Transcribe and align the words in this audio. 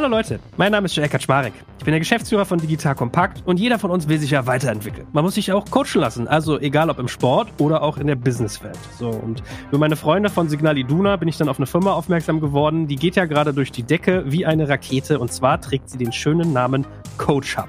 Hallo 0.00 0.16
Leute, 0.16 0.40
mein 0.56 0.72
Name 0.72 0.86
ist 0.86 0.96
Joel 0.96 1.10
Kaczmarek. 1.10 1.52
Ich 1.78 1.84
bin 1.84 1.92
der 1.92 1.98
Geschäftsführer 1.98 2.46
von 2.46 2.58
Digital 2.58 2.94
Kompakt 2.94 3.42
und 3.44 3.60
jeder 3.60 3.78
von 3.78 3.90
uns 3.90 4.08
will 4.08 4.18
sich 4.18 4.30
ja 4.30 4.46
weiterentwickeln. 4.46 5.06
Man 5.12 5.22
muss 5.22 5.34
sich 5.34 5.52
auch 5.52 5.66
coachen 5.66 6.00
lassen, 6.00 6.26
also 6.26 6.58
egal 6.58 6.88
ob 6.88 6.98
im 6.98 7.06
Sport 7.06 7.52
oder 7.58 7.82
auch 7.82 7.98
in 7.98 8.06
der 8.06 8.14
Businesswelt. 8.14 8.78
So 8.98 9.10
und 9.10 9.42
über 9.68 9.76
meine 9.76 9.96
Freunde 9.96 10.30
von 10.30 10.48
Signal 10.48 10.78
Iduna 10.78 11.16
bin 11.16 11.28
ich 11.28 11.36
dann 11.36 11.50
auf 11.50 11.58
eine 11.58 11.66
Firma 11.66 11.92
aufmerksam 11.92 12.40
geworden, 12.40 12.86
die 12.86 12.96
geht 12.96 13.14
ja 13.14 13.26
gerade 13.26 13.52
durch 13.52 13.72
die 13.72 13.82
Decke 13.82 14.24
wie 14.24 14.46
eine 14.46 14.70
Rakete 14.70 15.18
und 15.18 15.34
zwar 15.34 15.60
trägt 15.60 15.90
sie 15.90 15.98
den 15.98 16.12
schönen 16.12 16.54
Namen 16.54 16.86
Coach 17.18 17.58
Hub. 17.58 17.68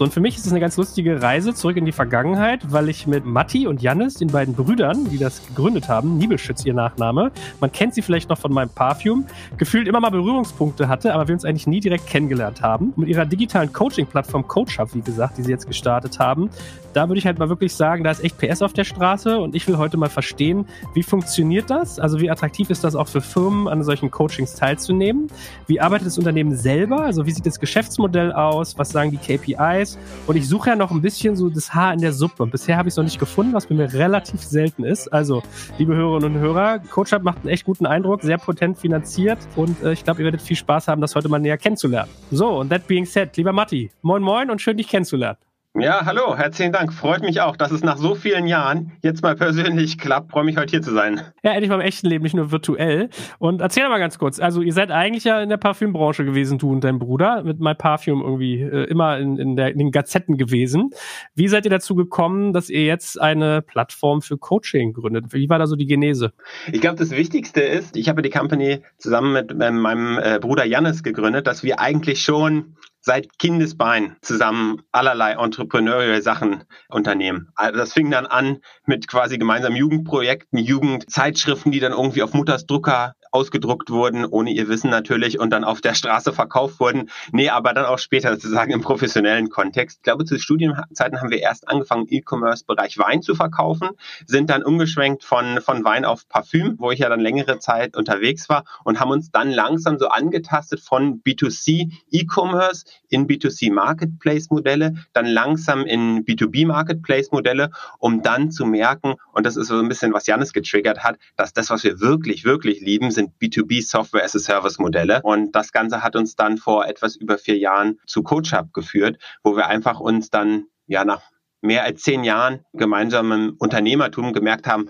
So, 0.00 0.04
und 0.04 0.14
für 0.14 0.20
mich 0.20 0.36
ist 0.36 0.46
es 0.46 0.52
eine 0.52 0.60
ganz 0.60 0.78
lustige 0.78 1.20
Reise 1.20 1.52
zurück 1.52 1.76
in 1.76 1.84
die 1.84 1.92
Vergangenheit, 1.92 2.72
weil 2.72 2.88
ich 2.88 3.06
mit 3.06 3.26
Matti 3.26 3.66
und 3.66 3.82
Jannis, 3.82 4.14
den 4.14 4.28
beiden 4.28 4.54
Brüdern, 4.54 5.10
die 5.10 5.18
das 5.18 5.46
gegründet 5.46 5.90
haben, 5.90 6.16
Nibelschütz 6.16 6.64
ihr 6.64 6.72
Nachname, 6.72 7.30
man 7.60 7.70
kennt 7.70 7.94
sie 7.94 8.00
vielleicht 8.00 8.30
noch 8.30 8.38
von 8.38 8.50
meinem 8.50 8.70
Parfum, 8.70 9.26
gefühlt 9.58 9.86
immer 9.86 10.00
mal 10.00 10.08
Berührungspunkte 10.08 10.88
hatte, 10.88 11.12
aber 11.12 11.28
wir 11.28 11.34
uns 11.34 11.44
eigentlich 11.44 11.66
nie 11.66 11.80
direkt 11.80 12.06
kennengelernt 12.06 12.62
haben. 12.62 12.94
Mit 12.96 13.10
ihrer 13.10 13.26
digitalen 13.26 13.74
Coaching-Plattform 13.74 14.48
CoachUp, 14.48 14.94
wie 14.94 15.02
gesagt, 15.02 15.36
die 15.36 15.42
sie 15.42 15.50
jetzt 15.50 15.66
gestartet 15.66 16.18
haben, 16.18 16.48
da 16.92 17.08
würde 17.08 17.18
ich 17.18 17.26
halt 17.26 17.38
mal 17.38 17.48
wirklich 17.48 17.74
sagen, 17.74 18.04
da 18.04 18.10
ist 18.10 18.22
echt 18.24 18.38
PS 18.38 18.62
auf 18.62 18.72
der 18.72 18.84
Straße 18.84 19.38
und 19.38 19.54
ich 19.54 19.66
will 19.68 19.78
heute 19.78 19.96
mal 19.96 20.08
verstehen, 20.08 20.66
wie 20.94 21.02
funktioniert 21.02 21.70
das? 21.70 21.98
Also 21.98 22.20
wie 22.20 22.30
attraktiv 22.30 22.70
ist 22.70 22.84
das 22.84 22.94
auch 22.94 23.08
für 23.08 23.20
Firmen, 23.20 23.68
an 23.68 23.82
solchen 23.82 24.10
Coachings 24.10 24.54
teilzunehmen? 24.54 25.28
Wie 25.66 25.80
arbeitet 25.80 26.08
das 26.08 26.18
Unternehmen 26.18 26.54
selber? 26.54 27.02
Also 27.02 27.26
wie 27.26 27.30
sieht 27.30 27.46
das 27.46 27.60
Geschäftsmodell 27.60 28.32
aus? 28.32 28.78
Was 28.78 28.90
sagen 28.90 29.10
die 29.10 29.16
KPIs? 29.16 29.98
Und 30.26 30.36
ich 30.36 30.48
suche 30.48 30.70
ja 30.70 30.76
noch 30.76 30.90
ein 30.90 31.02
bisschen 31.02 31.36
so 31.36 31.48
das 31.48 31.74
Haar 31.74 31.92
in 31.92 32.00
der 32.00 32.12
Suppe. 32.12 32.42
Und 32.42 32.50
bisher 32.50 32.76
habe 32.76 32.88
ich 32.88 32.92
es 32.92 32.96
noch 32.96 33.04
nicht 33.04 33.18
gefunden, 33.18 33.52
was 33.52 33.66
bei 33.66 33.74
mir 33.74 33.92
relativ 33.92 34.42
selten 34.42 34.84
ist. 34.84 35.08
Also, 35.08 35.42
liebe 35.78 35.94
Hörerinnen 35.94 36.36
und 36.36 36.40
Hörer, 36.40 36.78
CoachUp 36.78 37.22
macht 37.22 37.38
einen 37.38 37.48
echt 37.48 37.64
guten 37.64 37.86
Eindruck, 37.86 38.22
sehr 38.22 38.38
potent 38.38 38.78
finanziert 38.78 39.38
und 39.56 39.82
äh, 39.82 39.92
ich 39.92 40.04
glaube, 40.04 40.20
ihr 40.20 40.24
werdet 40.24 40.42
viel 40.42 40.56
Spaß 40.56 40.88
haben, 40.88 41.00
das 41.00 41.14
heute 41.14 41.28
mal 41.28 41.38
näher 41.38 41.58
kennenzulernen. 41.58 42.10
So, 42.30 42.58
und 42.58 42.70
that 42.70 42.86
being 42.86 43.04
said, 43.04 43.36
lieber 43.36 43.52
Matti, 43.52 43.90
moin 44.02 44.22
moin 44.22 44.50
und 44.50 44.60
schön 44.60 44.76
dich 44.76 44.88
kennenzulernen. 44.88 45.38
Ja, 45.78 46.04
hallo, 46.04 46.36
herzlichen 46.36 46.72
Dank. 46.72 46.92
Freut 46.92 47.22
mich 47.22 47.40
auch, 47.40 47.56
dass 47.56 47.70
es 47.70 47.84
nach 47.84 47.96
so 47.96 48.16
vielen 48.16 48.48
Jahren 48.48 48.90
jetzt 49.02 49.22
mal 49.22 49.36
persönlich 49.36 49.98
klappt. 49.98 50.32
Freue 50.32 50.42
mich 50.42 50.56
heute 50.56 50.72
hier 50.72 50.82
zu 50.82 50.92
sein. 50.92 51.20
Ja, 51.44 51.52
endlich 51.52 51.70
mal 51.70 51.76
im 51.76 51.80
echten 51.86 52.08
Leben, 52.08 52.24
nicht 52.24 52.34
nur 52.34 52.50
virtuell. 52.50 53.08
Und 53.38 53.60
erzähl 53.60 53.88
mal 53.88 54.00
ganz 54.00 54.18
kurz. 54.18 54.40
Also, 54.40 54.62
ihr 54.62 54.72
seid 54.72 54.90
eigentlich 54.90 55.22
ja 55.22 55.40
in 55.40 55.48
der 55.48 55.58
Parfümbranche 55.58 56.24
gewesen, 56.24 56.58
du 56.58 56.72
und 56.72 56.82
dein 56.82 56.98
Bruder, 56.98 57.44
mit 57.44 57.60
My 57.60 57.76
Parfum 57.76 58.20
irgendwie 58.20 58.60
äh, 58.60 58.84
immer 58.86 59.18
in, 59.18 59.38
in, 59.38 59.54
der, 59.54 59.70
in 59.70 59.78
den 59.78 59.92
Gazetten 59.92 60.36
gewesen. 60.36 60.90
Wie 61.36 61.46
seid 61.46 61.66
ihr 61.66 61.70
dazu 61.70 61.94
gekommen, 61.94 62.52
dass 62.52 62.68
ihr 62.68 62.84
jetzt 62.84 63.20
eine 63.20 63.62
Plattform 63.62 64.22
für 64.22 64.38
Coaching 64.38 64.92
gründet? 64.92 65.32
Wie 65.32 65.48
war 65.48 65.60
da 65.60 65.68
so 65.68 65.76
die 65.76 65.86
Genese? 65.86 66.32
Ich 66.72 66.80
glaube, 66.80 66.96
das 66.96 67.12
Wichtigste 67.12 67.60
ist, 67.60 67.96
ich 67.96 68.08
habe 68.08 68.22
die 68.22 68.30
Company 68.30 68.80
zusammen 68.98 69.32
mit 69.32 69.52
äh, 69.52 69.70
meinem 69.70 70.18
äh, 70.18 70.40
Bruder 70.40 70.64
Jannis 70.64 71.04
gegründet, 71.04 71.46
dass 71.46 71.62
wir 71.62 71.78
eigentlich 71.78 72.22
schon 72.22 72.74
seit 73.00 73.38
Kindesbein 73.38 74.16
zusammen 74.20 74.82
allerlei 74.92 75.32
entrepreneurial 75.32 76.22
Sachen 76.22 76.64
unternehmen. 76.88 77.50
Also 77.54 77.78
das 77.78 77.92
fing 77.92 78.10
dann 78.10 78.26
an 78.26 78.58
mit 78.84 79.08
quasi 79.08 79.38
gemeinsamen 79.38 79.76
Jugendprojekten, 79.76 80.58
Jugendzeitschriften, 80.58 81.72
die 81.72 81.80
dann 81.80 81.92
irgendwie 81.92 82.22
auf 82.22 82.34
Mutters 82.34 82.66
Drucker 82.66 83.14
ausgedruckt 83.30 83.90
wurden, 83.90 84.24
ohne 84.24 84.50
ihr 84.50 84.68
Wissen 84.68 84.90
natürlich, 84.90 85.38
und 85.38 85.50
dann 85.50 85.64
auf 85.64 85.80
der 85.80 85.94
Straße 85.94 86.32
verkauft 86.32 86.80
wurden. 86.80 87.10
Nee, 87.32 87.48
aber 87.48 87.72
dann 87.72 87.84
auch 87.84 87.98
später 87.98 88.32
sozusagen 88.32 88.72
im 88.72 88.80
professionellen 88.80 89.50
Kontext. 89.50 89.98
Ich 89.98 90.02
glaube, 90.02 90.24
zu 90.24 90.38
Studienzeiten 90.38 91.20
haben 91.20 91.30
wir 91.30 91.40
erst 91.40 91.68
angefangen, 91.68 92.06
E-Commerce-Bereich 92.08 92.98
Wein 92.98 93.22
zu 93.22 93.34
verkaufen, 93.34 93.90
sind 94.26 94.50
dann 94.50 94.62
umgeschwenkt 94.62 95.24
von, 95.24 95.60
von 95.60 95.84
Wein 95.84 96.04
auf 96.04 96.28
Parfüm, 96.28 96.76
wo 96.78 96.90
ich 96.90 97.00
ja 97.00 97.08
dann 97.08 97.20
längere 97.20 97.58
Zeit 97.58 97.96
unterwegs 97.96 98.48
war 98.48 98.64
und 98.84 99.00
haben 99.00 99.10
uns 99.10 99.30
dann 99.30 99.50
langsam 99.50 99.98
so 99.98 100.08
angetastet 100.08 100.80
von 100.80 101.22
B2C 101.22 101.92
E-Commerce 102.10 102.84
in 103.08 103.26
B2C 103.26 103.72
Marketplace-Modelle, 103.72 104.94
dann 105.12 105.26
langsam 105.26 105.84
in 105.84 106.24
B2B 106.24 106.66
Marketplace-Modelle, 106.66 107.70
um 107.98 108.22
dann 108.22 108.50
zu 108.50 108.64
merken, 108.64 109.14
und 109.32 109.44
das 109.44 109.56
ist 109.56 109.68
so 109.68 109.78
ein 109.78 109.88
bisschen, 109.88 110.12
was 110.12 110.26
Janis 110.26 110.52
getriggert 110.52 111.04
hat, 111.04 111.18
dass 111.36 111.52
das, 111.52 111.70
was 111.70 111.84
wir 111.84 112.00
wirklich, 112.00 112.44
wirklich 112.44 112.80
lieben, 112.80 113.10
sind 113.10 113.19
B2B 113.28 113.86
Software 113.86 114.24
as 114.24 114.34
a 114.34 114.38
Service 114.38 114.78
Modelle. 114.78 115.20
Und 115.22 115.52
das 115.52 115.72
Ganze 115.72 116.02
hat 116.02 116.16
uns 116.16 116.36
dann 116.36 116.58
vor 116.58 116.86
etwas 116.86 117.16
über 117.16 117.38
vier 117.38 117.58
Jahren 117.58 117.98
zu 118.06 118.22
CoachUp 118.22 118.72
geführt, 118.72 119.18
wo 119.42 119.56
wir 119.56 119.66
einfach 119.66 120.00
uns 120.00 120.30
dann 120.30 120.64
ja 120.86 121.04
nach 121.04 121.22
mehr 121.62 121.84
als 121.84 122.02
zehn 122.02 122.24
Jahren 122.24 122.64
gemeinsamem 122.72 123.54
Unternehmertum 123.58 124.32
gemerkt 124.32 124.66
haben, 124.66 124.88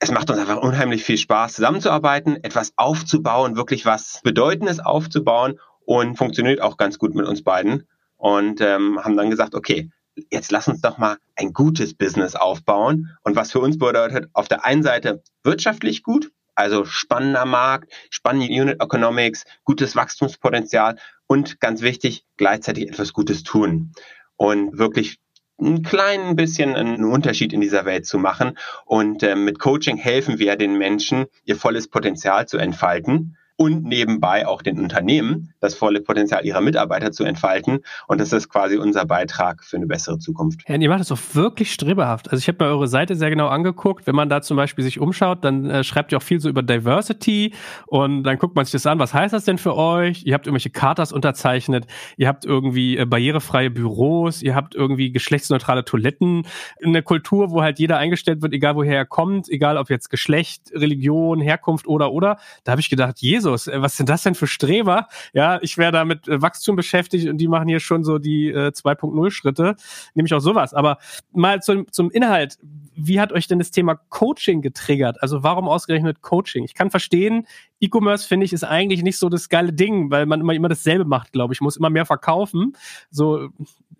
es 0.00 0.12
macht 0.12 0.30
uns 0.30 0.38
einfach 0.38 0.58
unheimlich 0.62 1.02
viel 1.02 1.18
Spaß, 1.18 1.54
zusammenzuarbeiten, 1.54 2.42
etwas 2.44 2.72
aufzubauen, 2.76 3.56
wirklich 3.56 3.84
was 3.84 4.20
Bedeutendes 4.22 4.78
aufzubauen 4.78 5.58
und 5.80 6.16
funktioniert 6.16 6.60
auch 6.60 6.76
ganz 6.76 6.98
gut 6.98 7.14
mit 7.14 7.26
uns 7.26 7.42
beiden. 7.42 7.88
Und 8.16 8.60
ähm, 8.60 8.98
haben 9.02 9.16
dann 9.16 9.30
gesagt, 9.30 9.54
okay, 9.54 9.90
jetzt 10.30 10.50
lass 10.50 10.68
uns 10.68 10.80
doch 10.80 10.98
mal 10.98 11.18
ein 11.36 11.52
gutes 11.52 11.94
Business 11.94 12.34
aufbauen. 12.34 13.10
Und 13.22 13.36
was 13.36 13.52
für 13.52 13.60
uns 13.60 13.78
bedeutet, 13.78 14.28
auf 14.32 14.48
der 14.48 14.64
einen 14.64 14.82
Seite 14.82 15.22
wirtschaftlich 15.44 16.02
gut, 16.02 16.30
also 16.58 16.84
spannender 16.84 17.44
Markt, 17.44 17.92
spannende 18.10 18.48
Unit 18.48 18.82
Economics, 18.82 19.44
gutes 19.64 19.94
Wachstumspotenzial 19.94 20.98
und 21.28 21.60
ganz 21.60 21.82
wichtig, 21.82 22.24
gleichzeitig 22.36 22.88
etwas 22.88 23.12
Gutes 23.12 23.44
tun 23.44 23.92
und 24.36 24.76
wirklich 24.76 25.18
ein 25.60 25.82
klein 25.82 26.34
bisschen 26.36 26.74
einen 26.74 27.04
Unterschied 27.04 27.52
in 27.52 27.60
dieser 27.60 27.84
Welt 27.84 28.06
zu 28.06 28.18
machen. 28.18 28.58
Und 28.86 29.22
äh, 29.22 29.34
mit 29.34 29.58
Coaching 29.58 29.96
helfen 29.96 30.38
wir 30.38 30.56
den 30.56 30.78
Menschen, 30.78 31.26
ihr 31.44 31.56
volles 31.56 31.88
Potenzial 31.88 32.46
zu 32.46 32.58
entfalten 32.58 33.36
und 33.60 33.82
nebenbei 33.82 34.46
auch 34.46 34.62
den 34.62 34.78
Unternehmen 34.78 35.52
das 35.60 35.74
volle 35.74 36.00
Potenzial 36.00 36.46
ihrer 36.46 36.60
Mitarbeiter 36.60 37.10
zu 37.10 37.24
entfalten. 37.24 37.80
Und 38.06 38.20
das 38.20 38.32
ist 38.32 38.48
quasi 38.48 38.76
unser 38.76 39.04
Beitrag 39.04 39.64
für 39.64 39.76
eine 39.76 39.86
bessere 39.86 40.20
Zukunft. 40.20 40.60
Ja, 40.68 40.76
und 40.76 40.80
ihr 40.80 40.88
macht 40.88 41.00
das 41.00 41.10
auch 41.10 41.18
wirklich 41.32 41.72
streberhaft. 41.72 42.30
Also 42.30 42.40
ich 42.40 42.46
habe 42.46 42.64
mir 42.64 42.70
eure 42.70 42.86
Seite 42.86 43.16
sehr 43.16 43.30
genau 43.30 43.48
angeguckt. 43.48 44.06
Wenn 44.06 44.14
man 44.14 44.28
da 44.28 44.42
zum 44.42 44.56
Beispiel 44.56 44.84
sich 44.84 45.00
umschaut, 45.00 45.44
dann 45.44 45.68
äh, 45.68 45.82
schreibt 45.82 46.12
ihr 46.12 46.18
auch 46.18 46.22
viel 46.22 46.38
so 46.38 46.48
über 46.48 46.62
Diversity 46.62 47.52
und 47.86 48.22
dann 48.22 48.38
guckt 48.38 48.54
man 48.54 48.64
sich 48.64 48.72
das 48.72 48.86
an. 48.86 49.00
Was 49.00 49.12
heißt 49.12 49.34
das 49.34 49.44
denn 49.44 49.58
für 49.58 49.74
euch? 49.74 50.24
Ihr 50.24 50.34
habt 50.34 50.46
irgendwelche 50.46 50.70
Chartas 50.70 51.12
unterzeichnet. 51.12 51.84
Ihr 52.16 52.28
habt 52.28 52.44
irgendwie 52.44 52.96
äh, 52.96 53.06
barrierefreie 53.06 53.70
Büros. 53.70 54.40
Ihr 54.40 54.54
habt 54.54 54.76
irgendwie 54.76 55.10
geschlechtsneutrale 55.10 55.84
Toiletten. 55.84 56.46
Eine 56.80 57.02
Kultur, 57.02 57.50
wo 57.50 57.60
halt 57.60 57.80
jeder 57.80 57.98
eingestellt 57.98 58.40
wird, 58.40 58.52
egal 58.52 58.76
woher 58.76 58.98
er 58.98 59.06
kommt, 59.06 59.48
egal 59.48 59.78
ob 59.78 59.90
jetzt 59.90 60.10
Geschlecht, 60.10 60.70
Religion, 60.72 61.40
Herkunft 61.40 61.88
oder 61.88 62.12
oder. 62.12 62.38
Da 62.62 62.70
habe 62.70 62.80
ich 62.80 62.88
gedacht, 62.88 63.18
Jesus, 63.18 63.47
äh, 63.52 63.82
was 63.82 63.96
sind 63.96 64.08
das 64.08 64.22
denn 64.22 64.34
für 64.34 64.46
Streber? 64.46 65.08
Ja, 65.32 65.58
ich 65.62 65.78
wäre 65.78 65.92
da 65.92 66.04
mit 66.04 66.28
äh, 66.28 66.40
Wachstum 66.42 66.76
beschäftigt 66.76 67.28
und 67.28 67.38
die 67.38 67.48
machen 67.48 67.68
hier 67.68 67.80
schon 67.80 68.04
so 68.04 68.18
die 68.18 68.48
äh, 68.48 68.68
2.0 68.68 69.30
Schritte, 69.30 69.76
nämlich 70.14 70.34
auch 70.34 70.40
sowas. 70.40 70.74
Aber 70.74 70.98
mal 71.32 71.62
zum, 71.62 71.90
zum 71.92 72.10
Inhalt. 72.10 72.58
Wie 73.00 73.20
hat 73.20 73.32
euch 73.32 73.46
denn 73.46 73.60
das 73.60 73.70
Thema 73.70 73.94
Coaching 73.94 74.60
getriggert? 74.60 75.22
Also 75.22 75.42
warum 75.42 75.68
ausgerechnet 75.68 76.20
Coaching? 76.20 76.64
Ich 76.64 76.74
kann 76.74 76.90
verstehen, 76.90 77.46
E-Commerce 77.80 78.26
finde 78.26 78.46
ich 78.46 78.52
ist 78.52 78.64
eigentlich 78.64 79.02
nicht 79.02 79.18
so 79.18 79.28
das 79.28 79.48
geile 79.48 79.72
Ding, 79.72 80.10
weil 80.10 80.26
man 80.26 80.40
immer, 80.40 80.54
immer 80.54 80.68
dasselbe 80.68 81.04
macht, 81.04 81.32
glaube 81.32 81.54
ich. 81.54 81.60
Muss 81.60 81.76
immer 81.76 81.90
mehr 81.90 82.06
verkaufen. 82.06 82.76
So, 83.10 83.48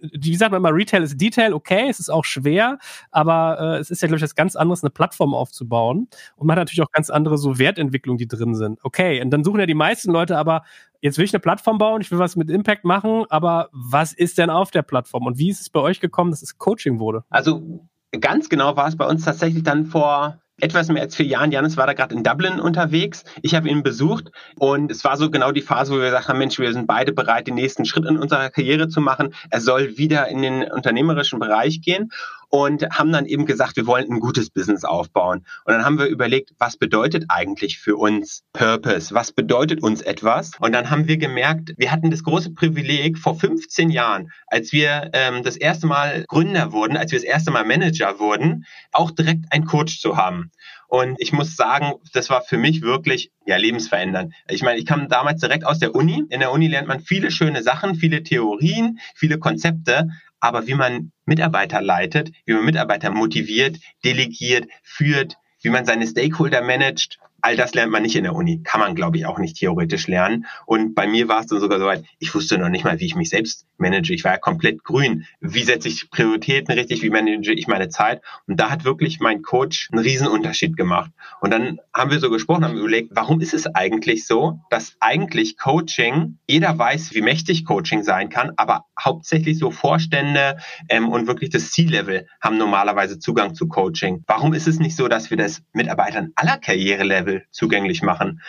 wie 0.00 0.36
sagt 0.36 0.52
man 0.52 0.60
immer, 0.60 0.74
Retail 0.74 1.02
ist 1.02 1.20
Detail, 1.20 1.52
okay, 1.52 1.86
es 1.88 2.00
ist 2.00 2.08
auch 2.08 2.24
schwer, 2.24 2.78
aber 3.10 3.58
äh, 3.60 3.78
es 3.78 3.90
ist 3.90 4.02
ja, 4.02 4.08
glaube 4.08 4.18
ich, 4.18 4.22
was 4.22 4.34
ganz 4.34 4.56
anderes, 4.56 4.82
eine 4.82 4.90
Plattform 4.90 5.34
aufzubauen. 5.34 6.08
Und 6.36 6.46
man 6.46 6.56
hat 6.56 6.66
natürlich 6.66 6.82
auch 6.82 6.92
ganz 6.92 7.10
andere 7.10 7.38
so 7.38 7.58
Wertentwicklungen, 7.58 8.18
die 8.18 8.28
drin 8.28 8.54
sind. 8.54 8.78
Okay, 8.82 9.20
und 9.22 9.30
dann 9.30 9.44
suchen 9.44 9.60
ja 9.60 9.66
die 9.66 9.74
meisten 9.74 10.10
Leute 10.12 10.38
aber, 10.38 10.62
jetzt 11.00 11.18
will 11.18 11.24
ich 11.24 11.32
eine 11.32 11.40
Plattform 11.40 11.78
bauen, 11.78 12.00
ich 12.00 12.10
will 12.10 12.18
was 12.18 12.36
mit 12.36 12.50
Impact 12.50 12.84
machen, 12.84 13.24
aber 13.28 13.68
was 13.72 14.12
ist 14.12 14.38
denn 14.38 14.50
auf 14.50 14.70
der 14.70 14.82
Plattform? 14.82 15.26
Und 15.26 15.38
wie 15.38 15.50
ist 15.50 15.60
es 15.60 15.70
bei 15.70 15.80
euch 15.80 16.00
gekommen, 16.00 16.30
dass 16.30 16.42
es 16.42 16.58
Coaching 16.58 16.98
wurde? 16.98 17.24
Also 17.30 17.86
ganz 18.20 18.48
genau 18.48 18.76
war 18.76 18.88
es 18.88 18.96
bei 18.96 19.06
uns 19.06 19.24
tatsächlich 19.24 19.62
dann 19.62 19.86
vor 19.86 20.40
etwas 20.60 20.88
mehr 20.88 21.02
als 21.02 21.14
vier 21.16 21.26
Jahren. 21.26 21.52
Janis 21.52 21.76
war 21.76 21.86
da 21.86 21.92
gerade 21.92 22.14
in 22.14 22.22
Dublin 22.22 22.60
unterwegs. 22.60 23.24
Ich 23.42 23.54
habe 23.54 23.68
ihn 23.68 23.82
besucht 23.82 24.30
und 24.56 24.90
es 24.90 25.04
war 25.04 25.16
so 25.16 25.30
genau 25.30 25.52
die 25.52 25.62
Phase, 25.62 25.92
wo 25.92 25.98
wir 25.98 26.06
gesagt 26.06 26.28
haben, 26.28 26.38
Mensch, 26.38 26.58
wir 26.58 26.72
sind 26.72 26.86
beide 26.86 27.12
bereit, 27.12 27.46
den 27.46 27.54
nächsten 27.54 27.84
Schritt 27.84 28.04
in 28.04 28.18
unserer 28.18 28.50
Karriere 28.50 28.88
zu 28.88 29.00
machen. 29.00 29.34
Er 29.50 29.60
soll 29.60 29.96
wieder 29.98 30.28
in 30.28 30.42
den 30.42 30.64
unternehmerischen 30.64 31.38
Bereich 31.38 31.80
gehen. 31.80 32.10
Und 32.48 32.88
haben 32.90 33.12
dann 33.12 33.26
eben 33.26 33.46
gesagt, 33.46 33.76
wir 33.76 33.86
wollen 33.86 34.10
ein 34.10 34.20
gutes 34.20 34.50
Business 34.50 34.84
aufbauen. 34.84 35.44
Und 35.64 35.74
dann 35.74 35.84
haben 35.84 35.98
wir 35.98 36.06
überlegt, 36.06 36.52
was 36.58 36.76
bedeutet 36.76 37.26
eigentlich 37.28 37.78
für 37.78 37.96
uns 37.96 38.42
Purpose? 38.52 39.14
Was 39.14 39.32
bedeutet 39.32 39.82
uns 39.82 40.00
etwas? 40.00 40.52
Und 40.60 40.72
dann 40.72 40.90
haben 40.90 41.08
wir 41.08 41.18
gemerkt, 41.18 41.74
wir 41.76 41.92
hatten 41.92 42.10
das 42.10 42.24
große 42.24 42.52
Privileg 42.54 43.18
vor 43.18 43.38
15 43.38 43.90
Jahren, 43.90 44.32
als 44.46 44.72
wir 44.72 45.10
ähm, 45.12 45.42
das 45.42 45.56
erste 45.56 45.86
Mal 45.86 46.24
Gründer 46.28 46.72
wurden, 46.72 46.96
als 46.96 47.12
wir 47.12 47.18
das 47.18 47.26
erste 47.26 47.50
Mal 47.50 47.64
Manager 47.64 48.18
wurden, 48.18 48.64
auch 48.92 49.10
direkt 49.10 49.52
einen 49.52 49.66
Coach 49.66 50.00
zu 50.00 50.16
haben. 50.16 50.50
Und 50.88 51.16
ich 51.18 51.34
muss 51.34 51.54
sagen, 51.54 51.94
das 52.14 52.30
war 52.30 52.40
für 52.40 52.56
mich 52.56 52.80
wirklich 52.80 53.30
ja 53.44 53.58
lebensverändernd. 53.58 54.32
Ich 54.48 54.62
meine, 54.62 54.78
ich 54.78 54.86
kam 54.86 55.08
damals 55.08 55.40
direkt 55.40 55.66
aus 55.66 55.78
der 55.78 55.94
Uni. 55.94 56.24
In 56.30 56.40
der 56.40 56.50
Uni 56.50 56.66
lernt 56.66 56.88
man 56.88 57.00
viele 57.00 57.30
schöne 57.30 57.62
Sachen, 57.62 57.94
viele 57.94 58.22
Theorien, 58.22 58.98
viele 59.14 59.38
Konzepte, 59.38 60.08
aber 60.40 60.66
wie 60.66 60.74
man 60.74 61.12
Mitarbeiter 61.24 61.80
leitet, 61.80 62.32
wie 62.44 62.54
man 62.54 62.64
Mitarbeiter 62.64 63.10
motiviert, 63.10 63.78
delegiert, 64.04 64.68
führt, 64.82 65.36
wie 65.62 65.70
man 65.70 65.84
seine 65.84 66.06
Stakeholder 66.06 66.62
managt, 66.62 67.18
all 67.40 67.56
das 67.56 67.74
lernt 67.74 67.92
man 67.92 68.02
nicht 68.02 68.16
in 68.16 68.24
der 68.24 68.34
Uni. 68.34 68.62
Kann 68.62 68.80
man, 68.80 68.94
glaube 68.94 69.16
ich, 69.16 69.26
auch 69.26 69.38
nicht 69.38 69.56
theoretisch 69.56 70.08
lernen. 70.08 70.46
Und 70.66 70.94
bei 70.94 71.06
mir 71.06 71.28
war 71.28 71.40
es 71.40 71.46
dann 71.46 71.60
sogar 71.60 71.78
so 71.78 71.86
weit, 71.86 72.04
ich 72.18 72.34
wusste 72.34 72.58
noch 72.58 72.68
nicht 72.68 72.84
mal, 72.84 72.98
wie 73.00 73.06
ich 73.06 73.14
mich 73.14 73.30
selbst 73.30 73.66
manage. 73.76 74.12
Ich 74.12 74.24
war 74.24 74.32
ja 74.32 74.38
komplett 74.38 74.84
grün. 74.84 75.24
Wie 75.40 75.62
setze 75.62 75.88
ich 75.88 76.10
Prioritäten 76.10 76.74
richtig? 76.74 77.02
Wie 77.02 77.10
manage 77.10 77.52
ich 77.52 77.68
meine 77.68 77.88
Zeit? 77.88 78.22
Und 78.46 78.58
da 78.58 78.70
hat 78.70 78.84
wirklich 78.84 79.20
mein 79.20 79.42
Coach 79.42 79.88
einen 79.92 80.02
Riesenunterschied 80.02 80.76
gemacht. 80.76 81.10
Und 81.40 81.50
dann 81.50 81.78
haben 81.94 82.10
wir 82.10 82.18
so 82.18 82.30
gesprochen, 82.30 82.64
haben 82.64 82.76
überlegt, 82.76 83.10
warum 83.12 83.40
ist 83.40 83.54
es 83.54 83.66
eigentlich 83.66 84.26
so, 84.26 84.60
dass 84.70 84.96
eigentlich 85.00 85.56
Coaching, 85.56 86.38
jeder 86.46 86.76
weiß, 86.76 87.14
wie 87.14 87.22
mächtig 87.22 87.64
Coaching 87.64 88.02
sein 88.02 88.28
kann, 88.28 88.52
aber 88.56 88.86
hauptsächlich 89.00 89.58
so 89.58 89.70
Vorstände 89.70 90.58
ähm, 90.88 91.08
und 91.08 91.26
wirklich 91.26 91.50
das 91.50 91.70
C-Level 91.70 92.26
haben 92.40 92.58
normalerweise 92.58 93.18
Zugang 93.18 93.54
zu 93.54 93.68
Coaching. 93.68 94.24
Warum 94.26 94.54
ist 94.54 94.66
es 94.66 94.78
nicht 94.78 94.96
so, 94.96 95.08
dass 95.08 95.30
wir 95.30 95.36
das 95.36 95.62
Mitarbeitern 95.72 96.32
aller 96.34 96.58
Karrierelevel 96.58 97.27
zugänglich 97.50 98.02
machen? 98.02 98.40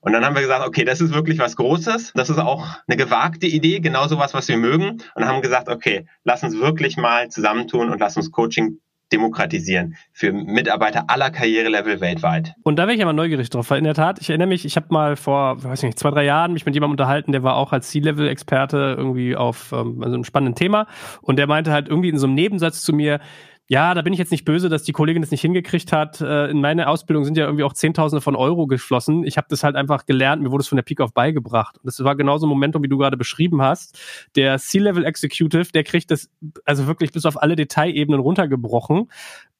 Und 0.00 0.12
dann 0.12 0.24
haben 0.24 0.34
wir 0.34 0.42
gesagt, 0.42 0.66
okay, 0.66 0.84
das 0.84 1.00
ist 1.00 1.14
wirklich 1.14 1.38
was 1.38 1.56
Großes. 1.56 2.12
Das 2.14 2.28
ist 2.28 2.38
auch 2.38 2.66
eine 2.88 2.96
gewagte 2.96 3.46
Idee, 3.46 3.80
genau 3.80 4.08
sowas, 4.08 4.34
was 4.34 4.48
wir 4.48 4.56
mögen. 4.56 4.98
Und 5.14 5.26
haben 5.26 5.42
gesagt, 5.42 5.68
okay, 5.68 6.06
lass 6.24 6.42
uns 6.42 6.58
wirklich 6.58 6.96
mal 6.96 7.28
zusammentun 7.28 7.88
und 7.88 8.00
lass 8.00 8.16
uns 8.16 8.32
Coaching 8.32 8.78
demokratisieren 9.12 9.94
für 10.12 10.32
Mitarbeiter 10.32 11.04
aller 11.08 11.30
Karrierelevel 11.30 12.00
weltweit. 12.00 12.54
Und 12.62 12.78
da 12.78 12.84
wäre 12.84 12.96
ich 12.96 13.04
mal 13.04 13.12
neugierig 13.12 13.50
drauf, 13.50 13.70
weil 13.70 13.78
in 13.78 13.84
der 13.84 13.94
Tat, 13.94 14.20
ich 14.20 14.30
erinnere 14.30 14.48
mich, 14.48 14.64
ich 14.64 14.76
habe 14.76 14.86
mal 14.90 15.16
vor, 15.16 15.62
weiß 15.62 15.82
nicht, 15.82 15.98
zwei, 15.98 16.10
drei 16.10 16.24
Jahren 16.24 16.52
mich 16.52 16.66
mit 16.66 16.74
jemandem 16.74 16.92
unterhalten, 16.92 17.32
der 17.32 17.42
war 17.42 17.56
auch 17.56 17.72
als 17.72 17.90
C-Level-Experte 17.90 18.94
irgendwie 18.96 19.36
auf 19.36 19.72
ähm, 19.72 20.02
also 20.02 20.14
einem 20.14 20.24
spannenden 20.24 20.54
Thema 20.54 20.86
und 21.20 21.36
der 21.36 21.46
meinte 21.46 21.72
halt 21.72 21.88
irgendwie 21.88 22.08
in 22.08 22.18
so 22.18 22.26
einem 22.26 22.34
Nebensatz 22.34 22.80
zu 22.80 22.92
mir, 22.92 23.20
ja, 23.68 23.94
da 23.94 24.02
bin 24.02 24.12
ich 24.12 24.18
jetzt 24.18 24.32
nicht 24.32 24.44
böse, 24.44 24.68
dass 24.68 24.82
die 24.82 24.92
Kollegin 24.92 25.22
das 25.22 25.30
nicht 25.30 25.40
hingekriegt 25.40 25.92
hat. 25.92 26.20
Äh, 26.20 26.50
in 26.50 26.60
meine 26.60 26.88
Ausbildung 26.88 27.24
sind 27.24 27.36
ja 27.36 27.44
irgendwie 27.44 27.64
auch 27.64 27.72
Zehntausende 27.72 28.20
von 28.20 28.36
Euro 28.36 28.66
geflossen. 28.66 29.24
Ich 29.24 29.36
habe 29.36 29.46
das 29.48 29.64
halt 29.64 29.76
einfach 29.76 30.04
gelernt, 30.04 30.42
mir 30.42 30.50
wurde 30.50 30.62
es 30.62 30.68
von 30.68 30.76
der 30.76 30.82
Peak 30.82 31.00
auf 31.00 31.14
beigebracht. 31.14 31.78
Und 31.78 31.86
das 31.86 32.02
war 32.04 32.16
genauso 32.16 32.46
ein 32.46 32.48
Momentum, 32.48 32.82
wie 32.82 32.88
du 32.88 32.98
gerade 32.98 33.16
beschrieben 33.16 33.62
hast. 33.62 33.98
Der 34.36 34.58
C-Level 34.58 35.04
Executive, 35.04 35.72
der 35.72 35.84
kriegt 35.84 36.10
das 36.10 36.28
also 36.64 36.86
wirklich 36.86 37.12
bis 37.12 37.24
auf 37.24 37.40
alle 37.40 37.56
Detailebenen 37.56 38.20
runtergebrochen 38.20 39.08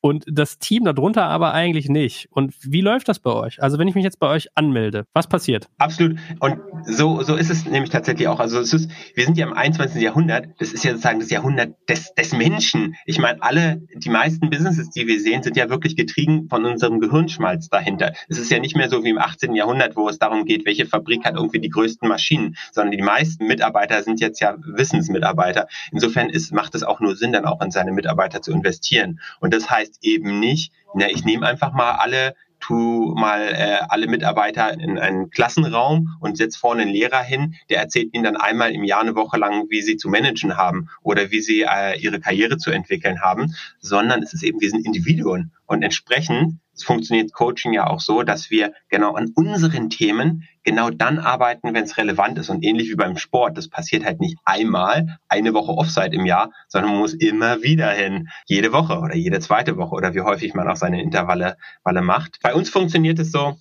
und 0.02 0.24
das 0.26 0.58
Team 0.58 0.84
darunter 0.84 1.26
aber 1.26 1.54
eigentlich 1.54 1.88
nicht. 1.88 2.26
Und 2.32 2.54
wie 2.60 2.80
läuft 2.80 3.08
das 3.08 3.20
bei 3.20 3.30
euch? 3.30 3.62
Also 3.62 3.78
wenn 3.78 3.86
ich 3.86 3.94
mich 3.94 4.02
jetzt 4.02 4.18
bei 4.18 4.26
euch 4.26 4.48
anmelde, 4.56 5.06
was 5.14 5.28
passiert? 5.28 5.68
Absolut. 5.78 6.18
Und 6.40 6.58
so, 6.84 7.22
so 7.22 7.36
ist 7.36 7.50
es 7.50 7.64
nämlich 7.66 7.90
tatsächlich 7.90 8.26
auch. 8.26 8.40
Also 8.40 8.58
es 8.58 8.72
ist, 8.72 8.90
wir 9.14 9.24
sind 9.24 9.38
ja 9.38 9.46
im 9.46 9.52
21. 9.52 10.02
Jahrhundert. 10.02 10.48
Das 10.58 10.72
ist 10.72 10.84
ja 10.84 10.90
sozusagen 10.90 11.20
das 11.20 11.30
Jahrhundert 11.30 11.76
des, 11.88 12.12
des 12.14 12.32
Menschen. 12.32 12.96
Ich 13.06 13.20
meine, 13.20 13.40
alle, 13.42 13.82
die 13.94 14.10
meisten 14.10 14.50
Businesses, 14.50 14.90
die 14.90 15.06
wir 15.06 15.20
sehen, 15.20 15.42
sind 15.42 15.56
ja 15.56 15.68
wirklich 15.68 15.96
getrieben 15.96 16.48
von 16.48 16.64
unserem 16.64 17.00
Gehirnschmalz 17.00 17.68
dahinter. 17.68 18.12
Es 18.28 18.38
ist 18.38 18.50
ja 18.50 18.58
nicht 18.58 18.76
mehr 18.76 18.88
so 18.88 19.04
wie 19.04 19.10
im 19.10 19.18
18. 19.18 19.54
Jahrhundert, 19.54 19.96
wo 19.96 20.08
es 20.08 20.18
darum 20.18 20.44
geht, 20.44 20.64
welche 20.66 20.86
Fabrik 20.86 21.24
hat 21.24 21.34
irgendwie 21.34 21.60
die 21.60 21.68
größten 21.68 22.08
Maschinen, 22.08 22.56
sondern 22.72 22.92
die 22.92 23.02
meisten 23.02 23.46
Mitarbeiter 23.46 24.02
sind 24.02 24.20
jetzt 24.20 24.40
ja 24.40 24.56
Wissensmitarbeiter. 24.58 25.68
Insofern 25.90 26.30
ist, 26.30 26.52
macht 26.52 26.74
es 26.74 26.82
auch 26.82 27.00
nur 27.00 27.16
Sinn, 27.16 27.32
dann 27.32 27.44
auch 27.44 27.60
in 27.60 27.70
seine 27.70 27.92
Mitarbeiter 27.92 28.42
zu 28.42 28.52
investieren. 28.52 29.20
Und 29.40 29.52
das 29.54 29.70
heißt, 29.70 29.98
eben 30.02 30.40
nicht, 30.40 30.72
na, 30.94 31.08
ich 31.08 31.24
nehme 31.24 31.46
einfach 31.46 31.72
mal 31.72 31.92
alle 31.92 32.34
tu 32.72 33.12
mal 33.14 33.48
äh, 33.48 33.78
alle 33.88 34.06
Mitarbeiter 34.06 34.72
in 34.72 34.98
einen 34.98 35.28
Klassenraum 35.28 36.16
und 36.20 36.38
setz 36.38 36.56
vorne 36.56 36.82
einen 36.82 36.90
Lehrer 36.90 37.22
hin, 37.22 37.54
der 37.68 37.80
erzählt 37.80 38.14
ihnen 38.14 38.24
dann 38.24 38.36
einmal 38.36 38.72
im 38.72 38.82
Jahr 38.82 39.02
eine 39.02 39.14
Woche 39.14 39.36
lang, 39.36 39.66
wie 39.68 39.82
sie 39.82 39.98
zu 39.98 40.08
managen 40.08 40.56
haben 40.56 40.88
oder 41.02 41.30
wie 41.30 41.42
sie 41.42 41.66
äh, 41.68 41.98
ihre 42.00 42.18
Karriere 42.18 42.56
zu 42.56 42.70
entwickeln 42.70 43.20
haben, 43.20 43.54
sondern 43.78 44.22
es 44.22 44.32
ist 44.32 44.42
eben, 44.42 44.60
wir 44.62 44.70
sind 44.70 44.86
Individuen 44.86 45.52
und 45.66 45.82
entsprechend 45.82 46.60
funktioniert 46.80 47.32
Coaching 47.32 47.72
ja 47.72 47.86
auch 47.86 48.00
so, 48.00 48.22
dass 48.22 48.50
wir 48.50 48.72
genau 48.88 49.14
an 49.14 49.32
unseren 49.34 49.90
Themen 49.90 50.48
genau 50.64 50.90
dann 50.90 51.18
arbeiten, 51.18 51.74
wenn 51.74 51.84
es 51.84 51.98
relevant 51.98 52.38
ist. 52.38 52.48
Und 52.48 52.64
ähnlich 52.64 52.88
wie 52.90 52.94
beim 52.94 53.16
Sport, 53.16 53.58
das 53.58 53.68
passiert 53.68 54.04
halt 54.04 54.20
nicht 54.20 54.38
einmal, 54.44 55.18
eine 55.28 55.54
Woche 55.54 55.72
Offside 55.72 56.14
im 56.14 56.24
Jahr, 56.24 56.50
sondern 56.68 56.92
man 56.92 57.00
muss 57.00 57.14
immer 57.14 57.62
wieder 57.62 57.90
hin, 57.90 58.28
jede 58.46 58.72
Woche 58.72 58.98
oder 58.98 59.14
jede 59.14 59.40
zweite 59.40 59.76
Woche 59.76 59.94
oder 59.94 60.14
wie 60.14 60.20
häufig 60.20 60.54
man 60.54 60.68
auch 60.68 60.76
seine 60.76 61.02
Intervalle 61.02 61.56
macht. 62.02 62.38
Bei 62.42 62.54
uns 62.54 62.70
funktioniert 62.70 63.18
es 63.18 63.32
so, 63.32 63.58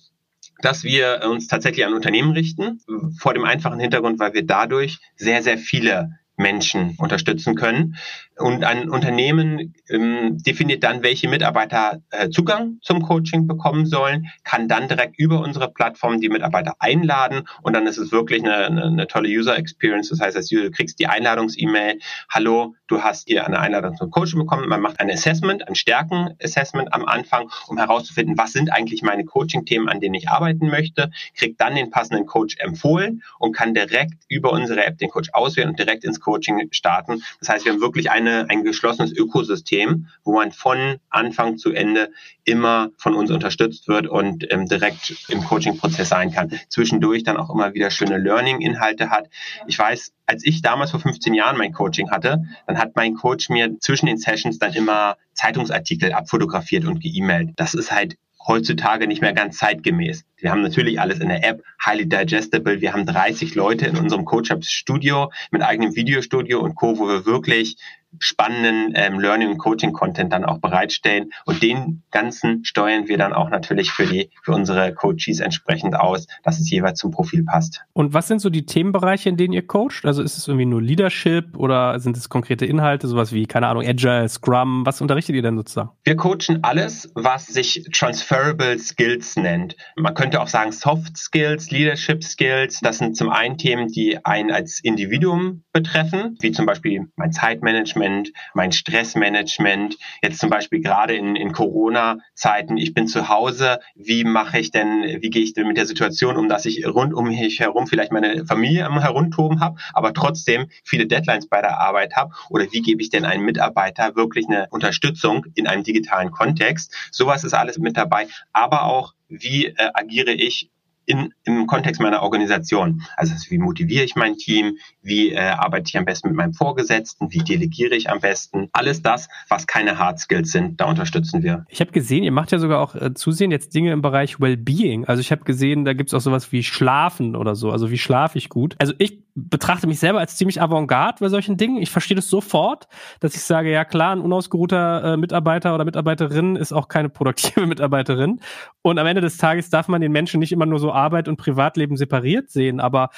dass 0.60 0.84
wir 0.84 1.22
uns 1.28 1.48
tatsächlich 1.48 1.84
an 1.84 1.94
Unternehmen 1.94 2.32
richten, 2.32 2.80
vor 3.18 3.34
dem 3.34 3.44
einfachen 3.44 3.80
Hintergrund, 3.80 4.18
weil 4.20 4.32
wir 4.32 4.46
dadurch 4.46 5.00
sehr, 5.16 5.42
sehr 5.42 5.58
viele 5.58 6.18
Menschen 6.36 6.94
unterstützen 6.98 7.54
können. 7.54 7.96
Und 8.42 8.64
ein 8.64 8.90
Unternehmen 8.90 9.74
ähm, 9.88 10.38
definiert 10.38 10.82
dann, 10.82 11.02
welche 11.02 11.28
Mitarbeiter 11.28 12.00
äh, 12.10 12.28
Zugang 12.30 12.78
zum 12.82 13.02
Coaching 13.02 13.46
bekommen 13.46 13.86
sollen, 13.86 14.26
kann 14.44 14.68
dann 14.68 14.88
direkt 14.88 15.18
über 15.18 15.40
unsere 15.40 15.70
Plattform 15.70 16.20
die 16.20 16.28
Mitarbeiter 16.28 16.74
einladen 16.78 17.46
und 17.62 17.74
dann 17.74 17.86
ist 17.86 17.98
es 17.98 18.12
wirklich 18.12 18.42
eine, 18.42 18.66
eine, 18.66 18.84
eine 18.84 19.06
tolle 19.06 19.28
User 19.28 19.56
Experience. 19.56 20.08
Das 20.08 20.20
heißt, 20.20 20.50
du 20.50 20.70
kriegst 20.70 20.98
die 20.98 21.06
Einladungs-E-Mail, 21.06 21.98
hallo, 22.28 22.74
du 22.88 23.02
hast 23.02 23.28
hier 23.28 23.46
eine 23.46 23.58
Einladung 23.60 23.96
zum 23.96 24.10
Coaching 24.10 24.40
bekommen. 24.40 24.68
Man 24.68 24.80
macht 24.80 25.00
ein 25.00 25.10
Assessment, 25.10 25.66
ein 25.68 25.74
Stärken-Assessment 25.74 26.92
am 26.92 27.04
Anfang, 27.04 27.50
um 27.68 27.78
herauszufinden, 27.78 28.36
was 28.36 28.52
sind 28.52 28.72
eigentlich 28.72 29.02
meine 29.02 29.24
Coaching-Themen, 29.24 29.88
an 29.88 30.00
denen 30.00 30.14
ich 30.14 30.28
arbeiten 30.28 30.68
möchte, 30.68 31.10
kriegt 31.36 31.60
dann 31.60 31.74
den 31.74 31.90
passenden 31.90 32.26
Coach 32.26 32.56
empfohlen 32.58 33.22
und 33.38 33.54
kann 33.54 33.74
direkt 33.74 34.24
über 34.28 34.52
unsere 34.52 34.84
App 34.84 34.98
den 34.98 35.10
Coach 35.10 35.30
auswählen 35.32 35.70
und 35.70 35.78
direkt 35.78 36.04
ins 36.04 36.20
Coaching 36.20 36.68
starten. 36.70 37.22
Das 37.40 37.48
heißt, 37.48 37.64
wir 37.64 37.72
haben 37.72 37.80
wirklich 37.80 38.10
eine, 38.10 38.31
ein 38.48 38.64
geschlossenes 38.64 39.12
Ökosystem, 39.12 40.08
wo 40.24 40.34
man 40.34 40.52
von 40.52 40.96
Anfang 41.10 41.58
zu 41.58 41.72
Ende 41.72 42.10
immer 42.44 42.90
von 42.96 43.14
uns 43.14 43.30
unterstützt 43.30 43.88
wird 43.88 44.06
und 44.06 44.50
ähm, 44.52 44.66
direkt 44.66 45.14
im 45.28 45.44
Coaching-Prozess 45.44 46.08
sein 46.08 46.32
kann. 46.32 46.50
Zwischendurch 46.68 47.22
dann 47.22 47.36
auch 47.36 47.50
immer 47.50 47.74
wieder 47.74 47.90
schöne 47.90 48.18
Learning-Inhalte 48.18 49.10
hat. 49.10 49.28
Ich 49.66 49.78
weiß, 49.78 50.12
als 50.26 50.44
ich 50.44 50.62
damals 50.62 50.90
vor 50.90 51.00
15 51.00 51.34
Jahren 51.34 51.56
mein 51.56 51.72
Coaching 51.72 52.10
hatte, 52.10 52.44
dann 52.66 52.78
hat 52.78 52.96
mein 52.96 53.14
Coach 53.14 53.48
mir 53.48 53.78
zwischen 53.80 54.06
den 54.06 54.18
Sessions 54.18 54.58
dann 54.58 54.72
immer 54.72 55.16
Zeitungsartikel 55.34 56.12
abfotografiert 56.12 56.84
und 56.84 57.00
geemailt. 57.00 57.50
Das 57.56 57.74
ist 57.74 57.92
halt 57.92 58.16
heutzutage 58.46 59.06
nicht 59.06 59.20
mehr 59.20 59.32
ganz 59.32 59.58
zeitgemäß. 59.58 60.24
Wir 60.36 60.50
haben 60.50 60.62
natürlich 60.62 61.00
alles 61.00 61.20
in 61.20 61.28
der 61.28 61.46
App, 61.48 61.62
highly 61.84 62.08
digestible. 62.08 62.80
Wir 62.80 62.92
haben 62.92 63.06
30 63.06 63.54
Leute 63.54 63.86
in 63.86 63.96
unserem 63.96 64.24
Coach 64.24 64.50
Hubs 64.50 64.70
Studio 64.70 65.30
mit 65.50 65.62
eigenem 65.62 65.94
Videostudio 65.94 66.60
und 66.60 66.74
Co., 66.74 66.98
wo 66.98 67.06
wir 67.08 67.26
wirklich 67.26 67.76
spannenden 68.18 68.92
ähm, 68.94 69.18
Learning- 69.20 69.48
und 69.48 69.58
Coaching-Content 69.58 70.32
dann 70.32 70.44
auch 70.44 70.58
bereitstellen. 70.58 71.30
Und 71.44 71.62
den 71.62 72.02
ganzen 72.10 72.64
steuern 72.64 73.08
wir 73.08 73.18
dann 73.18 73.32
auch 73.32 73.50
natürlich 73.50 73.90
für 73.90 74.06
die, 74.06 74.30
für 74.42 74.52
unsere 74.52 74.94
Coaches 74.94 75.40
entsprechend 75.40 75.96
aus, 75.96 76.26
dass 76.42 76.58
es 76.58 76.70
jeweils 76.70 76.98
zum 76.98 77.10
Profil 77.10 77.44
passt. 77.44 77.82
Und 77.92 78.14
was 78.14 78.28
sind 78.28 78.40
so 78.40 78.50
die 78.50 78.66
Themenbereiche, 78.66 79.28
in 79.28 79.36
denen 79.36 79.52
ihr 79.52 79.66
coacht? 79.66 80.04
Also 80.04 80.22
ist 80.22 80.36
es 80.36 80.48
irgendwie 80.48 80.66
nur 80.66 80.82
Leadership 80.82 81.56
oder 81.56 81.98
sind 82.00 82.16
es 82.16 82.28
konkrete 82.28 82.66
Inhalte, 82.66 83.08
sowas 83.08 83.32
wie, 83.32 83.46
keine 83.46 83.68
Ahnung, 83.68 83.84
Agile, 83.86 84.28
Scrum? 84.28 84.84
Was 84.86 85.00
unterrichtet 85.00 85.36
ihr 85.36 85.42
denn 85.42 85.56
sozusagen? 85.56 85.90
Wir 86.04 86.16
coachen 86.16 86.62
alles, 86.62 87.10
was 87.14 87.46
sich 87.46 87.84
Transferable 87.92 88.78
Skills 88.78 89.36
nennt. 89.36 89.76
Man 89.96 90.14
könnte 90.14 90.40
auch 90.40 90.48
sagen 90.48 90.72
Soft 90.72 91.16
Skills, 91.16 91.70
Leadership 91.70 92.22
Skills. 92.24 92.80
Das 92.80 92.98
sind 92.98 93.16
zum 93.16 93.30
einen 93.30 93.58
Themen, 93.58 93.88
die 93.88 94.24
einen 94.24 94.50
als 94.50 94.80
Individuum 94.82 95.64
betreffen, 95.72 96.36
wie 96.40 96.52
zum 96.52 96.66
Beispiel 96.66 97.08
mein 97.16 97.32
Zeitmanagement, 97.32 98.01
Management, 98.02 98.32
mein 98.54 98.72
Stressmanagement. 98.72 99.96
Jetzt 100.22 100.40
zum 100.40 100.50
Beispiel 100.50 100.80
gerade 100.80 101.14
in, 101.14 101.36
in 101.36 101.52
Corona-Zeiten, 101.52 102.76
ich 102.76 102.94
bin 102.94 103.06
zu 103.06 103.28
Hause, 103.28 103.78
wie 103.94 104.24
mache 104.24 104.58
ich 104.58 104.70
denn, 104.70 105.20
wie 105.20 105.30
gehe 105.30 105.42
ich 105.42 105.54
denn 105.54 105.68
mit 105.68 105.76
der 105.76 105.86
Situation 105.86 106.36
um, 106.36 106.48
dass 106.48 106.66
ich 106.66 106.84
rund 106.86 107.14
um 107.14 107.28
mich 107.28 107.60
herum 107.60 107.86
vielleicht 107.86 108.12
meine 108.12 108.44
Familie 108.44 108.86
am 108.86 109.00
Herumtoben 109.00 109.60
habe, 109.60 109.78
aber 109.92 110.12
trotzdem 110.12 110.66
viele 110.84 111.06
Deadlines 111.06 111.48
bei 111.48 111.60
der 111.60 111.78
Arbeit 111.78 112.16
habe? 112.16 112.34
Oder 112.50 112.66
wie 112.72 112.82
gebe 112.82 113.02
ich 113.02 113.10
denn 113.10 113.24
einem 113.24 113.44
Mitarbeiter 113.44 114.16
wirklich 114.16 114.46
eine 114.48 114.66
Unterstützung 114.70 115.46
in 115.54 115.66
einem 115.66 115.84
digitalen 115.84 116.30
Kontext? 116.30 116.94
Sowas 117.10 117.44
ist 117.44 117.54
alles 117.54 117.78
mit 117.78 117.96
dabei, 117.96 118.26
aber 118.52 118.84
auch 118.84 119.14
wie 119.28 119.66
äh, 119.66 119.90
agiere 119.94 120.32
ich 120.32 120.70
in, 121.06 121.32
im 121.44 121.66
Kontext 121.66 122.00
meiner 122.00 122.22
Organisation. 122.22 123.02
Also 123.16 123.34
wie 123.50 123.58
motiviere 123.58 124.04
ich 124.04 124.14
mein 124.16 124.36
Team, 124.36 124.78
wie 125.02 125.32
äh, 125.32 125.38
arbeite 125.38 125.88
ich 125.88 125.98
am 125.98 126.04
besten 126.04 126.28
mit 126.28 126.36
meinem 126.36 126.54
Vorgesetzten, 126.54 127.32
wie 127.32 127.38
delegiere 127.38 127.94
ich 127.94 128.10
am 128.10 128.20
besten. 128.20 128.68
Alles 128.72 129.02
das, 129.02 129.28
was 129.48 129.66
keine 129.66 129.98
Hard 129.98 130.20
Skills 130.20 130.52
sind, 130.52 130.80
da 130.80 130.86
unterstützen 130.86 131.42
wir. 131.42 131.66
Ich 131.68 131.80
habe 131.80 131.92
gesehen, 131.92 132.22
ihr 132.24 132.32
macht 132.32 132.52
ja 132.52 132.58
sogar 132.58 132.80
auch 132.80 132.94
äh, 132.94 133.14
zusehen 133.14 133.50
jetzt 133.50 133.74
Dinge 133.74 133.92
im 133.92 134.02
Bereich 134.02 134.40
Wellbeing. 134.40 135.04
Also 135.06 135.20
ich 135.20 135.32
habe 135.32 135.44
gesehen, 135.44 135.84
da 135.84 135.92
gibt 135.92 136.10
es 136.10 136.14
auch 136.14 136.20
sowas 136.20 136.52
wie 136.52 136.62
Schlafen 136.62 137.36
oder 137.36 137.54
so. 137.54 137.70
Also 137.70 137.90
wie 137.90 137.98
schlafe 137.98 138.38
ich 138.38 138.48
gut. 138.48 138.76
Also 138.78 138.92
ich 138.98 139.22
betrachte 139.34 139.86
mich 139.86 139.98
selber 139.98 140.20
als 140.20 140.36
ziemlich 140.36 140.60
avantgarde 140.60 141.18
bei 141.20 141.28
solchen 141.28 141.56
Dingen. 141.56 141.80
Ich 141.80 141.90
verstehe 141.90 142.14
das 142.14 142.28
sofort, 142.28 142.86
dass 143.20 143.34
ich 143.34 143.42
sage, 143.42 143.70
ja 143.70 143.84
klar, 143.84 144.14
ein 144.14 144.20
unausgeruhter 144.20 145.14
äh, 145.14 145.16
Mitarbeiter 145.16 145.74
oder 145.74 145.84
Mitarbeiterin 145.84 146.56
ist 146.56 146.72
auch 146.72 146.88
keine 146.88 147.08
produktive 147.08 147.66
Mitarbeiterin. 147.66 148.40
Und 148.82 148.98
am 148.98 149.06
Ende 149.06 149.22
des 149.22 149.38
Tages 149.38 149.70
darf 149.70 149.88
man 149.88 150.00
den 150.00 150.12
Menschen 150.12 150.40
nicht 150.40 150.52
immer 150.52 150.66
nur 150.66 150.78
so 150.78 150.92
Arbeit 150.92 151.28
und 151.28 151.36
Privatleben 151.36 151.96
separiert 151.96 152.50
sehen. 152.50 152.80
Aber 152.80 153.08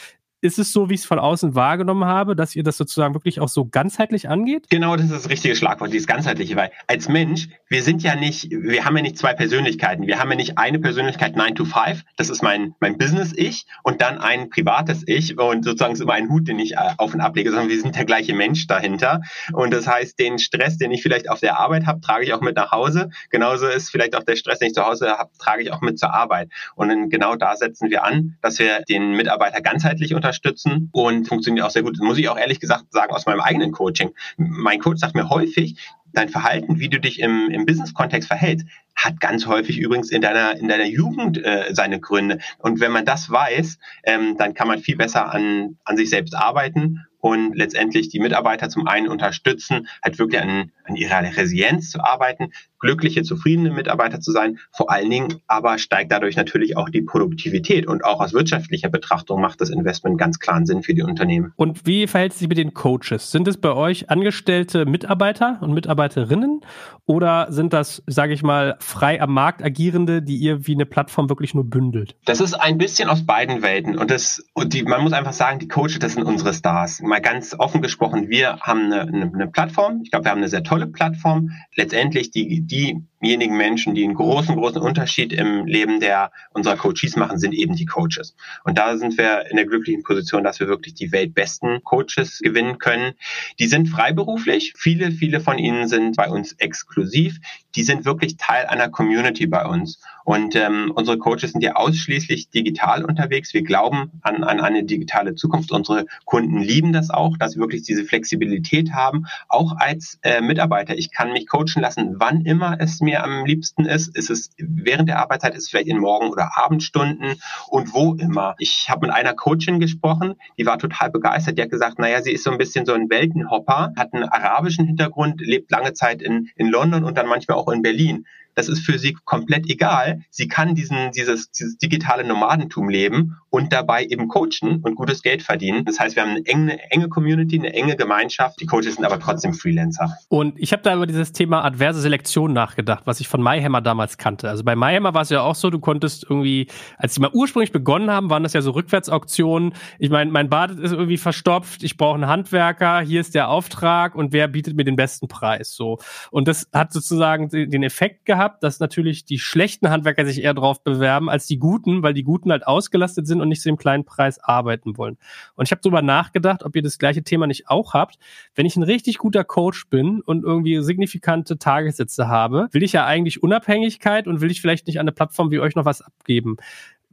ist 0.44 0.58
es 0.58 0.72
so, 0.72 0.90
wie 0.90 0.94
ich 0.94 1.00
es 1.00 1.06
von 1.06 1.18
außen 1.18 1.54
wahrgenommen 1.54 2.04
habe, 2.04 2.36
dass 2.36 2.54
ihr 2.54 2.62
das 2.62 2.76
sozusagen 2.76 3.14
wirklich 3.14 3.40
auch 3.40 3.48
so 3.48 3.64
ganzheitlich 3.64 4.28
angeht? 4.28 4.66
Genau, 4.68 4.94
das 4.94 5.06
ist 5.06 5.14
das 5.14 5.30
richtige 5.30 5.56
Schlagwort, 5.56 5.90
dieses 5.90 6.06
ganzheitliche, 6.06 6.54
weil 6.54 6.70
als 6.86 7.08
Mensch, 7.08 7.48
wir 7.70 7.82
sind 7.82 8.02
ja 8.02 8.14
nicht, 8.14 8.50
wir 8.50 8.84
haben 8.84 8.94
ja 8.94 9.02
nicht 9.02 9.16
zwei 9.16 9.32
Persönlichkeiten. 9.32 10.06
Wir 10.06 10.18
haben 10.18 10.28
ja 10.28 10.36
nicht 10.36 10.58
eine 10.58 10.78
Persönlichkeit 10.78 11.34
9 11.34 11.54
to 11.54 11.64
5, 11.64 12.04
das 12.18 12.28
ist 12.28 12.42
mein, 12.42 12.74
mein 12.78 12.98
Business-Ich 12.98 13.64
und 13.84 14.02
dann 14.02 14.18
ein 14.18 14.50
privates 14.50 15.02
Ich 15.06 15.38
und 15.38 15.64
sozusagen 15.64 15.94
ist 15.94 16.02
immer 16.02 16.12
ein 16.12 16.28
Hut, 16.28 16.46
den 16.46 16.58
ich 16.58 16.74
äh, 16.74 16.90
auf 16.98 17.14
und 17.14 17.22
ablege, 17.22 17.48
sondern 17.48 17.70
wir 17.70 17.80
sind 17.80 17.96
der 17.96 18.04
gleiche 18.04 18.34
Mensch 18.34 18.66
dahinter. 18.66 19.22
Und 19.54 19.72
das 19.72 19.86
heißt, 19.86 20.18
den 20.18 20.38
Stress, 20.38 20.76
den 20.76 20.90
ich 20.90 21.02
vielleicht 21.02 21.30
auf 21.30 21.40
der 21.40 21.58
Arbeit 21.58 21.86
habe, 21.86 22.02
trage 22.02 22.22
ich 22.22 22.34
auch 22.34 22.42
mit 22.42 22.56
nach 22.56 22.70
Hause. 22.70 23.08
Genauso 23.30 23.66
ist 23.66 23.88
vielleicht 23.88 24.14
auch 24.14 24.24
der 24.24 24.36
Stress, 24.36 24.58
den 24.58 24.68
ich 24.68 24.74
zu 24.74 24.84
Hause 24.84 25.08
habe, 25.08 25.30
trage 25.38 25.62
ich 25.62 25.72
auch 25.72 25.80
mit 25.80 25.98
zur 25.98 26.12
Arbeit. 26.12 26.50
Und 26.74 27.08
genau 27.08 27.34
da 27.34 27.56
setzen 27.56 27.88
wir 27.88 28.04
an, 28.04 28.36
dass 28.42 28.58
wir 28.58 28.82
den 28.82 29.12
Mitarbeiter 29.12 29.62
ganzheitlich 29.62 30.12
unterstützen 30.14 30.33
unterstützen 30.34 30.88
und 30.92 31.28
funktioniert 31.28 31.64
auch 31.64 31.70
sehr 31.70 31.82
gut. 31.82 31.96
Das 31.96 32.04
muss 32.04 32.18
ich 32.18 32.28
auch 32.28 32.38
ehrlich 32.38 32.60
gesagt 32.60 32.86
sagen 32.90 33.12
aus 33.12 33.26
meinem 33.26 33.40
eigenen 33.40 33.72
Coaching. 33.72 34.10
Mein 34.36 34.80
Coach 34.80 35.00
sagt 35.00 35.14
mir 35.14 35.28
häufig, 35.28 35.76
dein 36.12 36.28
Verhalten, 36.28 36.78
wie 36.78 36.88
du 36.88 37.00
dich 37.00 37.20
im, 37.20 37.50
im 37.50 37.66
Business-Kontext 37.66 38.28
verhältst, 38.28 38.66
hat 38.94 39.20
ganz 39.20 39.46
häufig 39.46 39.78
übrigens 39.80 40.10
in 40.10 40.22
deiner, 40.22 40.56
in 40.56 40.68
deiner 40.68 40.86
Jugend 40.86 41.44
äh, 41.44 41.70
seine 41.72 41.98
Gründe. 41.98 42.38
Und 42.58 42.80
wenn 42.80 42.92
man 42.92 43.04
das 43.04 43.30
weiß, 43.30 43.78
ähm, 44.04 44.36
dann 44.38 44.54
kann 44.54 44.68
man 44.68 44.78
viel 44.78 44.96
besser 44.96 45.32
an, 45.32 45.76
an 45.84 45.96
sich 45.96 46.10
selbst 46.10 46.36
arbeiten 46.36 47.04
und 47.24 47.56
letztendlich 47.56 48.10
die 48.10 48.20
Mitarbeiter 48.20 48.68
zum 48.68 48.86
einen 48.86 49.08
unterstützen, 49.08 49.88
halt 50.04 50.18
wirklich 50.18 50.42
an, 50.42 50.72
an 50.84 50.94
ihrer 50.94 51.22
Resilienz 51.22 51.88
zu 51.88 52.04
arbeiten, 52.04 52.52
glückliche, 52.78 53.22
zufriedene 53.22 53.70
Mitarbeiter 53.70 54.20
zu 54.20 54.30
sein. 54.30 54.58
Vor 54.70 54.90
allen 54.90 55.08
Dingen 55.08 55.40
aber 55.46 55.78
steigt 55.78 56.12
dadurch 56.12 56.36
natürlich 56.36 56.76
auch 56.76 56.90
die 56.90 57.00
Produktivität 57.00 57.86
und 57.86 58.04
auch 58.04 58.20
aus 58.20 58.34
wirtschaftlicher 58.34 58.90
Betrachtung 58.90 59.40
macht 59.40 59.62
das 59.62 59.70
Investment 59.70 60.18
ganz 60.18 60.38
klaren 60.38 60.66
Sinn 60.66 60.82
für 60.82 60.92
die 60.92 61.00
Unternehmen. 61.00 61.54
Und 61.56 61.86
wie 61.86 62.06
verhält 62.06 62.32
es 62.32 62.40
sich 62.40 62.48
mit 62.48 62.58
den 62.58 62.74
Coaches? 62.74 63.30
Sind 63.30 63.48
es 63.48 63.56
bei 63.56 63.72
euch 63.72 64.10
angestellte 64.10 64.84
Mitarbeiter 64.84 65.60
und 65.62 65.72
Mitarbeiterinnen 65.72 66.60
oder 67.06 67.46
sind 67.50 67.72
das, 67.72 68.02
sage 68.06 68.34
ich 68.34 68.42
mal, 68.42 68.76
frei 68.80 69.22
am 69.22 69.32
Markt 69.32 69.62
agierende, 69.62 70.20
die 70.20 70.36
ihr 70.36 70.66
wie 70.66 70.74
eine 70.74 70.84
Plattform 70.84 71.30
wirklich 71.30 71.54
nur 71.54 71.64
bündelt? 71.64 72.16
Das 72.26 72.40
ist 72.40 72.52
ein 72.52 72.76
bisschen 72.76 73.08
aus 73.08 73.24
beiden 73.24 73.62
Welten 73.62 73.96
und 73.96 74.10
das 74.10 74.44
und 74.52 74.74
die, 74.74 74.82
man 74.82 75.02
muss 75.02 75.14
einfach 75.14 75.32
sagen, 75.32 75.58
die 75.58 75.68
Coaches, 75.68 76.00
das 76.00 76.12
sind 76.12 76.24
unsere 76.24 76.52
Stars. 76.52 77.00
Mal 77.14 77.20
ganz 77.20 77.54
offen 77.56 77.80
gesprochen, 77.80 78.28
wir 78.28 78.58
haben 78.58 78.86
eine, 78.86 79.02
eine, 79.02 79.30
eine 79.32 79.46
Plattform. 79.46 80.00
Ich 80.02 80.10
glaube, 80.10 80.24
wir 80.24 80.32
haben 80.32 80.38
eine 80.38 80.48
sehr 80.48 80.64
tolle 80.64 80.88
Plattform. 80.88 81.52
Letztendlich 81.76 82.32
die, 82.32 82.62
die 82.62 83.04
diejenigen 83.22 83.56
Menschen, 83.56 83.94
die 83.94 84.02
einen 84.02 84.14
großen, 84.14 84.56
großen 84.56 84.82
Unterschied 84.82 85.32
im 85.32 85.64
Leben 85.64 86.00
der 86.00 86.32
unserer 86.54 86.76
Coaches 86.76 87.14
machen, 87.14 87.38
sind 87.38 87.54
eben 87.54 87.76
die 87.76 87.86
Coaches. 87.86 88.34
Und 88.64 88.78
da 88.78 88.96
sind 88.98 89.16
wir 89.16 89.48
in 89.48 89.56
der 89.56 89.66
glücklichen 89.66 90.02
Position, 90.02 90.42
dass 90.42 90.58
wir 90.58 90.66
wirklich 90.66 90.94
die 90.94 91.12
weltbesten 91.12 91.84
Coaches 91.84 92.40
gewinnen 92.40 92.78
können. 92.78 93.12
Die 93.60 93.68
sind 93.68 93.88
freiberuflich. 93.88 94.74
Viele, 94.76 95.12
viele 95.12 95.38
von 95.38 95.56
ihnen 95.56 95.86
sind 95.86 96.16
bei 96.16 96.28
uns 96.28 96.54
exklusiv. 96.54 97.38
Die 97.76 97.84
sind 97.84 98.04
wirklich 98.04 98.38
Teil 98.38 98.66
einer 98.66 98.88
Community 98.88 99.46
bei 99.46 99.64
uns. 99.64 100.00
Und 100.24 100.56
ähm, 100.56 100.90
unsere 100.94 101.18
Coaches 101.18 101.52
sind 101.52 101.62
ja 101.62 101.76
ausschließlich 101.76 102.48
digital 102.48 103.04
unterwegs. 103.04 103.52
Wir 103.52 103.62
glauben 103.62 104.10
an, 104.22 104.42
an 104.42 104.60
eine 104.60 104.84
digitale 104.84 105.34
Zukunft. 105.34 105.70
Unsere 105.70 106.06
Kunden 106.24 106.60
lieben 106.60 106.92
das 106.92 107.10
auch, 107.10 107.36
dass 107.36 107.52
sie 107.52 107.60
wirklich 107.60 107.82
diese 107.82 108.04
Flexibilität 108.04 108.92
haben. 108.92 109.26
Auch 109.48 109.76
als 109.76 110.18
äh, 110.22 110.40
Mitarbeiter. 110.40 110.96
Ich 110.96 111.12
kann 111.12 111.32
mich 111.32 111.46
coachen 111.46 111.82
lassen, 111.82 112.16
wann 112.18 112.42
immer 112.42 112.76
es 112.80 113.00
mir 113.00 113.22
am 113.22 113.44
liebsten 113.44 113.84
ist. 113.84 114.16
Ist 114.16 114.30
es 114.30 114.50
während 114.58 115.08
der 115.08 115.18
Arbeitszeit, 115.18 115.54
ist 115.54 115.64
es 115.64 115.70
vielleicht 115.70 115.88
in 115.88 115.98
Morgen- 115.98 116.30
oder 116.30 116.56
Abendstunden 116.56 117.36
und 117.68 117.92
wo 117.92 118.14
immer. 118.14 118.54
Ich 118.58 118.86
habe 118.88 119.06
mit 119.06 119.14
einer 119.14 119.34
Coachin 119.34 119.78
gesprochen, 119.78 120.34
die 120.56 120.64
war 120.64 120.78
total 120.78 121.10
begeistert. 121.10 121.58
Die 121.58 121.62
hat 121.62 121.70
gesagt, 121.70 121.98
naja, 121.98 122.22
sie 122.22 122.32
ist 122.32 122.44
so 122.44 122.50
ein 122.50 122.58
bisschen 122.58 122.86
so 122.86 122.94
ein 122.94 123.10
Weltenhopper, 123.10 123.92
hat 123.96 124.14
einen 124.14 124.24
arabischen 124.24 124.86
Hintergrund, 124.86 125.40
lebt 125.42 125.70
lange 125.70 125.92
Zeit 125.92 126.22
in, 126.22 126.48
in 126.56 126.68
London 126.68 127.04
und 127.04 127.18
dann 127.18 127.28
manchmal 127.28 127.58
auch 127.58 127.68
in 127.68 127.82
Berlin. 127.82 128.24
Das 128.54 128.68
ist 128.68 128.80
für 128.80 128.98
sie 128.98 129.16
komplett 129.24 129.68
egal. 129.68 130.22
Sie 130.30 130.48
kann 130.48 130.74
diesen, 130.74 131.10
dieses, 131.12 131.50
dieses 131.50 131.76
digitale 131.78 132.24
Nomadentum 132.24 132.88
leben 132.88 133.36
und 133.50 133.72
dabei 133.72 134.04
eben 134.04 134.28
coachen 134.28 134.80
und 134.82 134.94
gutes 134.94 135.22
Geld 135.22 135.42
verdienen. 135.42 135.84
Das 135.84 136.00
heißt, 136.00 136.16
wir 136.16 136.22
haben 136.22 136.30
eine 136.30 136.46
enge, 136.46 136.90
enge 136.90 137.08
Community, 137.08 137.58
eine 137.58 137.72
enge 137.72 137.96
Gemeinschaft. 137.96 138.60
Die 138.60 138.66
Coaches 138.66 138.96
sind 138.96 139.04
aber 139.04 139.20
trotzdem 139.20 139.54
Freelancer. 139.54 140.12
Und 140.28 140.58
ich 140.58 140.72
habe 140.72 140.82
da 140.82 140.94
über 140.94 141.06
dieses 141.06 141.32
Thema 141.32 141.64
adverse 141.64 142.00
Selektion 142.00 142.52
nachgedacht, 142.52 143.06
was 143.06 143.20
ich 143.20 143.28
von 143.28 143.42
MyHammer 143.42 143.80
damals 143.80 144.18
kannte. 144.18 144.48
Also 144.48 144.64
bei 144.64 144.74
MyHammer 144.76 145.14
war 145.14 145.22
es 145.22 145.30
ja 145.30 145.42
auch 145.42 145.54
so, 145.54 145.70
du 145.70 145.78
konntest 145.78 146.24
irgendwie, 146.28 146.68
als 146.98 147.14
die 147.14 147.20
mal 147.20 147.30
ursprünglich 147.32 147.72
begonnen 147.72 148.10
haben, 148.10 148.30
waren 148.30 148.42
das 148.42 148.52
ja 148.52 148.62
so 148.62 148.72
Rückwärtsauktionen. 148.72 149.74
Ich 149.98 150.10
meine, 150.10 150.30
mein 150.30 150.48
Bad 150.48 150.72
ist 150.72 150.92
irgendwie 150.92 151.18
verstopft, 151.18 151.82
ich 151.82 151.96
brauche 151.96 152.14
einen 152.14 152.26
Handwerker, 152.26 153.00
hier 153.00 153.20
ist 153.20 153.34
der 153.34 153.48
Auftrag 153.48 154.14
und 154.14 154.32
wer 154.32 154.48
bietet 154.48 154.76
mir 154.76 154.84
den 154.84 154.96
besten 154.96 155.28
Preis? 155.28 155.74
So. 155.74 155.98
Und 156.30 156.48
das 156.48 156.68
hat 156.72 156.92
sozusagen 156.92 157.48
den 157.48 157.82
Effekt 157.82 158.24
gehabt, 158.24 158.43
gehabt, 158.44 158.62
dass 158.62 158.78
natürlich 158.78 159.24
die 159.24 159.38
schlechten 159.38 159.88
Handwerker 159.88 160.26
sich 160.26 160.42
eher 160.42 160.54
drauf 160.54 160.84
bewerben 160.84 161.30
als 161.30 161.46
die 161.46 161.58
guten, 161.58 162.02
weil 162.02 162.12
die 162.12 162.22
guten 162.22 162.50
halt 162.50 162.66
ausgelastet 162.66 163.26
sind 163.26 163.40
und 163.40 163.48
nicht 163.48 163.62
zu 163.62 163.68
dem 163.68 163.78
kleinen 163.78 164.04
Preis 164.04 164.38
arbeiten 164.38 164.98
wollen. 164.98 165.16
Und 165.54 165.66
ich 165.66 165.70
habe 165.70 165.80
darüber 165.82 166.02
nachgedacht, 166.02 166.62
ob 166.62 166.76
ihr 166.76 166.82
das 166.82 166.98
gleiche 166.98 167.22
Thema 167.22 167.46
nicht 167.46 167.68
auch 167.68 167.94
habt. 167.94 168.18
Wenn 168.54 168.66
ich 168.66 168.76
ein 168.76 168.82
richtig 168.82 169.18
guter 169.18 169.44
Coach 169.44 169.88
bin 169.88 170.20
und 170.20 170.44
irgendwie 170.44 170.82
signifikante 170.82 171.58
Tagessätze 171.58 172.28
habe, 172.28 172.68
will 172.72 172.82
ich 172.82 172.92
ja 172.92 173.06
eigentlich 173.06 173.42
Unabhängigkeit 173.42 174.26
und 174.26 174.40
will 174.40 174.50
ich 174.50 174.60
vielleicht 174.60 174.86
nicht 174.86 174.98
an 174.98 175.04
eine 175.04 175.12
Plattform 175.12 175.50
wie 175.50 175.60
euch 175.60 175.74
noch 175.74 175.86
was 175.86 176.02
abgeben. 176.02 176.56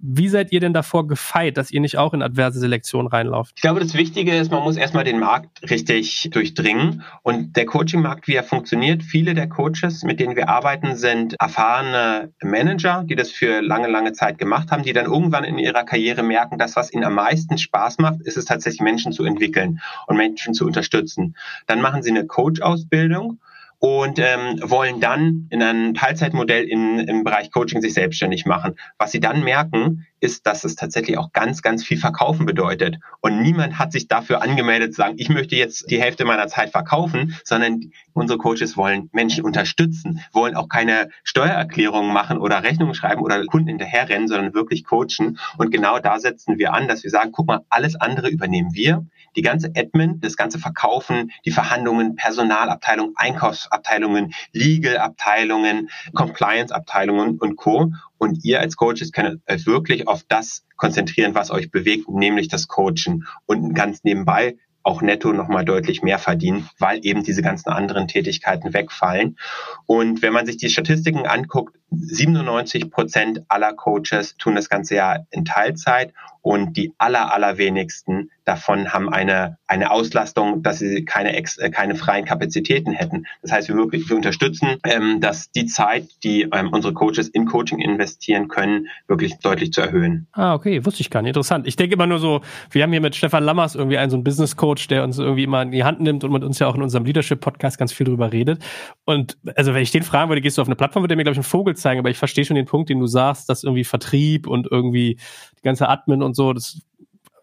Wie 0.04 0.30
seid 0.30 0.52
ihr 0.52 0.60
denn 0.60 0.74
davor 0.74 1.08
gefeit, 1.08 1.58
dass 1.58 1.70
ihr 1.70 1.80
nicht 1.80 1.98
auch 1.98 2.14
in 2.14 2.24
adverse 2.24 2.60
Selektion 2.60 3.06
reinlauft? 3.06 3.54
Ich 3.56 3.62
glaube, 3.62 3.80
das 3.80 3.94
Wichtige 3.94 4.36
ist, 4.36 4.52
man 4.52 4.64
muss 4.64 4.76
erstmal 4.76 5.04
den 5.04 5.20
Markt 5.20 5.70
richtig 5.70 6.30
durchdringen. 6.32 7.04
Und 7.22 7.56
der 7.56 7.68
Coaching-Markt, 7.68 8.28
wie 8.28 8.34
er 8.34 8.44
funktioniert, 8.44 9.04
viele 9.04 9.36
der 9.36 9.48
Coaches, 9.48 10.04
mit 10.04 10.20
denen 10.20 10.36
wir 10.36 10.50
arbeiten, 10.50 10.96
sind 10.96 11.36
erfahrene 11.40 12.34
Manager, 12.42 13.04
die 13.04 13.16
das 13.16 13.30
für 13.30 13.62
lange, 13.62 13.88
lange 13.88 14.14
Zeit 14.14 14.40
gemacht 14.40 14.72
haben, 14.72 14.82
die 14.82 14.94
dann 14.94 15.06
irgendwann 15.06 15.44
in 15.44 15.60
ihrer 15.60 15.84
Karriere 15.84 16.24
merken, 16.24 16.58
dass 16.58 16.76
was 16.76 16.92
ihnen 16.92 17.04
am 17.04 17.14
meisten 17.14 17.60
Spaß 17.60 18.00
macht, 18.00 18.22
ist 18.22 18.38
es 18.38 18.46
tatsächlich 18.46 18.82
Menschen 18.82 19.12
zu 19.12 19.24
entwickeln 19.24 19.82
und 20.08 20.18
Menschen 20.18 20.56
zu 20.56 20.66
unterstützen. 20.66 21.36
Dann 21.68 21.80
machen 21.80 22.02
sie 22.02 22.10
eine 22.10 22.26
Coach-Ausbildung 22.26 23.40
und 23.82 24.20
ähm, 24.20 24.60
wollen 24.62 25.00
dann 25.00 25.48
in 25.50 25.64
einem 25.64 25.96
Teilzeitmodell 25.96 26.66
in, 26.66 27.00
im 27.00 27.24
Bereich 27.24 27.50
Coaching 27.50 27.82
sich 27.82 27.96
selbstständig 27.96 28.46
machen. 28.46 28.76
Was 29.00 29.12
sie 29.12 29.20
dann 29.20 29.44
merken, 29.44 30.06
ist, 30.22 30.46
dass 30.46 30.64
es 30.64 30.76
tatsächlich 30.76 31.18
auch 31.18 31.34
ganz, 31.34 31.62
ganz 31.62 31.84
viel 31.84 31.98
Verkaufen 31.98 32.46
bedeutet. 32.46 32.98
Und 33.20 33.42
niemand 33.42 33.80
hat 33.80 33.92
sich 33.92 34.08
dafür 34.08 34.42
angemeldet, 34.42 34.94
zu 34.94 34.98
sagen, 34.98 35.16
ich 35.18 35.30
möchte 35.30 35.56
jetzt 35.56 35.90
die 35.90 36.02
Hälfte 36.02 36.24
meiner 36.24 36.48
Zeit 36.48 36.70
verkaufen, 36.70 37.36
sondern 37.44 37.92
unsere 38.14 38.38
Coaches 38.38 38.78
wollen 38.78 39.10
Menschen 39.12 39.44
unterstützen, 39.44 40.22
wollen 40.32 40.56
auch 40.56 40.70
keine 40.70 41.10
Steuererklärungen 41.24 42.14
machen 42.14 42.38
oder 42.38 42.64
Rechnungen 42.64 42.94
schreiben 42.94 43.22
oder 43.22 43.44
Kunden 43.46 43.70
hinterherrennen, 43.70 44.28
sondern 44.28 44.54
wirklich 44.54 44.86
coachen. 44.86 45.40
Und 45.58 45.72
genau 45.72 46.00
da 46.00 46.20
setzen 46.20 46.58
wir 46.58 46.74
an, 46.74 46.88
dass 46.88 47.04
wir 47.04 47.10
sagen, 47.10 47.32
guck 47.32 47.48
mal, 47.48 47.62
alles 47.70 47.96
andere 47.96 48.30
übernehmen 48.30 48.74
wir 48.74 49.06
die 49.36 49.42
ganze 49.42 49.72
Admin, 49.76 50.20
das 50.20 50.36
ganze 50.36 50.60
Verkaufen, 50.60 51.32
die 51.46 51.52
Verhandlungen, 51.52 52.16
Personalabteilung, 52.16 53.14
Einkaufsabteilungen, 53.16 54.34
Legal-Abteilungen, 54.52 55.90
Compliance-Abteilungen 56.14 57.38
und 57.40 57.56
Co. 57.56 57.92
Und 58.22 58.46
ihr 58.46 58.60
als 58.60 58.76
Coaches 58.78 59.12
könnt 59.12 59.42
euch 59.50 59.66
wirklich 59.66 60.08
auf 60.08 60.22
das 60.28 60.64
konzentrieren, 60.78 61.34
was 61.34 61.50
euch 61.50 61.72
bewegt, 61.72 62.08
nämlich 62.08 62.50
das 62.50 62.68
Coachen. 62.68 63.26
Und 63.48 63.74
ganz 63.74 64.04
nebenbei 64.04 64.58
auch 64.84 65.02
netto 65.02 65.34
nochmal 65.34 65.66
deutlich 65.66 66.04
mehr 66.04 66.20
verdienen, 66.20 66.70
weil 66.78 67.04
eben 67.04 67.24
diese 67.24 67.42
ganzen 67.42 67.70
anderen 67.70 68.08
Tätigkeiten 68.08 68.76
wegfallen. 68.76 69.40
Und 69.88 70.22
wenn 70.22 70.34
man 70.34 70.46
sich 70.46 70.58
die 70.58 70.70
Statistiken 70.70 71.26
anguckt, 71.26 71.76
97 71.90 72.92
Prozent 72.92 73.42
aller 73.48 73.74
Coaches 73.74 74.38
tun 74.38 74.54
das 74.54 74.70
ganze 74.70 74.94
Jahr 74.94 75.26
in 75.32 75.44
Teilzeit 75.44 76.14
und 76.42 76.76
die 76.78 76.94
aller, 76.98 77.34
allerwenigsten 77.34 78.30
davon 78.46 78.92
haben 78.92 79.10
eine, 79.10 79.58
eine 79.68 79.92
Auslastung, 79.92 80.64
dass 80.64 80.80
sie 80.80 81.06
keine, 81.06 81.36
ex, 81.36 81.58
äh, 81.58 81.70
keine 81.70 81.96
freien 81.96 82.26
Kapazitäten 82.26 82.92
hätten. 82.92 83.26
Das 83.42 83.52
heißt, 83.52 83.70
wir 83.70 83.76
wirklich 83.76 84.10
wir 84.10 84.16
unterstützen, 84.16 84.78
ähm, 84.84 85.22
dass 85.22 85.52
die 85.52 85.68
Zeit, 85.68 86.08
die 86.24 86.48
ähm, 86.52 86.70
unsere 86.72 86.94
Coaches 86.94 87.28
in 87.30 87.46
Coaching 87.46 87.80
investieren 87.80 88.48
können, 88.48 88.88
wirklich 89.08 89.38
deutlich 89.40 89.72
zu 89.72 89.82
erhöhen. 89.82 90.28
Ah, 90.34 90.54
okay, 90.54 90.84
wusste 90.86 91.02
ich 91.02 91.10
gar 91.10 91.22
nicht. 91.22 91.30
Interessant. 91.30 91.68
Ich 91.68 91.76
denke 91.76 91.94
immer 91.94 92.08
nur 92.08 92.20
so, 92.20 92.42
wir 92.72 92.84
haben 92.84 92.92
hier 92.92 93.02
mit 93.02 93.16
Stefan 93.16 93.44
Lammers 93.44 93.76
irgendwie 93.76 93.98
einen 93.98 94.10
so 94.10 94.18
einen 94.18 94.24
Business 94.24 94.56
Coach, 94.56 94.88
der 94.88 95.04
uns 95.04 95.20
irgendwie 95.20 95.44
immer 95.44 95.62
in 95.62 95.72
die 95.72 95.84
Hand 95.84 96.02
nimmt 96.02 96.24
und 96.24 96.32
mit 96.32 96.44
uns 96.44 96.58
ja 96.60 96.68
auch 96.68 96.76
in 96.76 96.82
unserem 96.82 97.06
Leadership 97.06 97.40
Podcast 97.40 97.78
ganz 97.78 97.94
viel 97.94 98.06
drüber 98.06 98.32
redet. 98.32 98.64
Und 99.06 99.38
also 99.56 99.74
wenn 99.74 99.84
ich 99.84 99.92
den 99.92 100.04
fragen 100.04 100.30
würde, 100.30 100.42
gehst 100.42 100.58
du 100.58 100.62
auf 100.62 100.68
eine 100.68 100.76
Plattform, 100.76 101.04
würde 101.04 101.14
er 101.14 101.18
mir 101.18 101.24
glaube 101.24 101.34
ich 101.34 101.40
einen 101.40 101.44
Vogel 101.44 101.76
zeigen, 101.76 102.00
aber 102.00 102.10
ich 102.10 102.18
verstehe 102.18 102.44
schon 102.44 102.56
den 102.56 102.66
Punkt, 102.66 102.90
den 102.90 103.00
du 103.00 103.08
sagst, 103.08 103.50
dass 103.50 103.64
irgendwie 103.64 103.84
Vertrieb 103.84 104.48
und 104.48 104.68
irgendwie 104.72 105.20
die 105.62 105.64
ganze 105.64 105.88
Admin 105.88 106.24
und 106.24 106.31
so, 106.36 106.54
das 106.54 106.82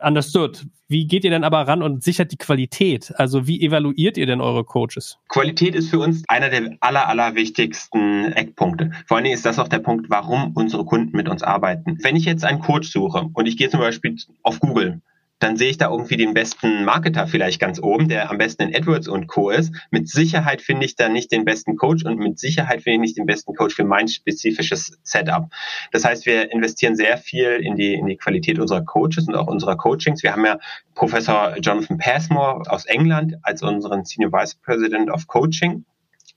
understood. 0.01 0.67
Wie 0.91 1.07
geht 1.07 1.25
ihr 1.25 1.31
denn 1.31 1.45
aber 1.45 1.69
ran 1.69 1.83
und 1.83 2.03
sichert 2.03 2.33
die 2.33 2.39
Qualität? 2.39 3.13
Also 3.17 3.47
wie 3.47 3.61
evaluiert 3.61 4.17
ihr 4.17 4.27
denn 4.27 4.41
eure 4.41 4.65
Coaches? 4.65 5.19
Qualität 5.29 5.75
ist 5.75 5.91
für 5.91 5.99
uns 5.99 6.23
einer 6.29 6.49
der 6.49 6.77
aller, 6.81 7.09
aller 7.09 7.35
wichtigsten 7.35 8.33
Eckpunkte. 8.33 8.91
Vor 9.07 9.19
allen 9.19 9.25
Dingen 9.25 9.35
ist 9.35 9.45
das 9.45 9.59
auch 9.59 9.69
der 9.69 9.81
Punkt, 9.81 10.09
warum 10.09 10.53
unsere 10.55 10.85
Kunden 10.87 11.15
mit 11.15 11.29
uns 11.29 11.43
arbeiten. 11.43 11.99
Wenn 12.03 12.17
ich 12.17 12.25
jetzt 12.25 12.45
einen 12.45 12.61
Coach 12.61 12.91
suche 12.91 13.29
und 13.35 13.47
ich 13.47 13.59
gehe 13.59 13.69
zum 13.69 13.81
Beispiel 13.81 14.17
auf 14.43 14.61
Google 14.61 15.03
dann 15.39 15.57
sehe 15.57 15.71
ich 15.71 15.79
da 15.79 15.91
irgendwie 15.91 16.17
den 16.17 16.35
besten 16.35 16.85
Marketer 16.85 17.27
vielleicht 17.27 17.61
ganz 17.61 17.81
oben, 17.81 18.09
der 18.09 18.31
am 18.31 18.39
besten 18.39 18.63
in 18.63 18.75
AdWords 18.75 19.09
und 19.09 19.29
Co. 19.29 19.51
ist. 19.51 19.73
Mit 19.91 20.09
Sicherheit 20.09 20.63
finde 20.63 20.87
ich 20.87 20.97
da 20.97 21.09
nicht 21.09 21.31
den 21.31 21.45
besten 21.45 21.77
Coach 21.77 22.05
und 22.05 22.19
mit 22.19 22.39
Sicherheit 22.39 22.83
finde 22.83 22.97
ich 22.97 23.01
nicht 23.01 23.19
den 23.19 23.27
besten 23.27 23.55
Coach 23.55 23.75
für 23.75 23.85
mein 23.85 24.09
spezifisches 24.09 24.99
Setup. 25.03 25.51
Das 25.93 26.05
heißt, 26.05 26.27
wir 26.27 26.51
investieren 26.53 26.97
sehr 26.97 27.19
viel 27.19 27.61
in 27.63 27.77
die, 27.77 27.95
in 27.95 28.07
die 28.07 28.17
Qualität 28.17 28.59
unserer 28.59 28.85
Coaches 28.85 29.29
und 29.29 29.37
auch 29.37 29.47
unserer 29.47 29.77
Coachings. 29.77 30.23
Wir 30.23 30.33
haben 30.33 30.45
ja 30.45 30.59
Professor 30.95 31.57
Jonathan 31.59 31.99
Passmore 31.99 32.63
aus 32.71 32.85
England 32.87 33.37
als 33.43 33.63
unseren 33.63 34.05
Senior 34.05 34.33
Vice 34.33 34.57
President 34.57 35.11
of 35.11 35.27
Coaching. 35.29 35.85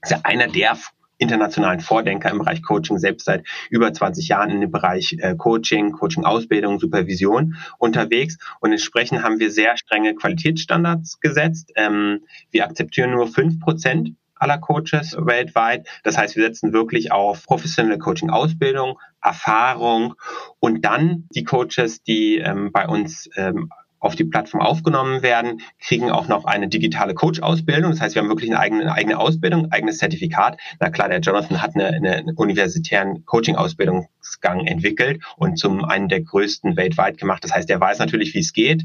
Das 0.01 0.12
ist 0.12 0.17
ja 0.17 0.22
einer 0.24 0.48
der 0.48 0.77
internationalen 1.21 1.79
Vordenker 1.79 2.31
im 2.31 2.39
Bereich 2.39 2.63
Coaching, 2.63 2.97
selbst 2.97 3.25
seit 3.25 3.45
über 3.69 3.93
20 3.93 4.27
Jahren 4.27 4.49
in 4.49 4.61
dem 4.61 4.71
Bereich 4.71 5.15
äh, 5.19 5.35
Coaching, 5.35 5.91
Coaching-Ausbildung, 5.91 6.79
Supervision 6.79 7.55
unterwegs. 7.77 8.37
Und 8.59 8.71
entsprechend 8.71 9.23
haben 9.23 9.39
wir 9.39 9.51
sehr 9.51 9.77
strenge 9.77 10.15
Qualitätsstandards 10.15 11.19
gesetzt. 11.19 11.71
Ähm, 11.75 12.21
wir 12.49 12.65
akzeptieren 12.65 13.11
nur 13.11 13.27
fünf 13.27 13.59
Prozent 13.59 14.15
aller 14.41 14.57
Coaches 14.57 15.15
weltweit. 15.19 15.87
Das 16.03 16.17
heißt, 16.17 16.35
wir 16.35 16.43
setzen 16.43 16.73
wirklich 16.73 17.11
auf 17.11 17.45
professionelle 17.45 17.99
Coaching-Ausbildung, 17.99 18.97
Erfahrung 19.21 20.15
und 20.59 20.83
dann 20.83 21.27
die 21.35 21.43
Coaches, 21.43 22.01
die 22.01 22.37
ähm, 22.37 22.71
bei 22.71 22.87
uns 22.87 23.29
ähm, 23.35 23.69
auf 24.01 24.15
die 24.15 24.25
Plattform 24.25 24.62
aufgenommen 24.62 25.22
werden, 25.22 25.62
kriegen 25.79 26.12
auch 26.12 26.27
noch 26.27 26.46
eine 26.46 26.67
digitale 26.67 27.13
Coach-Ausbildung. 27.13 27.91
Das 27.91 28.01
heißt, 28.01 28.15
wir 28.15 28.22
haben 28.22 28.29
wirklich 28.29 28.50
eine 28.50 28.60
eigene, 28.60 28.81
eine 28.81 28.93
eigene 28.93 29.20
Ausbildung, 29.20 29.65
ein 29.65 29.72
eigenes 29.72 30.00
Zertifikat. 30.00 30.60
Na 30.79 30.89
klar, 30.89 31.08
der 31.08 31.20
Jonathan 31.20 31.62
hat 31.62 31.75
eine, 31.75 31.88
eine 31.88 32.34
universitären 32.36 33.24
Coaching-Ausbildungsgang 33.25 34.65
entwickelt 34.65 35.24
und 35.38 35.58
zum 35.58 35.86
einen 35.86 36.10
der 36.10 36.22
größten 36.22 36.75
weltweit 36.75 37.20
gemacht. 37.20 37.43
Das 37.43 37.53
heißt, 37.53 37.70
er 37.70 37.79
weiß 37.79 38.00
natürlich, 38.00 38.34
wie 38.34 38.39
es 38.39 38.53
geht. 38.53 38.84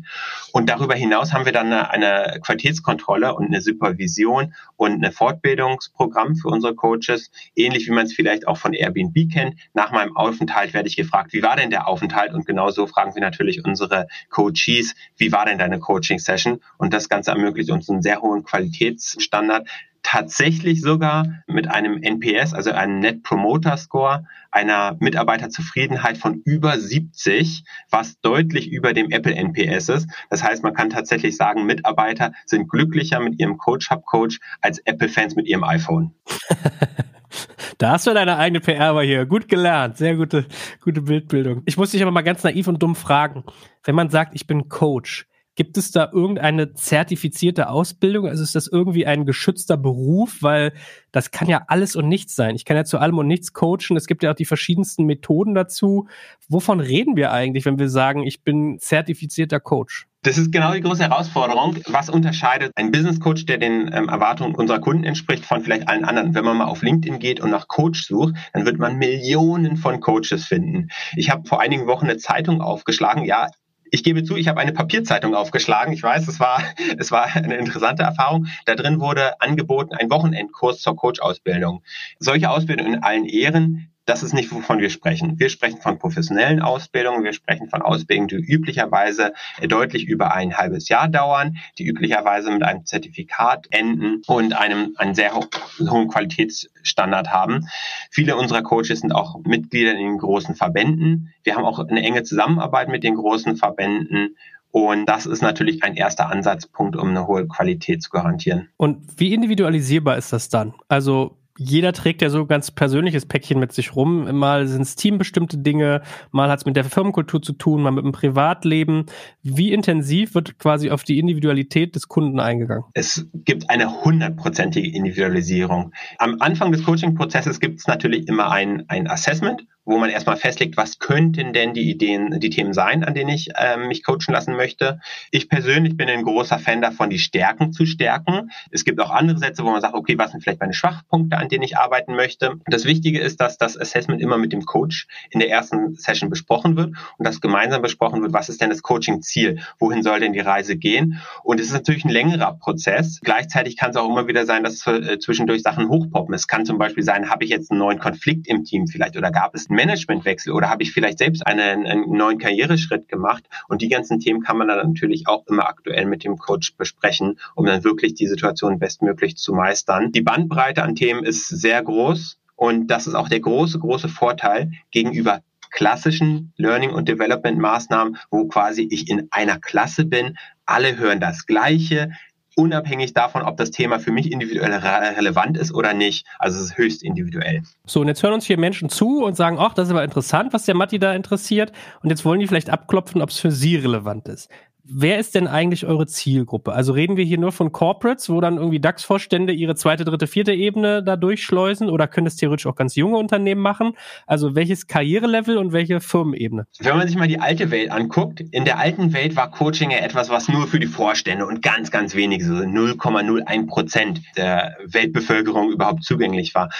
Und 0.53 0.69
darüber 0.69 0.95
hinaus 0.95 1.33
haben 1.33 1.47
wir 1.47 1.53
dann 1.53 1.73
eine, 1.73 1.91
eine 1.91 2.39
Qualitätskontrolle 2.41 3.35
und 3.35 3.47
eine 3.47 3.63
Supervision 3.63 4.55
und 4.77 5.03
ein 5.03 5.13
Fortbildungsprogramm 5.13 6.37
für 6.37 6.49
unsere 6.49 6.75
Coaches, 6.75 7.31
ähnlich 7.55 7.87
wie 7.87 7.93
man 7.93 8.05
es 8.05 8.13
vielleicht 8.13 8.47
auch 8.47 8.59
von 8.59 8.75
Airbnb 8.75 9.33
kennt. 9.33 9.57
Nach 9.73 9.93
meinem 9.93 10.15
Aufenthalt 10.15 10.75
werde 10.75 10.89
ich 10.89 10.97
gefragt, 10.97 11.33
wie 11.33 11.43
war 11.43 11.57
denn 11.57 11.71
der 11.71 11.89
Aufenthalt? 11.89 12.35
Und 12.35 12.45
genauso 12.45 12.87
fragen 12.87 13.15
wir 13.15 13.23
natürlich 13.23 13.65
unsere 13.65 14.09
Coaches, 14.29 14.95
wie 15.17 15.33
war 15.33 15.47
denn 15.47 15.59
deine 15.59 15.79
Coaching-Session? 15.79 16.61
Und 16.79 16.93
das 16.93 17.09
Ganze 17.09 17.31
ermöglicht 17.31 17.71
uns 17.71 17.89
einen 17.89 18.03
sehr 18.03 18.23
hohen 18.23 18.45
Qualitätsstandard, 18.45 19.69
tatsächlich 20.07 20.83
sogar 20.83 21.27
mit 21.49 21.67
einem 21.69 22.01
NPS, 22.01 22.55
also 22.55 22.71
einem 22.71 23.01
Net 23.01 23.25
Promoter 23.25 23.77
Score, 23.77 24.25
einer 24.53 24.97
Mitarbeiterzufriedenheit 25.01 26.17
von 26.17 26.43
über 26.45 26.79
70, 26.79 27.65
was 27.91 28.21
deutlich 28.21 28.71
über 28.71 28.93
dem 28.93 29.11
Apple 29.11 29.35
NPS 29.35 29.89
ist. 29.89 30.09
Das 30.31 30.45
heißt, 30.45 30.63
man 30.63 30.75
kann 30.75 30.91
tatsächlich 30.91 31.37
sagen, 31.37 31.67
Mitarbeiter 31.67 32.33
sind 32.45 32.69
glücklicher 32.69 33.19
mit 33.19 33.41
ihrem 33.41 33.59
Coach 33.59 33.91
Hub 33.91 34.07
Coach 34.07 34.39
als 34.61 34.79
Apple-Fans 34.79 35.35
mit 35.35 35.49
ihrem 35.49 35.65
iPhone. 35.65 36.15
Da 37.79 37.91
hast 37.91 38.07
du 38.07 38.15
deine 38.15 38.39
eigene 38.39 38.61
PR 38.61 38.87
aber 38.87 39.03
hier. 39.03 39.27
Gut 39.27 39.49
gelernt. 39.49 39.99
Sehr 39.99 40.17
gute, 40.17 40.47
gute 40.83 41.03
Bildbildung. 41.03 41.63
Ich 41.67 41.77
muss 41.77 41.91
dich 41.91 42.01
aber 42.01 42.11
mal 42.11 42.23
ganz 42.23 42.43
naiv 42.43 42.69
und 42.69 42.83
dumm 42.83 42.95
fragen. 42.95 43.45
Wenn 43.85 43.95
man 43.95 44.09
sagt, 44.09 44.35
ich 44.35 44.47
bin 44.47 44.71
Coach, 44.71 45.27
Gibt 45.57 45.79
es 45.79 45.91
da 45.91 46.11
irgendeine 46.13 46.75
zertifizierte 46.75 47.71
Ausbildung? 47.71 48.29
Also 48.29 48.43
ist 48.43 48.55
das 48.55 48.67
irgendwie 48.67 49.07
ein 49.07 49.25
geschützter 49.25 49.79
Beruf? 49.79 50.43
Weil 50.43 50.75
das 51.13 51.31
kann 51.31 51.49
ja 51.49 51.65
alles 51.69 51.97
und 51.97 52.09
nichts 52.09 52.37
sein. 52.37 52.55
Ich 52.55 52.67
kann 52.67 52.77
ja 52.77 52.85
zu 52.85 52.99
allem 52.99 53.17
und 53.17 53.27
nichts 53.27 53.55
coachen. 53.55 53.97
Es 53.97 54.07
gibt 54.07 54.23
ja 54.23 54.33
auch 54.33 54.37
die 54.37 54.45
verschiedensten 54.45 55.05
Methoden 55.07 55.55
dazu. 55.55 56.09
Wovon 56.47 56.81
reden 56.81 57.17
wir 57.17 57.33
eigentlich, 57.33 57.65
wenn 57.65 57.79
wir 57.79 57.89
sagen, 57.89 58.23
ich 58.23 58.43
bin 58.43 58.79
zertifizierter 58.79 59.59
Coach? 59.59 60.06
Das 60.23 60.39
ist 60.39 60.51
genau 60.51 60.73
die 60.73 60.81
große 60.81 61.05
Herausforderung. 61.05 61.77
Was 61.87 62.09
unterscheidet 62.09 62.73
ein 62.75 62.91
Business 62.91 63.21
Coach, 63.21 63.47
der 63.47 63.59
den 63.59 63.91
ähm, 63.93 64.09
Erwartungen 64.09 64.57
unserer 64.57 64.81
Kunden 64.81 65.05
entspricht, 65.05 65.45
von 65.45 65.63
vielleicht 65.63 65.89
allen 65.89 66.05
anderen? 66.05 66.35
Wenn 66.35 66.45
man 66.45 66.57
mal 66.57 66.65
auf 66.65 66.83
LinkedIn 66.83 67.21
geht 67.21 67.39
und 67.39 67.51
nach 67.51 67.69
Coach 67.69 68.05
sucht, 68.05 68.35
dann 68.53 68.67
wird 68.67 68.79
man 68.79 68.97
Millionen 68.97 69.77
von 69.77 70.01
Coaches 70.01 70.45
finden. 70.45 70.89
Ich 71.15 71.31
habe 71.31 71.47
vor 71.47 71.61
einigen 71.61 71.87
Wochen 71.87 72.07
eine 72.07 72.17
Zeitung 72.17 72.61
aufgeschlagen. 72.61 73.25
Ja, 73.25 73.49
ich 73.91 74.03
gebe 74.03 74.25
zu, 74.25 74.37
ich 74.37 74.49
habe 74.49 74.61
eine 74.61 74.73
Papierzeitung 74.73 75.35
aufgeschlagen. 75.35 75.93
Ich 75.93 76.03
weiß, 76.03 76.27
es 76.29 76.41
war, 76.41 76.63
es 76.99 77.11
war 77.11 77.27
eine 77.35 77.57
interessante 77.57 78.03
Erfahrung. 78.03 78.47
Da 78.65 78.75
drin 78.75 79.01
wurde 79.01 79.41
angeboten 79.41 79.95
ein 79.95 80.11
Wochenendkurs 80.11 80.81
zur 80.81 80.97
Coach-Ausbildung. 80.97 81.83
Solche 82.19 82.51
Ausbildung 82.51 82.87
in 82.87 83.03
allen 83.03 83.27
Ehren 83.27 83.93
das 84.07 84.23
ist 84.23 84.33
nicht, 84.33 84.53
wovon 84.53 84.79
wir 84.79 84.89
sprechen. 84.89 85.39
Wir 85.39 85.49
sprechen 85.49 85.81
von 85.81 85.99
professionellen 85.99 86.63
Ausbildungen, 86.63 87.25
wir 87.25 87.33
sprechen 87.33 87.69
von 87.69 87.83
Ausbildungen, 87.83 88.29
die 88.29 88.37
üblicherweise 88.37 89.35
deutlich 89.67 90.07
über 90.07 90.33
ein 90.33 90.57
halbes 90.57 90.89
Jahr 90.89 91.09
dauern, 91.09 91.57
die 91.79 91.87
üblicherweise 91.87 92.51
mit 92.51 92.63
einem 92.63 92.87
Zertifikat 92.87 93.67
enden 93.71 94.23
und 94.27 94.57
einem 94.57 94.95
einen 94.97 95.15
sehr 95.15 95.33
hohen 95.35 96.09
Qualitätsstandard 96.09 97.31
haben. 97.31 97.69
Viele 98.11 98.37
unserer 98.37 98.63
Coaches 98.63 99.01
sind 99.01 99.13
auch 99.13 99.41
Mitglieder 99.45 99.93
in 99.93 99.99
den 99.99 100.19
großen 100.19 100.55
Verbänden. 100.55 101.35
Wir 101.43 101.57
haben 101.57 101.65
auch 101.65 101.81
eine 101.81 102.03
enge 102.03 102.23
Zusammenarbeit 102.23 102.89
mit 102.89 103.03
den 103.03 103.17
großen 103.17 103.57
Verbänden 103.57 104.37
und 104.71 105.07
das 105.07 105.25
ist 105.27 105.43
natürlich 105.43 105.83
ein 105.83 105.97
erster 105.97 106.29
Ansatzpunkt, 106.29 106.97
um 106.97 107.09
eine 107.09 107.27
hohe 107.27 107.49
Qualität 107.49 108.03
zu 108.03 108.11
garantieren. 108.11 108.69
Und 108.77 109.19
wie 109.19 109.33
individualisierbar 109.33 110.19
ist 110.19 110.33
das 110.33 110.51
dann? 110.51 110.75
Also 110.89 111.39
jeder 111.59 111.93
trägt 111.93 112.23
ja 112.23 112.31
so 112.31 112.47
ganz 112.47 112.71
persönliches 112.71 113.27
Päckchen 113.27 113.59
mit 113.59 113.73
sich 113.73 113.95
rum. 113.95 114.39
Mal 114.39 114.67
sind 114.67 114.83
es 114.83 114.97
teambestimmte 114.97 115.59
Dinge, 115.59 116.03
mal 116.31 116.51
hat 116.51 116.61
es 116.61 116.67
mit 116.67 116.77
der 116.77 116.85
Firmenkultur 116.85 117.43
zu 117.43 117.53
tun, 117.53 117.83
mal 117.83 117.91
mit 117.91 118.05
dem 118.05 118.13
Privatleben. 118.13 119.07
Wie 119.43 119.73
intensiv 119.73 120.35
wird 120.35 120.59
quasi 120.59 120.91
auf 120.91 121.05
die 121.05 121.19
Individualität 121.19 121.95
des 121.95 122.09
Kunden 122.09 122.41
eingegangen? 122.41 122.85
Es 122.95 123.27
gibt 123.33 123.71
eine 123.71 124.05
hundertprozentige 124.05 124.89
Individualisierung. 124.89 125.93
Am 126.19 126.37
Anfang 126.41 126.73
des 126.73 126.85
Coaching-Prozesses 126.85 127.61
gibt 127.61 127.81
es 127.81 127.87
natürlich 127.87 128.29
immer 128.29 128.51
ein, 128.51 128.85
ein 128.89 129.09
Assessment 129.09 129.67
wo 129.87 129.97
man 129.99 130.11
erstmal 130.11 130.37
festlegt, 130.37 130.77
was 130.77 130.99
könnten 130.99 131.53
denn 131.53 131.73
die 131.73 131.89
Ideen, 131.89 132.41
die 132.41 132.51
Themen 132.51 132.75
sein, 132.75 133.05
an 133.05 133.15
denen 133.15 133.31
ich 133.31 133.51
ähm, 133.57 133.89
mich 133.89 134.05
coachen 134.05 134.33
lassen 134.33 134.57
möchte. 134.57 135.01
Ich 135.31 135.49
persönlich 135.49 135.97
bin 135.97 136.09
ein 136.09 136.25
großer 136.25 136.59
Fan 136.59 136.83
davon, 136.83 137.09
die 137.09 137.21
Stärken 137.21 137.73
zu 137.73 137.87
stärken. 137.87 138.51
Es 138.71 138.85
gibt 138.85 139.01
auch 139.01 139.11
andere 139.11 139.39
Sätze, 139.39 139.65
wo 139.65 139.71
man 139.71 139.81
sagt, 139.81 139.95
okay, 139.95 140.19
was 140.19 140.33
sind 140.33 140.43
vielleicht 140.43 140.61
meine 140.61 140.75
Schwachpunkte, 140.75 141.39
an 141.39 141.49
denen 141.49 141.63
ich 141.63 141.79
arbeiten 141.79 142.17
möchte. 142.17 142.55
Das 142.67 142.85
Wichtige 142.85 143.21
ist, 143.21 143.41
dass 143.41 143.59
das 143.59 143.81
Assessment 143.81 144.21
immer 144.21 144.39
mit 144.39 144.53
dem 144.53 144.65
Coach 144.65 145.07
in 145.31 145.39
der 145.39 145.51
ersten 145.51 145.95
Session 145.95 146.31
besprochen 146.31 146.77
wird 146.77 146.89
und 147.17 147.27
dass 147.27 147.41
gemeinsam 147.41 147.81
besprochen 147.81 148.23
wird, 148.23 148.33
was 148.33 148.49
ist 148.49 148.61
denn 148.61 148.71
das 148.71 148.83
Coaching-Ziel? 148.83 149.61
Wohin 149.79 150.03
soll 150.03 150.19
denn 150.19 150.33
die 150.33 150.41
Reise 150.41 150.77
gehen? 150.77 151.21
Und 151.45 151.61
es 151.61 151.69
ist 151.69 151.73
natürlich 151.73 152.05
ein 152.05 152.11
längerer 152.11 152.59
Prozess. 152.59 153.21
Gleichzeitig 153.23 153.77
kann 153.77 153.91
es 153.91 153.97
auch 153.97 154.09
immer 154.09 154.27
wieder 154.27 154.47
sein, 154.47 154.65
dass 154.65 154.85
äh, 154.87 155.19
zwischendurch 155.21 155.63
Sachen 155.63 155.89
hochpoppen. 155.89 156.35
Es 156.35 156.49
kann 156.49 156.65
zum 156.67 156.79
Beispiel 156.79 157.05
sein, 157.05 157.31
habe 157.31 157.45
ich 157.45 157.51
jetzt 157.51 157.71
einen 157.71 157.79
neuen 157.79 158.01
Konflikt 158.01 158.49
im 158.49 158.65
Team 158.65 158.89
vielleicht 158.89 159.17
oder 159.17 159.31
gab 159.31 159.55
es 159.55 159.69
Managementwechsel 159.77 160.53
oder 160.53 160.69
habe 160.69 160.83
ich 160.83 160.93
vielleicht 160.93 161.19
selbst 161.19 161.47
einen, 161.47 161.87
einen 161.87 162.11
neuen 162.11 162.39
Karriereschritt 162.39 163.09
gemacht? 163.09 163.45
Und 163.69 163.83
die 163.83 163.89
ganzen 163.89 164.19
Themen 164.19 164.43
kann 164.43 164.59
man 164.59 164.69
dann 164.69 164.89
natürlich 164.89 165.29
auch 165.29 165.47
immer 165.47 165.69
aktuell 165.69 166.07
mit 166.07 166.25
dem 166.25 166.37
Coach 166.37 166.75
besprechen, 166.77 167.39
um 167.55 167.67
dann 167.67 167.85
wirklich 167.85 168.15
die 168.15 168.27
Situation 168.27 168.79
bestmöglich 168.79 169.37
zu 169.37 169.53
meistern. 169.53 170.11
Die 170.11 170.23
Bandbreite 170.23 170.83
an 170.83 170.97
Themen 170.97 171.25
ist 171.25 171.47
sehr 171.47 171.83
groß 171.83 172.39
und 172.57 172.89
das 172.89 173.07
ist 173.07 173.15
auch 173.15 173.29
der 173.29 173.41
große, 173.41 173.79
große 173.79 174.09
Vorteil 174.09 174.73
gegenüber 174.91 175.43
klassischen 175.71 176.53
Learning- 176.57 176.93
und 176.93 177.09
Development-Maßnahmen, 177.09 178.17
wo 178.31 178.49
quasi 178.49 178.89
ich 178.91 179.09
in 179.11 179.29
einer 179.31 179.59
Klasse 179.59 180.07
bin, 180.07 180.37
alle 180.65 180.97
hören 180.97 181.21
das 181.21 181.47
Gleiche, 181.47 182.13
unabhängig 182.57 183.15
davon, 183.15 183.43
ob 183.43 183.57
das 183.57 183.71
Thema 183.71 184.01
für 184.01 184.11
mich 184.11 184.33
individuell 184.33 184.73
re 184.73 185.17
relevant 185.17 185.57
ist 185.57 185.73
oder 185.73 185.95
nicht. 185.95 186.27
Also 186.39 186.59
es 186.59 186.65
ist 186.65 186.79
höchst 186.79 187.03
individuell. 187.03 187.63
So, 187.87 188.01
und 188.01 188.09
jetzt 188.09 188.23
hören 188.23 188.33
uns 188.33 188.47
hier 188.47 188.59
Menschen 188.59 188.89
zu 188.89 189.25
und 189.25 189.37
sagen, 189.37 189.59
ach, 189.61 189.75
das 189.75 189.89
ist 189.89 189.93
aber 189.93 190.05
interessant, 190.05 190.53
was 190.53 190.65
der 190.65 190.75
Matti 190.75 190.99
da 190.99 191.13
interessiert. 191.13 191.73
Und 192.03 192.11
jetzt 192.11 192.25
wollen 192.25 192.41
die 192.41 192.47
vielleicht 192.47 192.71
abklopfen, 192.71 193.23
ob 193.23 193.31
es 193.31 193.39
für 193.39 193.53
sie 193.53 193.77
relevant 193.77 194.27
ist 194.29 194.49
wer 194.89 195.19
ist 195.19 195.35
denn 195.35 195.47
eigentlich 195.47 195.87
eure 195.87 196.07
Zielgruppe? 196.07 196.73
Also 196.73 196.93
reden 196.93 197.17
wir 197.17 197.25
hier 197.25 197.39
nur 197.39 197.53
von 197.53 197.73
Corporates, 197.73 198.29
wo 198.29 198.41
dann 198.41 198.57
irgendwie 198.57 198.81
DAX-Vorstände 198.81 199.53
ihre 199.53 199.75
zweite, 199.75 200.05
dritte, 200.05 200.27
vierte 200.27 200.53
Ebene 200.53 201.03
da 201.03 201.17
durchschleusen 201.17 201.91
oder 201.91 202.09
können 202.09 202.27
es 202.27 202.37
theoretisch 202.37 202.67
auch 202.67 202.75
ganz 202.75 202.95
junge 202.95 203.17
Unternehmen 203.17 203.61
machen? 203.61 203.93
Also 204.27 204.55
welches 204.55 204.87
Karrierelevel 204.87 205.57
und 205.59 205.73
welche 205.73 206.01
Firmenebene? 206.01 206.67
Wenn 206.79 206.97
man 206.97 207.09
sich 207.09 207.17
mal 207.17 207.29
die 207.29 207.41
alte 207.41 207.71
Welt 207.71 207.91
anguckt, 207.91 208.41
in 208.41 208.65
der 208.65 208.79
alten 208.79 209.13
Welt 209.13 209.37
war 209.37 209.51
Coaching 209.51 209.91
ja 209.91 209.99
etwas, 209.99 210.29
was 210.29 210.49
nur 210.49 210.67
für 210.67 210.81
die 210.81 210.87
Vorstände 210.87 211.47
und 211.47 211.63
ganz, 211.63 211.91
ganz 211.91 212.15
wenig, 212.15 212.45
so 212.45 212.55
0,01 212.55 213.67
Prozent 213.67 214.23
der 214.37 214.77
Weltbevölkerung 214.85 215.71
überhaupt 215.71 216.05
zugänglich 216.05 216.55
war 216.55 216.71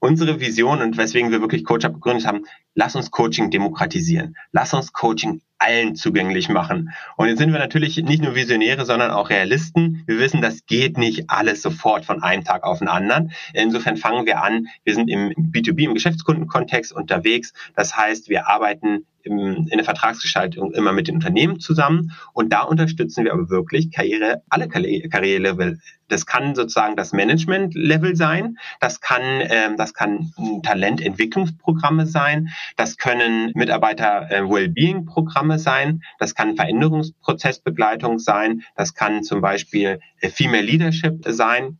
unsere 0.00 0.40
Vision 0.40 0.80
und 0.80 0.96
weswegen 0.96 1.30
wir 1.30 1.40
wirklich 1.40 1.64
Coach 1.64 1.86
gegründet 1.86 2.26
haben, 2.26 2.46
lass 2.74 2.96
uns 2.96 3.10
Coaching 3.10 3.50
demokratisieren. 3.50 4.36
Lass 4.52 4.74
uns 4.74 4.92
Coaching 4.92 5.42
allen 5.60 5.94
zugänglich 5.94 6.48
machen. 6.48 6.90
Und 7.16 7.28
jetzt 7.28 7.38
sind 7.38 7.52
wir 7.52 7.58
natürlich 7.58 7.98
nicht 7.98 8.22
nur 8.22 8.34
Visionäre, 8.34 8.86
sondern 8.86 9.10
auch 9.10 9.28
Realisten. 9.28 10.02
Wir 10.06 10.18
wissen, 10.18 10.40
das 10.40 10.64
geht 10.64 10.96
nicht 10.96 11.28
alles 11.28 11.60
sofort 11.60 12.04
von 12.04 12.22
einem 12.22 12.44
Tag 12.44 12.64
auf 12.64 12.78
den 12.78 12.88
anderen. 12.88 13.32
Insofern 13.52 13.96
fangen 13.96 14.24
wir 14.24 14.42
an. 14.42 14.68
Wir 14.84 14.94
sind 14.94 15.08
im 15.08 15.30
B2B, 15.52 15.84
im 15.84 15.94
Geschäftskundenkontext 15.94 16.92
unterwegs. 16.92 17.52
Das 17.76 17.96
heißt, 17.96 18.30
wir 18.30 18.48
arbeiten 18.48 19.04
in 19.22 19.68
der 19.70 19.84
Vertragsgestaltung 19.84 20.72
immer 20.72 20.92
mit 20.92 21.08
den 21.08 21.16
Unternehmen 21.16 21.60
zusammen 21.60 22.12
und 22.32 22.52
da 22.52 22.62
unterstützen 22.62 23.24
wir 23.24 23.32
aber 23.32 23.50
wirklich 23.50 23.90
Karriere, 23.90 24.42
alle 24.48 24.68
Karrierelevel. 24.68 25.80
Das 26.08 26.26
kann 26.26 26.54
sozusagen 26.54 26.96
das 26.96 27.12
Management-Level 27.12 28.16
sein, 28.16 28.58
das 28.80 29.00
kann, 29.00 29.22
ähm, 29.22 29.76
das 29.76 29.94
kann 29.94 30.32
Talententwicklungsprogramme 30.62 32.06
sein, 32.06 32.48
das 32.76 32.96
können 32.96 33.52
Mitarbeiter-Wellbeing-Programme 33.54 35.54
äh, 35.54 35.58
sein, 35.58 36.02
das 36.18 36.34
kann 36.34 36.56
Veränderungsprozessbegleitung 36.56 38.18
sein, 38.18 38.62
das 38.76 38.94
kann 38.94 39.22
zum 39.22 39.40
Beispiel 39.40 40.00
äh, 40.20 40.30
Female 40.30 40.62
Leadership 40.62 41.22
sein. 41.26 41.78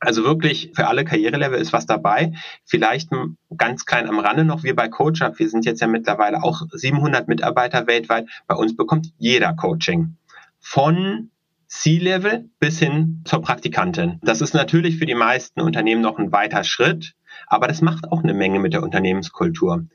Also 0.00 0.24
wirklich 0.24 0.72
für 0.74 0.86
alle 0.86 1.04
Karrierelevel 1.04 1.58
ist 1.58 1.72
was 1.72 1.86
dabei. 1.86 2.32
Vielleicht 2.64 3.10
ganz 3.56 3.86
klein 3.86 4.08
am 4.08 4.18
Rande 4.18 4.44
noch, 4.44 4.62
wir 4.62 4.74
bei 4.74 4.88
CoachUp, 4.88 5.38
wir 5.38 5.48
sind 5.48 5.64
jetzt 5.64 5.80
ja 5.80 5.86
mittlerweile 5.86 6.42
auch 6.42 6.62
700 6.72 7.28
Mitarbeiter 7.28 7.86
weltweit. 7.86 8.26
Bei 8.46 8.54
uns 8.54 8.76
bekommt 8.76 9.12
jeder 9.18 9.54
Coaching. 9.54 10.16
Von 10.60 11.30
C-Level 11.68 12.50
bis 12.60 12.78
hin 12.78 13.22
zur 13.24 13.42
Praktikantin. 13.42 14.18
Das 14.22 14.40
ist 14.40 14.54
natürlich 14.54 14.98
für 14.98 15.06
die 15.06 15.14
meisten 15.14 15.60
Unternehmen 15.60 16.02
noch 16.02 16.18
ein 16.18 16.30
weiter 16.30 16.64
Schritt, 16.64 17.14
aber 17.46 17.68
das 17.68 17.80
macht 17.82 18.10
auch 18.10 18.22
eine 18.22 18.34
Menge 18.34 18.58
mit 18.58 18.72
der 18.72 18.82
Unternehmenskultur. 18.82 19.86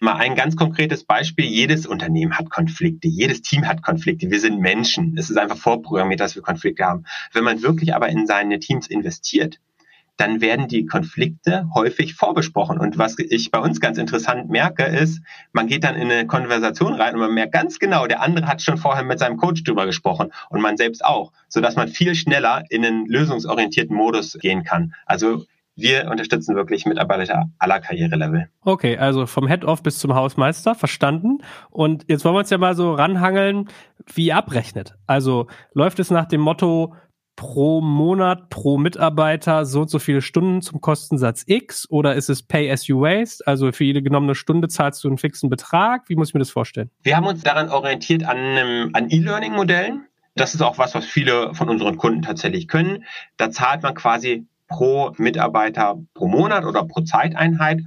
Mal 0.00 0.14
ein 0.16 0.34
ganz 0.34 0.56
konkretes 0.56 1.04
Beispiel. 1.04 1.46
Jedes 1.46 1.86
Unternehmen 1.86 2.38
hat 2.38 2.50
Konflikte. 2.50 3.08
Jedes 3.08 3.42
Team 3.42 3.66
hat 3.66 3.82
Konflikte. 3.82 4.30
Wir 4.30 4.40
sind 4.40 4.60
Menschen. 4.60 5.16
Es 5.16 5.30
ist 5.30 5.36
einfach 5.36 5.56
vorprogrammiert, 5.56 6.20
dass 6.20 6.34
wir 6.34 6.42
Konflikte 6.42 6.84
haben. 6.84 7.04
Wenn 7.32 7.44
man 7.44 7.62
wirklich 7.62 7.94
aber 7.94 8.08
in 8.08 8.26
seine 8.26 8.58
Teams 8.58 8.86
investiert, 8.86 9.58
dann 10.16 10.40
werden 10.40 10.68
die 10.68 10.86
Konflikte 10.86 11.68
häufig 11.74 12.14
vorbesprochen. 12.14 12.78
Und 12.78 12.98
was 12.98 13.18
ich 13.18 13.50
bei 13.50 13.58
uns 13.58 13.80
ganz 13.80 13.98
interessant 13.98 14.48
merke, 14.48 14.84
ist, 14.84 15.20
man 15.52 15.66
geht 15.66 15.84
dann 15.84 15.94
in 15.94 16.10
eine 16.10 16.26
Konversation 16.26 16.94
rein 16.94 17.14
und 17.14 17.20
man 17.20 17.34
merkt 17.34 17.52
ganz 17.52 17.78
genau, 17.78 18.06
der 18.06 18.22
andere 18.22 18.46
hat 18.46 18.62
schon 18.62 18.78
vorher 18.78 19.04
mit 19.04 19.18
seinem 19.18 19.36
Coach 19.36 19.62
drüber 19.62 19.86
gesprochen 19.86 20.32
und 20.48 20.60
man 20.60 20.76
selbst 20.76 21.04
auch, 21.04 21.32
sodass 21.48 21.76
man 21.76 21.88
viel 21.88 22.14
schneller 22.14 22.64
in 22.70 22.84
einen 22.84 23.06
lösungsorientierten 23.06 23.94
Modus 23.94 24.38
gehen 24.40 24.64
kann. 24.64 24.94
Also 25.04 25.44
wir 25.76 26.08
unterstützen 26.10 26.56
wirklich 26.56 26.86
Mitarbeiter 26.86 27.50
aller 27.58 27.80
Karrierelevel. 27.80 28.48
Okay, 28.62 28.96
also 28.96 29.26
vom 29.26 29.46
Head-Off 29.46 29.82
bis 29.82 29.98
zum 29.98 30.14
Hausmeister, 30.14 30.74
verstanden. 30.74 31.38
Und 31.70 32.04
jetzt 32.08 32.24
wollen 32.24 32.34
wir 32.34 32.40
uns 32.40 32.50
ja 32.50 32.58
mal 32.58 32.74
so 32.74 32.94
ranhangeln, 32.94 33.68
wie 34.14 34.26
ihr 34.26 34.36
abrechnet. 34.36 34.94
Also 35.06 35.46
läuft 35.74 35.98
es 35.98 36.10
nach 36.10 36.26
dem 36.26 36.40
Motto, 36.40 36.94
pro 37.36 37.82
Monat, 37.82 38.48
pro 38.48 38.78
Mitarbeiter 38.78 39.66
so 39.66 39.82
und 39.82 39.90
so 39.90 39.98
viele 39.98 40.22
Stunden 40.22 40.62
zum 40.62 40.80
Kostensatz 40.80 41.44
X 41.46 41.86
oder 41.90 42.14
ist 42.14 42.30
es 42.30 42.42
Pay 42.42 42.70
as 42.70 42.86
you 42.86 43.02
waste? 43.02 43.46
Also 43.46 43.70
für 43.72 43.84
jede 43.84 44.02
genommene 44.02 44.34
Stunde 44.34 44.68
zahlst 44.68 45.04
du 45.04 45.08
einen 45.08 45.18
fixen 45.18 45.50
Betrag? 45.50 46.08
Wie 46.08 46.16
muss 46.16 46.28
ich 46.28 46.34
mir 46.34 46.40
das 46.40 46.50
vorstellen? 46.50 46.90
Wir 47.02 47.16
haben 47.16 47.26
uns 47.26 47.42
daran 47.42 47.68
orientiert 47.68 48.24
an, 48.24 48.90
an 48.94 49.10
E-Learning-Modellen. 49.10 50.06
Das 50.34 50.54
ist 50.54 50.62
auch 50.62 50.78
was, 50.78 50.94
was 50.94 51.04
viele 51.04 51.54
von 51.54 51.68
unseren 51.68 51.98
Kunden 51.98 52.22
tatsächlich 52.22 52.68
können. 52.68 53.04
Da 53.36 53.50
zahlt 53.50 53.82
man 53.82 53.94
quasi 53.94 54.46
pro 54.68 55.12
Mitarbeiter 55.18 55.96
pro 56.14 56.28
Monat 56.28 56.64
oder 56.64 56.84
pro 56.84 57.02
Zeiteinheit. 57.02 57.80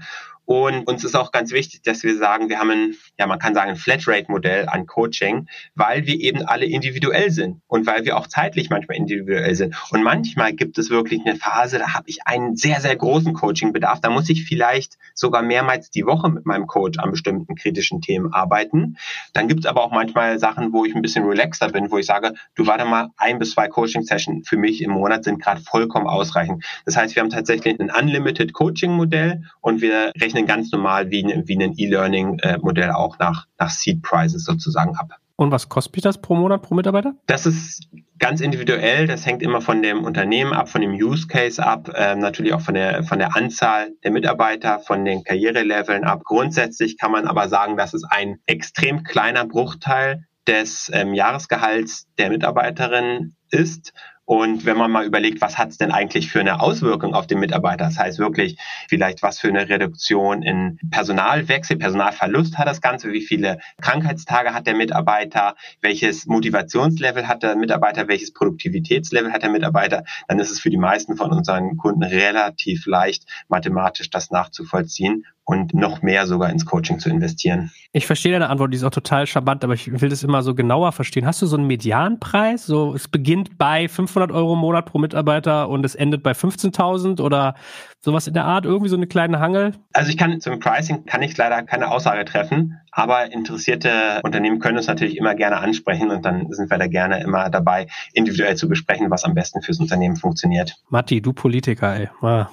Und 0.49 0.87
uns 0.87 1.03
ist 1.03 1.15
auch 1.15 1.31
ganz 1.31 1.51
wichtig, 1.51 1.83
dass 1.83 2.01
wir 2.01 2.17
sagen, 2.17 2.49
wir 2.49 2.57
haben 2.57 2.71
ein, 2.71 2.95
ja, 3.19 3.27
man 3.27 3.37
kann 3.37 3.53
sagen, 3.53 3.69
ein 3.69 3.75
Flatrate-Modell 3.75 4.67
an 4.67 4.87
Coaching, 4.87 5.47
weil 5.75 6.07
wir 6.07 6.19
eben 6.19 6.43
alle 6.43 6.65
individuell 6.65 7.29
sind 7.29 7.61
und 7.67 7.85
weil 7.85 8.03
wir 8.03 8.17
auch 8.17 8.25
zeitlich 8.25 8.71
manchmal 8.71 8.97
individuell 8.97 9.53
sind. 9.53 9.75
Und 9.91 10.01
manchmal 10.01 10.53
gibt 10.53 10.79
es 10.79 10.89
wirklich 10.89 11.21
eine 11.23 11.35
Phase, 11.35 11.77
da 11.77 11.93
habe 11.93 12.05
ich 12.09 12.25
einen 12.25 12.55
sehr, 12.55 12.81
sehr 12.81 12.95
großen 12.95 13.33
Coaching-Bedarf. 13.33 14.01
Da 14.01 14.09
muss 14.09 14.27
ich 14.27 14.43
vielleicht 14.43 14.97
sogar 15.13 15.43
mehrmals 15.43 15.91
die 15.91 16.07
Woche 16.07 16.31
mit 16.31 16.47
meinem 16.47 16.65
Coach 16.65 16.97
an 16.97 17.11
bestimmten 17.11 17.53
kritischen 17.53 18.01
Themen 18.01 18.33
arbeiten. 18.33 18.97
Dann 19.33 19.47
gibt 19.49 19.59
es 19.59 19.65
aber 19.67 19.83
auch 19.83 19.91
manchmal 19.91 20.39
Sachen, 20.39 20.73
wo 20.73 20.83
ich 20.83 20.95
ein 20.95 21.03
bisschen 21.03 21.25
relaxter 21.25 21.69
bin, 21.69 21.91
wo 21.91 21.99
ich 21.99 22.07
sage, 22.07 22.33
du 22.55 22.65
warte 22.65 22.85
mal, 22.85 23.09
ein 23.17 23.37
bis 23.37 23.51
zwei 23.51 23.67
Coaching-Sessions 23.67 24.49
für 24.49 24.57
mich 24.57 24.81
im 24.81 24.89
Monat 24.89 25.25
sind 25.25 25.39
gerade 25.39 25.61
vollkommen 25.61 26.07
ausreichend. 26.07 26.65
Das 26.85 26.97
heißt, 26.97 27.15
wir 27.15 27.21
haben 27.21 27.29
tatsächlich 27.29 27.79
ein 27.79 27.91
Unlimited 27.91 28.53
Coaching-Modell 28.53 29.43
und 29.61 29.81
wir 29.81 30.11
rechnen 30.19 30.38
rechnen 30.39 30.47
ganz 30.47 30.71
normal 30.71 31.09
wie, 31.11 31.23
wie 31.23 31.63
ein 31.63 31.73
E-Learning-Modell 31.77 32.91
auch 32.91 33.17
nach, 33.19 33.45
nach 33.57 33.69
Seed 33.69 34.01
Prices 34.01 34.43
sozusagen 34.43 34.95
ab. 34.95 35.11
Und 35.35 35.51
was 35.51 35.69
kostet 35.69 36.03
das 36.03 36.19
pro 36.19 36.35
Monat 36.35 36.61
pro 36.61 36.75
Mitarbeiter? 36.75 37.13
Das 37.25 37.45
ist 37.45 37.87
ganz 38.19 38.41
individuell. 38.41 39.07
Das 39.07 39.25
hängt 39.25 39.41
immer 39.41 39.61
von 39.61 39.81
dem 39.81 40.03
Unternehmen 40.03 40.51
ab, 40.51 40.67
von 40.67 40.81
dem 40.81 40.91
Use 40.91 41.27
Case 41.27 41.65
ab, 41.65 41.89
äh, 41.95 42.15
natürlich 42.15 42.53
auch 42.53 42.59
von 42.59 42.73
der, 42.73 43.03
von 43.03 43.19
der 43.19 43.37
Anzahl 43.37 43.91
der 44.03 44.11
Mitarbeiter, 44.11 44.79
von 44.79 45.05
den 45.05 45.23
Karriereleveln 45.23 46.03
ab. 46.03 46.23
Grundsätzlich 46.25 46.97
kann 46.97 47.13
man 47.13 47.25
aber 47.25 47.47
sagen, 47.47 47.77
dass 47.77 47.93
es 47.93 48.03
ein 48.03 48.39
extrem 48.47 49.03
kleiner 49.03 49.45
Bruchteil 49.45 50.25
des 50.45 50.91
ähm, 50.93 51.13
Jahresgehalts 51.13 52.07
der 52.17 52.29
Mitarbeiterin 52.29 53.35
ist 53.49 53.93
und 54.29 54.63
wenn 54.63 54.77
man 54.77 54.91
mal 54.91 55.07
überlegt, 55.07 55.41
was 55.41 55.57
hat 55.57 55.69
es 55.69 55.79
denn 55.79 55.91
eigentlich 55.91 56.29
für 56.29 56.39
eine 56.39 56.61
Auswirkung 56.61 57.15
auf 57.15 57.25
den 57.25 57.39
Mitarbeiter? 57.39 57.85
Das 57.85 57.97
heißt 57.97 58.19
wirklich 58.19 58.59
vielleicht, 58.87 59.23
was 59.23 59.39
für 59.39 59.47
eine 59.47 59.67
Reduktion 59.67 60.43
in 60.43 60.77
Personalwechsel, 60.91 61.77
Personalverlust 61.77 62.59
hat 62.59 62.67
das 62.67 62.79
Ganze, 62.79 63.11
wie 63.11 63.21
viele 63.21 63.57
Krankheitstage 63.81 64.53
hat 64.53 64.67
der 64.67 64.75
Mitarbeiter, 64.75 65.55
welches 65.81 66.27
Motivationslevel 66.27 67.27
hat 67.27 67.41
der 67.41 67.55
Mitarbeiter, 67.55 68.07
welches 68.07 68.31
Produktivitätslevel 68.31 69.33
hat 69.33 69.41
der 69.41 69.49
Mitarbeiter, 69.49 70.03
dann 70.27 70.37
ist 70.37 70.51
es 70.51 70.59
für 70.59 70.69
die 70.69 70.77
meisten 70.77 71.17
von 71.17 71.31
unseren 71.31 71.77
Kunden 71.77 72.03
relativ 72.03 72.85
leicht, 72.85 73.25
mathematisch 73.47 74.11
das 74.11 74.29
nachzuvollziehen 74.29 75.25
und 75.49 75.73
noch 75.73 76.03
mehr 76.03 76.27
sogar 76.27 76.51
ins 76.51 76.63
Coaching 76.63 76.99
zu 76.99 77.09
investieren. 77.09 77.71
Ich 77.91 78.05
verstehe 78.05 78.31
deine 78.31 78.49
Antwort, 78.49 78.71
die 78.71 78.77
ist 78.77 78.83
auch 78.83 78.91
total 78.91 79.25
charmant, 79.25 79.63
aber 79.63 79.73
ich 79.73 79.99
will 79.99 80.09
das 80.09 80.21
immer 80.21 80.43
so 80.43 80.53
genauer 80.53 80.91
verstehen. 80.91 81.25
Hast 81.25 81.41
du 81.41 81.47
so 81.47 81.57
einen 81.57 81.65
Medianpreis? 81.65 82.67
So, 82.67 82.93
es 82.93 83.07
beginnt 83.07 83.57
bei 83.57 83.87
500 83.87 84.31
Euro 84.31 84.53
im 84.53 84.59
Monat 84.59 84.85
pro 84.85 84.99
Mitarbeiter 84.99 85.67
und 85.67 85.83
es 85.83 85.95
endet 85.95 86.21
bei 86.21 86.33
15.000 86.33 87.19
oder 87.19 87.55
sowas 87.99 88.27
in 88.27 88.35
der 88.35 88.45
Art? 88.45 88.65
Irgendwie 88.65 88.89
so 88.89 88.95
eine 88.95 89.07
kleine 89.07 89.39
Hangel? 89.39 89.73
Also 89.91 90.11
ich 90.11 90.17
kann 90.17 90.39
zum 90.39 90.59
Pricing 90.59 91.07
kann 91.07 91.23
ich 91.23 91.35
leider 91.35 91.63
keine 91.63 91.89
Aussage 91.89 92.25
treffen, 92.25 92.77
aber 92.91 93.33
interessierte 93.33 94.21
Unternehmen 94.21 94.59
können 94.59 94.77
uns 94.77 94.85
natürlich 94.85 95.17
immer 95.17 95.33
gerne 95.33 95.57
ansprechen 95.57 96.11
und 96.11 96.23
dann 96.25 96.51
sind 96.51 96.69
wir 96.69 96.77
da 96.77 96.85
gerne 96.85 97.23
immer 97.23 97.49
dabei, 97.49 97.87
individuell 98.13 98.55
zu 98.55 98.69
besprechen, 98.69 99.09
was 99.09 99.23
am 99.23 99.33
besten 99.33 99.63
fürs 99.63 99.79
Unternehmen 99.79 100.15
funktioniert. 100.15 100.75
Matti, 100.89 101.23
du 101.23 101.33
Politiker, 101.33 101.95
ey. 101.95 102.09
Ah. 102.21 102.49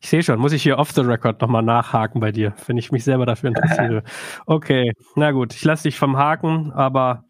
Ich 0.00 0.08
sehe 0.08 0.22
schon, 0.22 0.38
muss 0.38 0.52
ich 0.52 0.62
hier 0.62 0.78
off 0.78 0.92
the 0.92 1.00
record 1.02 1.40
nochmal 1.40 1.62
nachhaken 1.62 2.20
bei 2.20 2.32
dir, 2.32 2.54
wenn 2.66 2.76
ich 2.78 2.92
mich 2.92 3.04
selber 3.04 3.26
dafür 3.26 3.48
interessiere. 3.48 4.02
Okay, 4.46 4.92
na 5.16 5.30
gut, 5.32 5.54
ich 5.54 5.64
lasse 5.64 5.84
dich 5.84 5.98
vom 5.98 6.16
Haken, 6.16 6.72
aber 6.72 7.24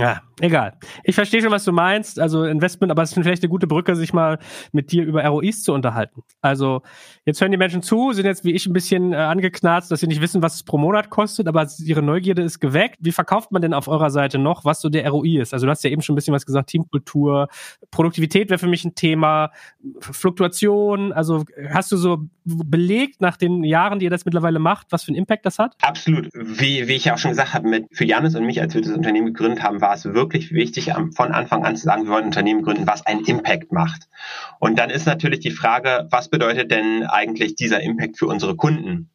ja, 0.00 0.22
egal. 0.40 0.74
Ich 1.04 1.14
verstehe 1.14 1.42
schon, 1.42 1.50
was 1.50 1.64
du 1.64 1.72
meinst. 1.72 2.18
Also 2.18 2.44
Investment, 2.44 2.90
aber 2.90 3.02
es 3.02 3.10
ist 3.10 3.22
vielleicht 3.22 3.42
eine 3.42 3.50
gute 3.50 3.66
Brücke, 3.66 3.96
sich 3.96 4.12
mal 4.12 4.38
mit 4.72 4.92
dir 4.92 5.04
über 5.04 5.24
ROIs 5.24 5.62
zu 5.62 5.72
unterhalten. 5.72 6.22
Also 6.40 6.82
jetzt 7.24 7.40
hören 7.40 7.50
die 7.50 7.56
Menschen 7.56 7.82
zu, 7.82 8.12
sind 8.12 8.26
jetzt 8.26 8.44
wie 8.44 8.52
ich 8.52 8.66
ein 8.66 8.72
bisschen 8.72 9.12
äh, 9.12 9.16
angeknarzt, 9.16 9.90
dass 9.90 10.00
sie 10.00 10.06
nicht 10.06 10.20
wissen, 10.20 10.42
was 10.42 10.54
es 10.54 10.62
pro 10.62 10.78
Monat 10.78 11.10
kostet, 11.10 11.46
aber 11.48 11.66
ihre 11.84 12.02
Neugierde 12.02 12.42
ist 12.42 12.60
geweckt. 12.60 12.96
Wie 13.00 13.12
verkauft 13.12 13.52
man 13.52 13.62
denn 13.62 13.74
auf 13.74 13.88
eurer 13.88 14.10
Seite 14.10 14.38
noch, 14.38 14.64
was 14.64 14.80
so 14.80 14.88
der 14.88 15.08
ROI 15.08 15.40
ist? 15.40 15.52
Also 15.52 15.66
du 15.66 15.70
hast 15.70 15.84
ja 15.84 15.90
eben 15.90 16.02
schon 16.02 16.14
ein 16.14 16.16
bisschen 16.16 16.34
was 16.34 16.46
gesagt, 16.46 16.70
Teamkultur, 16.70 17.48
Produktivität 17.90 18.50
wäre 18.50 18.58
für 18.58 18.68
mich 18.68 18.84
ein 18.84 18.94
Thema, 18.94 19.50
Fluktuation. 20.00 21.12
Also 21.12 21.44
hast 21.70 21.92
du 21.92 21.96
so 21.96 22.28
belegt 22.44 23.20
nach 23.20 23.36
den 23.36 23.64
Jahren, 23.64 23.98
die 23.98 24.06
ihr 24.06 24.10
das 24.10 24.24
mittlerweile 24.24 24.58
macht, 24.58 24.88
was 24.90 25.04
für 25.04 25.08
einen 25.08 25.18
Impact 25.18 25.46
das 25.46 25.58
hat? 25.58 25.74
Absolut. 25.82 26.28
Wie, 26.34 26.88
wie 26.88 26.94
ich 26.94 27.04
ja 27.04 27.14
auch 27.14 27.18
schon 27.18 27.32
gesagt 27.32 27.54
habe, 27.54 27.68
mit, 27.68 27.86
für 27.92 28.04
Janis 28.04 28.34
und 28.34 28.44
mich, 28.46 28.60
als 28.60 28.74
wir 28.74 28.80
das 28.80 28.92
Unternehmen 28.92 29.26
gegründet 29.26 29.62
haben, 29.62 29.80
war 29.80 29.89
war 29.90 29.96
es 29.96 30.04
wirklich 30.04 30.52
wichtig, 30.52 30.92
von 31.16 31.32
Anfang 31.32 31.64
an 31.64 31.74
zu 31.74 31.82
sagen, 31.82 32.04
wir 32.04 32.12
wollen 32.12 32.22
ein 32.22 32.28
Unternehmen 32.28 32.62
gründen, 32.62 32.86
was 32.86 33.04
einen 33.06 33.24
Impact 33.24 33.72
macht. 33.72 34.08
Und 34.60 34.78
dann 34.78 34.88
ist 34.88 35.04
natürlich 35.04 35.40
die 35.40 35.50
Frage, 35.50 36.06
was 36.12 36.28
bedeutet 36.28 36.70
denn 36.70 37.02
eigentlich 37.02 37.56
dieser 37.56 37.80
Impact 37.80 38.16
für 38.16 38.28
unsere 38.28 38.54
Kunden? 38.54 39.10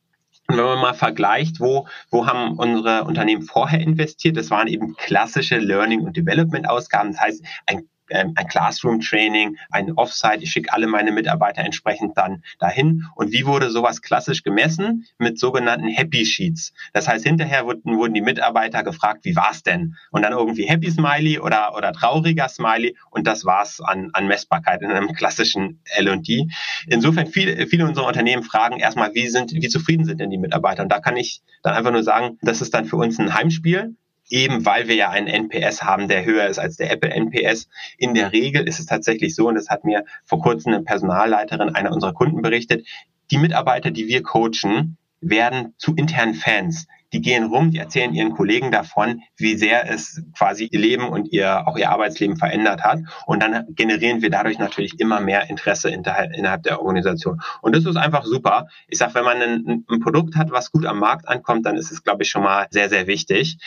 Und 0.50 0.58
wenn 0.58 0.66
man 0.66 0.82
mal 0.82 0.94
vergleicht, 0.94 1.62
wo, 1.62 1.88
wo 2.12 2.28
haben 2.28 2.60
unsere 2.60 3.06
Unternehmen 3.06 3.44
vorher 3.44 3.80
investiert, 3.80 4.36
das 4.36 4.52
waren 4.52 4.68
eben 4.68 4.98
klassische 4.98 5.60
Learning- 5.60 6.02
und 6.02 6.18
Development-Ausgaben. 6.18 7.14
Das 7.14 7.22
heißt, 7.22 7.46
ein 7.68 7.88
ein 8.12 8.36
Classroom-Training, 8.36 9.58
ein 9.70 9.92
Offsite. 9.94 10.40
Ich 10.42 10.52
schicke 10.52 10.74
alle 10.74 10.88
meine 10.88 11.12
Mitarbeiter 11.12 11.62
entsprechend 11.62 12.18
dann 12.18 12.44
dahin. 12.60 13.06
Und 13.16 13.32
wie 13.32 13.46
wurde 13.46 13.70
sowas 13.70 14.02
klassisch 14.02 14.44
gemessen? 14.44 15.06
Mit 15.18 15.40
sogenannten 15.40 15.88
Happy 15.88 16.26
Sheets. 16.26 16.74
Das 16.94 17.08
heißt, 17.08 17.26
hinterher 17.26 17.66
wurden, 17.66 17.98
wurden 17.98 18.14
die 18.14 18.22
Mitarbeiter 18.22 18.84
gefragt, 18.84 19.26
wie 19.26 19.36
war's 19.36 19.64
denn? 19.64 19.96
Und 20.12 20.22
dann 20.22 20.34
irgendwie 20.34 20.66
Happy 20.68 20.90
Smiley 20.92 21.40
oder, 21.40 21.76
oder 21.76 21.94
trauriger 21.94 22.50
Smiley. 22.50 22.96
Und 23.10 23.28
das 23.28 23.46
war's 23.46 23.82
an, 23.82 24.10
an 24.14 24.28
Messbarkeit 24.28 24.82
in 24.82 24.92
einem 24.92 25.14
klassischen 25.14 25.82
L&D. 25.86 26.48
Insofern 26.88 27.28
viele, 27.28 27.68
viele 27.68 27.86
unserer 27.86 28.08
Unternehmen 28.08 28.44
fragen 28.44 28.80
erstmal, 28.80 29.14
wie 29.14 29.28
sind, 29.28 29.54
wie 29.54 29.70
zufrieden 29.70 30.06
sind 30.06 30.20
denn 30.20 30.30
die 30.30 30.38
Mitarbeiter? 30.38 30.84
Und 30.84 30.90
da 30.90 31.00
kann 31.00 31.18
ich 31.18 31.42
dann 31.64 31.74
einfach 31.74 31.92
nur 31.92 32.04
sagen, 32.04 32.38
das 32.42 32.62
ist 32.62 32.74
dann 32.74 32.86
für 32.86 32.98
uns 32.98 33.20
ein 33.20 33.34
Heimspiel 33.34 33.96
eben 34.30 34.66
weil 34.66 34.88
wir 34.88 34.96
ja 34.96 35.10
einen 35.10 35.28
NPS 35.28 35.84
haben, 35.84 36.08
der 36.08 36.26
höher 36.26 36.48
ist 36.48 36.60
als 36.60 36.78
der 36.78 36.92
Apple 36.92 37.10
NPS. 37.10 37.68
In 37.98 38.14
der 38.14 38.32
Regel 38.32 38.68
ist 38.68 38.80
es 38.80 38.86
tatsächlich 38.86 39.36
so, 39.36 39.48
und 39.48 39.56
das 39.56 39.70
hat 39.70 39.86
mir 39.86 40.06
vor 40.24 40.42
kurzem 40.42 40.74
eine 40.74 40.84
Personalleiterin 40.84 41.76
einer 41.76 41.92
unserer 41.92 42.14
Kunden 42.14 42.42
berichtet, 42.42 42.86
die 43.32 43.38
Mitarbeiter, 43.38 43.92
die 43.92 44.08
wir 44.08 44.24
coachen, 44.24 44.98
werden 45.22 45.74
zu 45.78 45.96
internen 45.96 46.36
Fans. 46.36 46.88
Die 47.14 47.22
gehen 47.22 47.46
rum, 47.46 47.72
die 47.72 47.78
erzählen 47.78 48.14
ihren 48.14 48.34
Kollegen 48.34 48.72
davon, 48.72 49.22
wie 49.38 49.56
sehr 49.56 49.90
es 49.90 50.22
quasi 50.38 50.66
ihr 50.66 50.80
Leben 50.80 51.08
und 51.08 51.32
ihr, 51.32 51.66
auch 51.68 51.78
ihr 51.78 51.90
Arbeitsleben 51.90 52.36
verändert 52.36 52.84
hat. 52.84 53.00
Und 53.26 53.42
dann 53.42 53.68
generieren 53.70 54.22
wir 54.22 54.30
dadurch 54.30 54.60
natürlich 54.60 55.00
immer 55.00 55.22
mehr 55.22 55.50
Interesse 55.50 55.90
innerhalb 55.90 56.64
der 56.64 56.82
Organisation. 56.82 57.42
Und 57.62 57.76
das 57.76 57.86
ist 57.86 57.96
einfach 57.96 58.26
super. 58.26 58.68
Ich 58.88 58.98
sage, 58.98 59.16
wenn 59.16 59.24
man 59.24 59.42
ein, 59.42 59.86
ein 59.90 60.00
Produkt 60.02 60.36
hat, 60.36 60.52
was 60.52 60.72
gut 60.72 60.86
am 60.86 61.00
Markt 61.00 61.28
ankommt, 61.28 61.66
dann 61.66 61.78
ist 61.78 61.92
es, 61.92 62.04
glaube 62.04 62.24
ich, 62.24 62.30
schon 62.30 62.44
mal 62.44 62.68
sehr, 62.70 62.90
sehr 62.90 63.08
wichtig. 63.08 63.60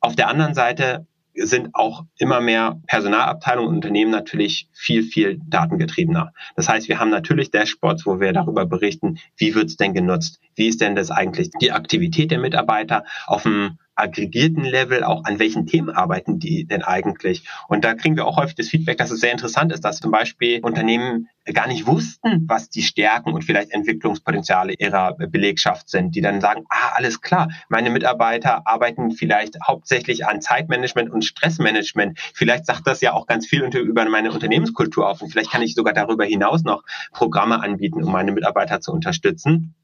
Auf 0.00 0.16
der 0.16 0.28
anderen 0.28 0.54
Seite 0.54 1.06
sind 1.34 1.74
auch 1.74 2.04
immer 2.18 2.40
mehr 2.40 2.80
Personalabteilungen 2.86 3.68
und 3.68 3.76
Unternehmen 3.76 4.10
natürlich 4.10 4.68
viel, 4.72 5.02
viel 5.02 5.38
datengetriebener. 5.46 6.32
Das 6.54 6.68
heißt, 6.68 6.88
wir 6.88 6.98
haben 6.98 7.10
natürlich 7.10 7.50
Dashboards, 7.50 8.06
wo 8.06 8.20
wir 8.20 8.32
darüber 8.32 8.64
berichten, 8.64 9.18
wie 9.36 9.54
wird 9.54 9.66
es 9.66 9.76
denn 9.76 9.92
genutzt? 9.92 10.40
Wie 10.54 10.68
ist 10.68 10.80
denn 10.80 10.96
das 10.96 11.10
eigentlich 11.10 11.50
die 11.60 11.72
Aktivität 11.72 12.30
der 12.30 12.38
Mitarbeiter 12.38 13.04
auf 13.26 13.42
dem 13.42 13.78
aggregierten 13.96 14.64
Level 14.64 15.02
auch, 15.02 15.24
an 15.24 15.38
welchen 15.38 15.66
Themen 15.66 15.90
arbeiten 15.90 16.38
die 16.38 16.66
denn 16.66 16.82
eigentlich? 16.82 17.44
Und 17.68 17.84
da 17.84 17.94
kriegen 17.94 18.16
wir 18.16 18.26
auch 18.26 18.36
häufig 18.36 18.54
das 18.54 18.68
Feedback, 18.68 18.98
dass 18.98 19.10
es 19.10 19.20
sehr 19.20 19.32
interessant 19.32 19.72
ist, 19.72 19.84
dass 19.84 20.00
zum 20.00 20.10
Beispiel 20.10 20.60
Unternehmen 20.62 21.28
gar 21.52 21.68
nicht 21.68 21.86
wussten, 21.86 22.44
was 22.48 22.70
die 22.70 22.82
Stärken 22.82 23.32
und 23.32 23.44
vielleicht 23.44 23.70
Entwicklungspotenziale 23.70 24.74
ihrer 24.74 25.14
Belegschaft 25.14 25.88
sind, 25.88 26.14
die 26.14 26.20
dann 26.20 26.40
sagen, 26.40 26.64
ah, 26.68 26.92
alles 26.94 27.20
klar, 27.20 27.48
meine 27.68 27.90
Mitarbeiter 27.90 28.66
arbeiten 28.66 29.12
vielleicht 29.12 29.56
hauptsächlich 29.66 30.26
an 30.26 30.40
Zeitmanagement 30.40 31.10
und 31.10 31.24
Stressmanagement. 31.24 32.18
Vielleicht 32.34 32.66
sagt 32.66 32.86
das 32.86 33.00
ja 33.00 33.12
auch 33.12 33.26
ganz 33.26 33.46
viel 33.46 33.62
über 33.62 34.08
meine 34.08 34.32
Unternehmenskultur 34.32 35.08
auf 35.08 35.22
und 35.22 35.30
vielleicht 35.30 35.52
kann 35.52 35.62
ich 35.62 35.74
sogar 35.74 35.94
darüber 35.94 36.24
hinaus 36.24 36.64
noch 36.64 36.82
Programme 37.12 37.62
anbieten, 37.62 38.02
um 38.02 38.12
meine 38.12 38.32
Mitarbeiter 38.32 38.80
zu 38.80 38.92
unterstützen. 38.92 39.75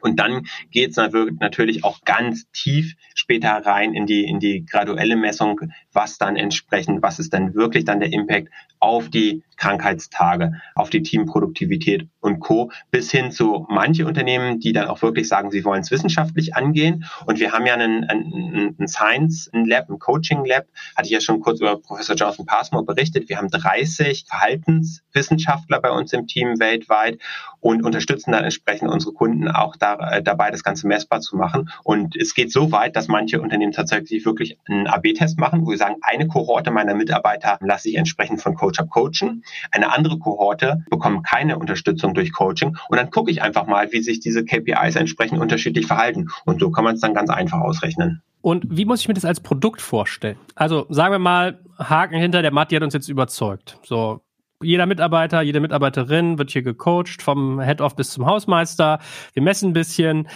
Und 0.00 0.20
dann 0.20 0.46
geht 0.70 0.90
es 0.90 0.96
natürlich 1.40 1.84
auch 1.84 2.02
ganz 2.02 2.50
tief 2.52 2.94
später 3.14 3.50
rein 3.50 3.94
in 3.94 4.06
die, 4.06 4.24
in 4.24 4.38
die 4.38 4.64
graduelle 4.64 5.16
Messung, 5.16 5.60
was 5.92 6.18
dann 6.18 6.36
entsprechend, 6.36 7.02
was 7.02 7.18
ist 7.18 7.32
dann 7.32 7.54
wirklich 7.54 7.84
dann 7.84 8.00
der 8.00 8.12
Impact 8.12 8.48
auf 8.78 9.08
die 9.08 9.42
Krankheitstage, 9.58 10.54
auf 10.74 10.88
die 10.88 11.02
Teamproduktivität 11.02 12.08
und 12.20 12.40
Co. 12.40 12.70
bis 12.90 13.10
hin 13.10 13.30
zu 13.30 13.66
manche 13.68 14.06
Unternehmen, 14.06 14.60
die 14.60 14.72
dann 14.72 14.88
auch 14.88 15.02
wirklich 15.02 15.28
sagen, 15.28 15.50
sie 15.50 15.64
wollen 15.64 15.80
es 15.80 15.90
wissenschaftlich 15.90 16.54
angehen. 16.54 17.04
Und 17.26 17.40
wir 17.40 17.52
haben 17.52 17.66
ja 17.66 17.74
einen, 17.74 18.04
einen, 18.04 18.74
einen 18.78 18.88
Science 18.88 19.50
Lab, 19.52 19.90
ein 19.90 19.98
Coaching 19.98 20.44
Lab, 20.44 20.66
hatte 20.96 21.06
ich 21.06 21.10
ja 21.10 21.20
schon 21.20 21.40
kurz 21.40 21.60
über 21.60 21.80
Professor 21.80 22.14
Jonathan 22.14 22.46
Passmore 22.46 22.84
berichtet. 22.84 23.28
Wir 23.28 23.38
haben 23.38 23.48
30 23.48 24.26
Verhaltenswissenschaftler 24.28 25.80
bei 25.80 25.90
uns 25.90 26.12
im 26.12 26.26
Team 26.26 26.58
weltweit 26.60 27.18
und 27.60 27.84
unterstützen 27.84 28.32
dann 28.32 28.44
entsprechend 28.44 28.88
unsere 28.88 29.12
Kunden 29.12 29.48
auch 29.48 29.74
da, 29.76 29.94
äh, 30.12 30.22
dabei, 30.22 30.50
das 30.50 30.62
Ganze 30.62 30.86
messbar 30.86 31.20
zu 31.20 31.36
machen. 31.36 31.70
Und 31.82 32.16
es 32.16 32.34
geht 32.34 32.52
so 32.52 32.70
weit, 32.70 32.94
dass 32.94 33.08
manche 33.08 33.40
Unternehmen 33.40 33.72
tatsächlich 33.72 34.24
wirklich 34.24 34.58
einen 34.68 34.86
AB-Test 34.86 35.38
machen, 35.38 35.66
wo 35.66 35.72
sie 35.72 35.78
sagen, 35.78 35.96
eine 36.02 36.28
Kohorte 36.28 36.70
meiner 36.70 36.94
Mitarbeiter 36.94 37.58
lasse 37.60 37.88
ich 37.88 37.96
entsprechend 37.96 38.40
von 38.40 38.54
Coach 38.54 38.78
up 38.78 38.90
coachen 38.90 39.42
eine 39.70 39.92
andere 39.92 40.18
Kohorte 40.18 40.84
bekommt 40.90 41.26
keine 41.26 41.58
Unterstützung 41.58 42.14
durch 42.14 42.32
Coaching 42.32 42.76
und 42.88 42.96
dann 42.96 43.10
gucke 43.10 43.30
ich 43.30 43.42
einfach 43.42 43.66
mal, 43.66 43.92
wie 43.92 44.02
sich 44.02 44.20
diese 44.20 44.44
KPIs 44.44 44.96
entsprechend 44.96 45.38
unterschiedlich 45.38 45.86
verhalten. 45.86 46.28
Und 46.44 46.60
so 46.60 46.70
kann 46.70 46.84
man 46.84 46.94
es 46.94 47.00
dann 47.00 47.14
ganz 47.14 47.30
einfach 47.30 47.60
ausrechnen. 47.60 48.22
Und 48.40 48.64
wie 48.70 48.84
muss 48.84 49.00
ich 49.00 49.08
mir 49.08 49.14
das 49.14 49.24
als 49.24 49.40
Produkt 49.40 49.80
vorstellen? 49.80 50.38
Also 50.54 50.86
sagen 50.88 51.12
wir 51.12 51.18
mal, 51.18 51.60
Haken 51.78 52.18
hinter, 52.18 52.42
der 52.42 52.52
Matti 52.52 52.74
hat 52.76 52.82
uns 52.82 52.94
jetzt 52.94 53.08
überzeugt. 53.08 53.78
So, 53.84 54.20
jeder 54.62 54.86
Mitarbeiter, 54.86 55.42
jede 55.42 55.60
Mitarbeiterin 55.60 56.38
wird 56.38 56.50
hier 56.50 56.62
gecoacht, 56.62 57.22
vom 57.22 57.60
Head-Off 57.60 57.94
bis 57.96 58.10
zum 58.10 58.26
Hausmeister. 58.26 58.98
Wir 59.32 59.42
messen 59.42 59.70
ein 59.70 59.72
bisschen 59.72 60.28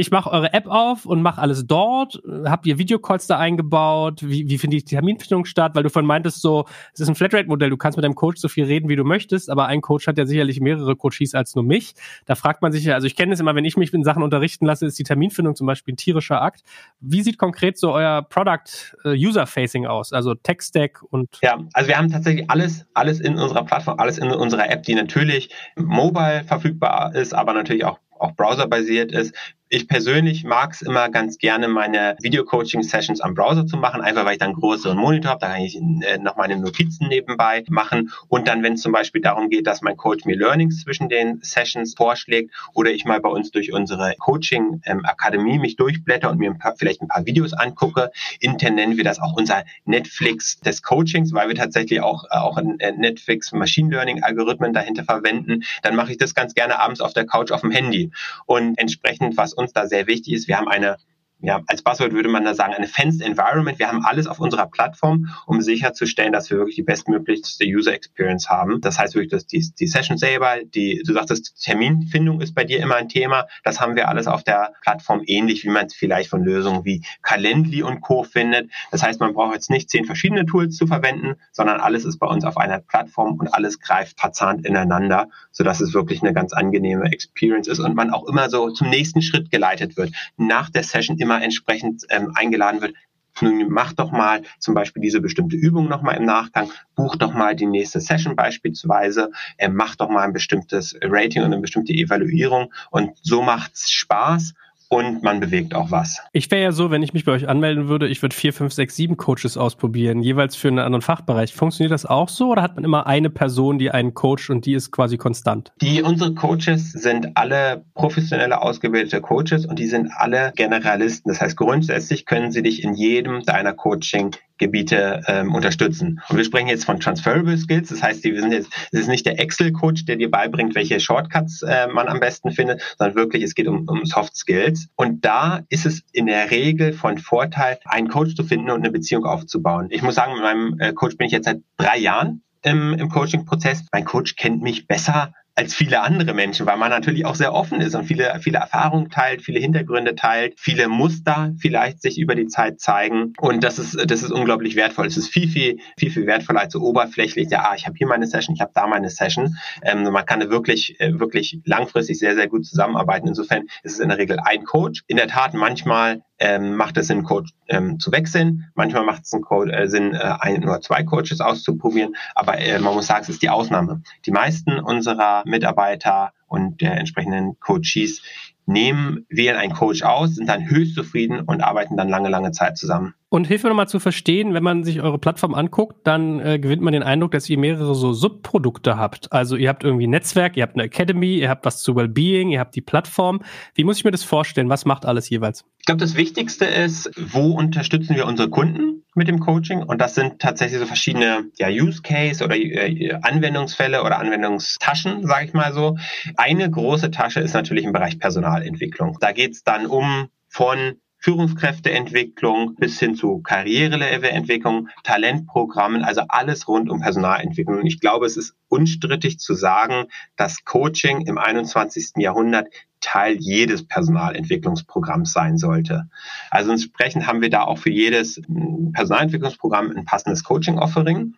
ich 0.00 0.10
mache 0.10 0.30
eure 0.30 0.52
App 0.54 0.66
auf 0.66 1.04
und 1.04 1.20
mache 1.20 1.40
alles 1.40 1.66
dort. 1.66 2.20
Habt 2.44 2.66
ihr 2.66 2.78
Videocalls 2.78 3.26
da 3.26 3.38
eingebaut? 3.38 4.22
Wie, 4.22 4.48
wie 4.48 4.58
findet 4.58 4.80
die 4.80 4.94
Terminfindung 4.94 5.44
statt? 5.44 5.74
Weil 5.74 5.82
du 5.82 5.90
von 5.90 6.06
meintest 6.06 6.40
so, 6.40 6.64
es 6.94 7.00
ist 7.00 7.08
ein 7.08 7.14
Flatrate-Modell, 7.14 7.68
du 7.68 7.76
kannst 7.76 7.98
mit 7.98 8.04
deinem 8.04 8.14
Coach 8.14 8.40
so 8.40 8.48
viel 8.48 8.64
reden, 8.64 8.88
wie 8.88 8.96
du 8.96 9.04
möchtest, 9.04 9.50
aber 9.50 9.66
ein 9.66 9.82
Coach 9.82 10.06
hat 10.06 10.16
ja 10.16 10.24
sicherlich 10.24 10.60
mehrere 10.60 10.96
Coaches 10.96 11.34
als 11.34 11.54
nur 11.54 11.64
mich. 11.64 11.94
Da 12.24 12.34
fragt 12.34 12.62
man 12.62 12.72
sich 12.72 12.84
ja, 12.84 12.94
also 12.94 13.06
ich 13.06 13.14
kenne 13.14 13.34
es 13.34 13.40
immer, 13.40 13.54
wenn 13.54 13.64
ich 13.64 13.76
mich 13.76 13.92
in 13.92 14.02
Sachen 14.02 14.22
unterrichten 14.22 14.64
lasse, 14.64 14.86
ist 14.86 14.98
die 14.98 15.04
Terminfindung 15.04 15.54
zum 15.54 15.66
Beispiel 15.66 15.92
ein 15.94 15.98
tierischer 15.98 16.40
Akt. 16.40 16.62
Wie 17.00 17.22
sieht 17.22 17.36
konkret 17.36 17.78
so 17.78 17.92
euer 17.92 18.22
Product 18.22 18.96
uh, 19.04 19.10
User-Facing 19.10 19.86
aus? 19.86 20.12
Also 20.12 20.34
Tech-Stack 20.34 21.02
und... 21.10 21.28
Ja, 21.42 21.58
also 21.74 21.88
wir 21.88 21.98
haben 21.98 22.10
tatsächlich 22.10 22.50
alles, 22.50 22.86
alles 22.94 23.20
in 23.20 23.38
unserer 23.38 23.64
Plattform, 23.64 23.98
alles 23.98 24.16
in 24.16 24.30
unserer 24.30 24.70
App, 24.70 24.82
die 24.84 24.94
natürlich 24.94 25.50
mobile 25.76 26.44
verfügbar 26.44 27.14
ist, 27.14 27.34
aber 27.34 27.52
natürlich 27.52 27.84
auch 27.84 27.98
auch 28.20 28.32
browserbasiert 28.32 29.12
ist. 29.12 29.34
Ich 29.72 29.86
persönlich 29.86 30.42
mag 30.42 30.72
es 30.72 30.82
immer 30.82 31.08
ganz 31.10 31.38
gerne, 31.38 31.68
meine 31.68 32.16
Video-Coaching-Sessions 32.20 33.20
am 33.20 33.34
Browser 33.34 33.68
zu 33.68 33.76
machen, 33.76 34.00
einfach 34.00 34.24
weil 34.24 34.32
ich 34.32 34.38
dann 34.40 34.48
einen 34.48 34.58
größeren 34.58 34.98
Monitor 34.98 35.30
habe, 35.30 35.40
da 35.40 35.52
kann 35.52 35.60
ich 35.60 35.76
äh, 35.76 36.18
noch 36.18 36.34
meine 36.34 36.56
Notizen 36.56 37.06
nebenbei 37.06 37.62
machen. 37.68 38.10
Und 38.26 38.48
dann, 38.48 38.64
wenn 38.64 38.72
es 38.72 38.82
zum 38.82 38.90
Beispiel 38.90 39.20
darum 39.20 39.48
geht, 39.48 39.68
dass 39.68 39.80
mein 39.80 39.96
Coach 39.96 40.24
mir 40.24 40.36
Learnings 40.36 40.82
zwischen 40.82 41.08
den 41.08 41.38
Sessions 41.42 41.94
vorschlägt 41.94 42.52
oder 42.74 42.90
ich 42.90 43.04
mal 43.04 43.20
bei 43.20 43.28
uns 43.28 43.52
durch 43.52 43.72
unsere 43.72 44.16
Coaching-Akademie 44.18 45.60
mich 45.60 45.76
durchblätter 45.76 46.30
und 46.30 46.38
mir 46.38 46.50
ein 46.50 46.58
paar, 46.58 46.74
vielleicht 46.76 47.00
ein 47.00 47.06
paar 47.06 47.24
Videos 47.24 47.52
angucke. 47.52 48.10
Intern 48.40 48.74
nennen 48.74 48.96
wir 48.96 49.04
das 49.04 49.20
auch 49.20 49.36
unser 49.36 49.62
Netflix 49.84 50.58
des 50.58 50.82
Coachings, 50.82 51.32
weil 51.32 51.46
wir 51.46 51.54
tatsächlich 51.54 52.00
auch, 52.00 52.24
äh, 52.24 52.38
auch 52.38 52.56
ein 52.56 52.80
äh, 52.80 52.90
Netflix 52.90 53.52
Machine 53.52 53.90
Learning-Algorithmen 53.90 54.72
dahinter 54.72 55.04
verwenden. 55.04 55.62
Dann 55.84 55.94
mache 55.94 56.10
ich 56.10 56.18
das 56.18 56.34
ganz 56.34 56.54
gerne 56.54 56.80
abends 56.80 57.00
auf 57.00 57.12
der 57.12 57.24
Couch 57.24 57.52
auf 57.52 57.60
dem 57.60 57.70
Handy. 57.70 58.09
Und 58.46 58.78
entsprechend, 58.78 59.36
was 59.36 59.52
uns 59.52 59.72
da 59.72 59.86
sehr 59.86 60.06
wichtig 60.06 60.34
ist, 60.34 60.48
wir 60.48 60.56
haben 60.56 60.68
eine 60.68 60.96
ja, 61.42 61.62
als 61.66 61.82
Buzzword 61.82 62.12
würde 62.12 62.28
man 62.28 62.44
da 62.44 62.54
sagen, 62.54 62.74
eine 62.74 62.86
Fenced 62.86 63.22
Environment. 63.22 63.78
Wir 63.78 63.88
haben 63.88 64.04
alles 64.04 64.26
auf 64.26 64.40
unserer 64.40 64.66
Plattform, 64.66 65.28
um 65.46 65.60
sicherzustellen, 65.62 66.32
dass 66.32 66.50
wir 66.50 66.58
wirklich 66.58 66.76
die 66.76 66.82
bestmöglichste 66.82 67.64
User 67.64 67.94
Experience 67.94 68.48
haben. 68.48 68.80
Das 68.80 68.98
heißt 68.98 69.14
wirklich, 69.14 69.30
dass 69.30 69.46
die, 69.46 69.64
die 69.78 69.86
Session 69.86 70.18
selber, 70.18 70.56
die, 70.64 71.02
du 71.06 71.14
sagtest, 71.14 71.62
Terminfindung 71.62 72.40
ist 72.40 72.54
bei 72.54 72.64
dir 72.64 72.80
immer 72.80 72.96
ein 72.96 73.08
Thema. 73.08 73.46
Das 73.64 73.80
haben 73.80 73.96
wir 73.96 74.08
alles 74.08 74.26
auf 74.26 74.44
der 74.44 74.72
Plattform 74.82 75.22
ähnlich, 75.24 75.64
wie 75.64 75.70
man 75.70 75.86
es 75.86 75.94
vielleicht 75.94 76.28
von 76.28 76.44
Lösungen 76.44 76.84
wie 76.84 77.04
Calendly 77.22 77.82
und 77.82 78.00
Co. 78.02 78.22
findet. 78.22 78.70
Das 78.90 79.02
heißt, 79.02 79.20
man 79.20 79.32
braucht 79.32 79.54
jetzt 79.54 79.70
nicht 79.70 79.88
zehn 79.88 80.04
verschiedene 80.04 80.44
Tools 80.44 80.76
zu 80.76 80.86
verwenden, 80.86 81.36
sondern 81.52 81.80
alles 81.80 82.04
ist 82.04 82.18
bei 82.18 82.26
uns 82.26 82.44
auf 82.44 82.58
einer 82.58 82.80
Plattform 82.80 83.38
und 83.38 83.48
alles 83.54 83.80
greift 83.80 84.20
verzahnt 84.20 84.66
ineinander, 84.66 85.28
sodass 85.52 85.80
es 85.80 85.94
wirklich 85.94 86.22
eine 86.22 86.34
ganz 86.34 86.52
angenehme 86.52 87.04
Experience 87.04 87.66
ist 87.66 87.78
und 87.78 87.94
man 87.94 88.10
auch 88.10 88.26
immer 88.28 88.50
so 88.50 88.70
zum 88.70 88.90
nächsten 88.90 89.22
Schritt 89.22 89.50
geleitet 89.50 89.96
wird. 89.96 90.12
Nach 90.36 90.68
der 90.68 90.82
Session 90.82 91.16
immer 91.16 91.29
immer 91.30 91.42
entsprechend 91.42 92.04
ähm, 92.10 92.32
eingeladen 92.34 92.80
wird, 92.80 92.94
nun 93.40 93.68
mach 93.68 93.92
doch 93.92 94.10
mal 94.10 94.42
zum 94.58 94.74
Beispiel 94.74 95.00
diese 95.00 95.20
bestimmte 95.20 95.56
Übung 95.56 95.88
nochmal 95.88 96.16
im 96.16 96.24
Nachgang, 96.24 96.70
buch 96.96 97.14
doch 97.14 97.32
mal 97.32 97.54
die 97.54 97.66
nächste 97.66 98.00
Session 98.00 98.34
beispielsweise, 98.34 99.30
äh, 99.56 99.68
mach 99.68 99.94
doch 99.94 100.10
mal 100.10 100.24
ein 100.24 100.32
bestimmtes 100.32 100.98
Rating 101.00 101.42
und 101.42 101.52
eine 101.52 101.60
bestimmte 101.60 101.92
Evaluierung 101.92 102.72
und 102.90 103.16
so 103.22 103.42
macht's 103.42 103.90
Spaß 103.92 104.54
und 104.90 105.22
man 105.22 105.38
bewegt 105.38 105.74
auch 105.74 105.92
was. 105.92 106.20
Ich 106.32 106.50
wäre 106.50 106.62
ja 106.62 106.72
so, 106.72 106.90
wenn 106.90 107.02
ich 107.02 107.14
mich 107.14 107.24
bei 107.24 107.32
euch 107.32 107.48
anmelden 107.48 107.88
würde, 107.88 108.08
ich 108.08 108.22
würde 108.22 108.34
vier, 108.34 108.52
fünf, 108.52 108.72
sechs, 108.72 108.96
sieben 108.96 109.16
Coaches 109.16 109.56
ausprobieren, 109.56 110.20
jeweils 110.20 110.56
für 110.56 110.66
einen 110.66 110.80
anderen 110.80 111.00
Fachbereich. 111.00 111.54
Funktioniert 111.54 111.92
das 111.92 112.04
auch 112.04 112.28
so 112.28 112.50
oder 112.50 112.60
hat 112.60 112.74
man 112.74 112.84
immer 112.84 113.06
eine 113.06 113.30
Person, 113.30 113.78
die 113.78 113.92
einen 113.92 114.14
coacht 114.14 114.50
und 114.50 114.66
die 114.66 114.74
ist 114.74 114.90
quasi 114.90 115.16
konstant? 115.16 115.72
Die, 115.80 116.02
unsere 116.02 116.34
Coaches 116.34 116.90
sind 116.90 117.36
alle 117.36 117.84
professionelle 117.94 118.60
ausgebildete 118.60 119.20
Coaches 119.20 119.64
und 119.64 119.78
die 119.78 119.86
sind 119.86 120.10
alle 120.16 120.52
Generalisten. 120.56 121.30
Das 121.30 121.40
heißt, 121.40 121.56
grundsätzlich 121.56 122.26
können 122.26 122.50
sie 122.50 122.62
dich 122.62 122.82
in 122.82 122.94
jedem 122.94 123.44
deiner 123.44 123.72
Coaching 123.72 124.32
Gebiete 124.60 125.22
ähm, 125.26 125.54
unterstützen. 125.54 126.20
Und 126.28 126.36
wir 126.36 126.44
sprechen 126.44 126.68
jetzt 126.68 126.84
von 126.84 127.00
Transferable 127.00 127.56
Skills, 127.58 127.88
das 127.88 128.02
heißt, 128.02 128.22
wir 128.22 128.40
sind 128.40 128.52
jetzt, 128.52 128.70
es 128.92 129.00
ist 129.00 129.08
nicht 129.08 129.26
der 129.26 129.40
Excel-Coach, 129.40 130.04
der 130.04 130.16
dir 130.16 130.30
beibringt, 130.30 130.76
welche 130.76 131.00
Shortcuts 131.00 131.62
äh, 131.62 131.88
man 131.88 132.06
am 132.06 132.20
besten 132.20 132.52
findet, 132.52 132.82
sondern 132.98 133.16
wirklich, 133.16 133.42
es 133.42 133.54
geht 133.54 133.66
um, 133.66 133.88
um 133.88 134.04
Soft 134.04 134.36
Skills. 134.36 134.88
Und 134.94 135.24
da 135.24 135.62
ist 135.68 135.86
es 135.86 136.02
in 136.12 136.26
der 136.26 136.50
Regel 136.50 136.92
von 136.92 137.18
Vorteil, 137.18 137.78
einen 137.84 138.08
Coach 138.08 138.36
zu 138.36 138.44
finden 138.44 138.70
und 138.70 138.80
eine 138.80 138.90
Beziehung 138.90 139.24
aufzubauen. 139.24 139.88
Ich 139.90 140.02
muss 140.02 140.14
sagen, 140.14 140.34
mit 140.34 140.42
meinem 140.42 140.78
äh, 140.78 140.92
Coach 140.92 141.16
bin 141.16 141.26
ich 141.26 141.32
jetzt 141.32 141.46
seit 141.46 141.60
drei 141.76 141.98
Jahren 141.98 142.42
im, 142.62 142.92
im 142.92 143.08
Coaching-Prozess. 143.08 143.84
Mein 143.92 144.04
Coach 144.04 144.36
kennt 144.36 144.62
mich 144.62 144.86
besser 144.86 145.32
als 145.60 145.74
viele 145.74 146.00
andere 146.00 146.32
Menschen, 146.32 146.64
weil 146.64 146.78
man 146.78 146.88
natürlich 146.88 147.26
auch 147.26 147.34
sehr 147.34 147.52
offen 147.52 147.82
ist 147.82 147.94
und 147.94 148.06
viele, 148.06 148.40
viele 148.40 148.56
Erfahrungen 148.56 149.10
teilt, 149.10 149.42
viele 149.42 149.60
Hintergründe 149.60 150.14
teilt, 150.14 150.54
viele 150.56 150.88
Muster 150.88 151.52
vielleicht 151.58 152.00
sich 152.00 152.18
über 152.18 152.34
die 152.34 152.46
Zeit 152.46 152.80
zeigen. 152.80 153.34
Und 153.38 153.62
das 153.62 153.78
ist, 153.78 154.10
das 154.10 154.22
ist 154.22 154.30
unglaublich 154.30 154.74
wertvoll. 154.74 155.06
Es 155.06 155.18
ist 155.18 155.28
viel, 155.28 155.50
viel, 155.50 155.78
viel, 155.98 156.10
viel 156.10 156.26
wertvoller 156.26 156.60
als 156.60 156.72
so 156.72 156.80
oberflächlich, 156.80 157.50
ja, 157.50 157.68
ah, 157.70 157.74
ich 157.76 157.86
habe 157.86 157.94
hier 157.98 158.06
meine 158.06 158.26
Session, 158.26 158.54
ich 158.54 158.62
habe 158.62 158.72
da 158.74 158.86
meine 158.86 159.10
Session. 159.10 159.54
Ähm, 159.82 160.04
man 160.04 160.24
kann 160.24 160.48
wirklich, 160.48 160.98
äh, 160.98 161.20
wirklich 161.20 161.60
langfristig 161.66 162.18
sehr, 162.18 162.34
sehr 162.34 162.48
gut 162.48 162.64
zusammenarbeiten. 162.64 163.28
Insofern 163.28 163.64
ist 163.82 163.92
es 163.92 163.98
in 163.98 164.08
der 164.08 164.16
Regel 164.16 164.38
ein 164.42 164.64
Coach. 164.64 165.02
In 165.08 165.18
der 165.18 165.28
Tat 165.28 165.52
manchmal 165.52 166.22
ähm, 166.40 166.74
macht 166.74 166.96
es 166.96 167.06
Sinn, 167.06 167.22
Coach 167.22 167.50
ähm, 167.68 168.00
zu 168.00 168.10
wechseln. 168.12 168.70
Manchmal 168.74 169.04
macht 169.04 169.22
es 169.24 169.32
äh, 169.32 169.86
Sinn, 169.86 170.14
äh, 170.14 170.34
ein 170.40 170.64
oder 170.64 170.80
zwei 170.80 171.02
Coaches 171.02 171.40
auszuprobieren. 171.40 172.16
Aber 172.34 172.58
äh, 172.58 172.78
man 172.78 172.94
muss 172.94 173.06
sagen, 173.06 173.22
es 173.22 173.28
ist 173.28 173.42
die 173.42 173.50
Ausnahme. 173.50 174.02
Die 174.24 174.32
meisten 174.32 174.80
unserer 174.80 175.42
Mitarbeiter 175.50 176.32
und 176.46 176.80
der 176.80 176.96
entsprechenden 176.96 177.58
Coaches 177.60 178.22
nehmen, 178.66 179.26
wählen 179.28 179.56
einen 179.56 179.72
Coach 179.72 180.02
aus, 180.02 180.36
sind 180.36 180.48
dann 180.48 180.68
höchst 180.68 180.94
zufrieden 180.94 181.40
und 181.40 181.60
arbeiten 181.60 181.96
dann 181.96 182.08
lange, 182.08 182.28
lange 182.28 182.52
Zeit 182.52 182.78
zusammen. 182.78 183.14
Und 183.32 183.46
hilft 183.46 183.62
mir 183.62 183.70
nochmal 183.70 183.86
zu 183.86 184.00
verstehen, 184.00 184.54
wenn 184.54 184.64
man 184.64 184.82
sich 184.82 185.00
eure 185.00 185.20
Plattform 185.20 185.54
anguckt, 185.54 186.04
dann 186.04 186.40
äh, 186.40 186.58
gewinnt 186.58 186.82
man 186.82 186.92
den 186.92 187.04
Eindruck, 187.04 187.30
dass 187.30 187.48
ihr 187.48 187.58
mehrere 187.58 187.94
so 187.94 188.12
Subprodukte 188.12 188.96
habt. 188.96 189.32
Also 189.32 189.54
ihr 189.54 189.68
habt 189.68 189.84
irgendwie 189.84 190.08
ein 190.08 190.10
Netzwerk, 190.10 190.56
ihr 190.56 190.64
habt 190.64 190.74
eine 190.74 190.82
Academy, 190.82 191.36
ihr 191.36 191.48
habt 191.48 191.64
was 191.64 191.80
zu 191.80 191.94
Wellbeing, 191.94 192.50
ihr 192.50 192.58
habt 192.58 192.74
die 192.74 192.80
Plattform. 192.80 193.40
Wie 193.74 193.84
muss 193.84 193.98
ich 193.98 194.04
mir 194.04 194.10
das 194.10 194.24
vorstellen? 194.24 194.68
Was 194.68 194.84
macht 194.84 195.06
alles 195.06 195.30
jeweils? 195.30 195.64
Ich 195.78 195.86
glaube, 195.86 196.00
das 196.00 196.16
Wichtigste 196.16 196.64
ist, 196.64 197.08
wo 197.16 197.52
unterstützen 197.52 198.16
wir 198.16 198.26
unsere 198.26 198.50
Kunden 198.50 199.04
mit 199.14 199.28
dem 199.28 199.38
Coaching? 199.38 199.84
Und 199.84 200.00
das 200.00 200.16
sind 200.16 200.40
tatsächlich 200.40 200.80
so 200.80 200.86
verschiedene 200.86 201.44
ja, 201.56 201.68
Use 201.68 202.02
Case 202.02 202.44
oder 202.44 202.56
äh, 202.56 203.12
Anwendungsfälle 203.22 204.02
oder 204.02 204.18
Anwendungstaschen, 204.18 205.24
sage 205.24 205.46
ich 205.46 205.52
mal 205.52 205.72
so. 205.72 205.96
Eine 206.36 206.68
große 206.68 207.12
Tasche 207.12 207.38
ist 207.38 207.54
natürlich 207.54 207.84
im 207.84 207.92
Bereich 207.92 208.18
Personalentwicklung. 208.18 209.18
Da 209.20 209.30
geht 209.30 209.52
es 209.52 209.62
dann 209.62 209.86
um 209.86 210.30
von 210.48 210.96
Führungskräfteentwicklung 211.20 212.76
bis 212.76 212.98
hin 212.98 213.14
zu 213.14 213.40
Karrierelevelentwicklung, 213.42 214.88
Talentprogrammen, 215.04 216.02
also 216.02 216.22
alles 216.28 216.66
rund 216.66 216.90
um 216.90 217.00
Personalentwicklung. 217.00 217.80
Und 217.80 217.86
ich 217.86 218.00
glaube, 218.00 218.26
es 218.26 218.36
ist 218.36 218.54
unstrittig 218.68 219.38
zu 219.38 219.54
sagen, 219.54 220.06
dass 220.36 220.64
Coaching 220.64 221.20
im 221.26 221.38
21. 221.38 222.12
Jahrhundert 222.16 222.68
Teil 223.00 223.36
jedes 223.38 223.86
Personalentwicklungsprogramms 223.86 225.32
sein 225.32 225.56
sollte. 225.56 226.08
Also 226.50 226.70
entsprechend 226.70 227.26
haben 227.26 227.40
wir 227.40 227.50
da 227.50 227.62
auch 227.62 227.78
für 227.78 227.90
jedes 227.90 228.36
hm, 228.36 228.92
Personalentwicklungsprogramm 228.92 229.90
ein 229.90 230.04
passendes 230.04 230.44
Coaching-Offering. 230.44 231.34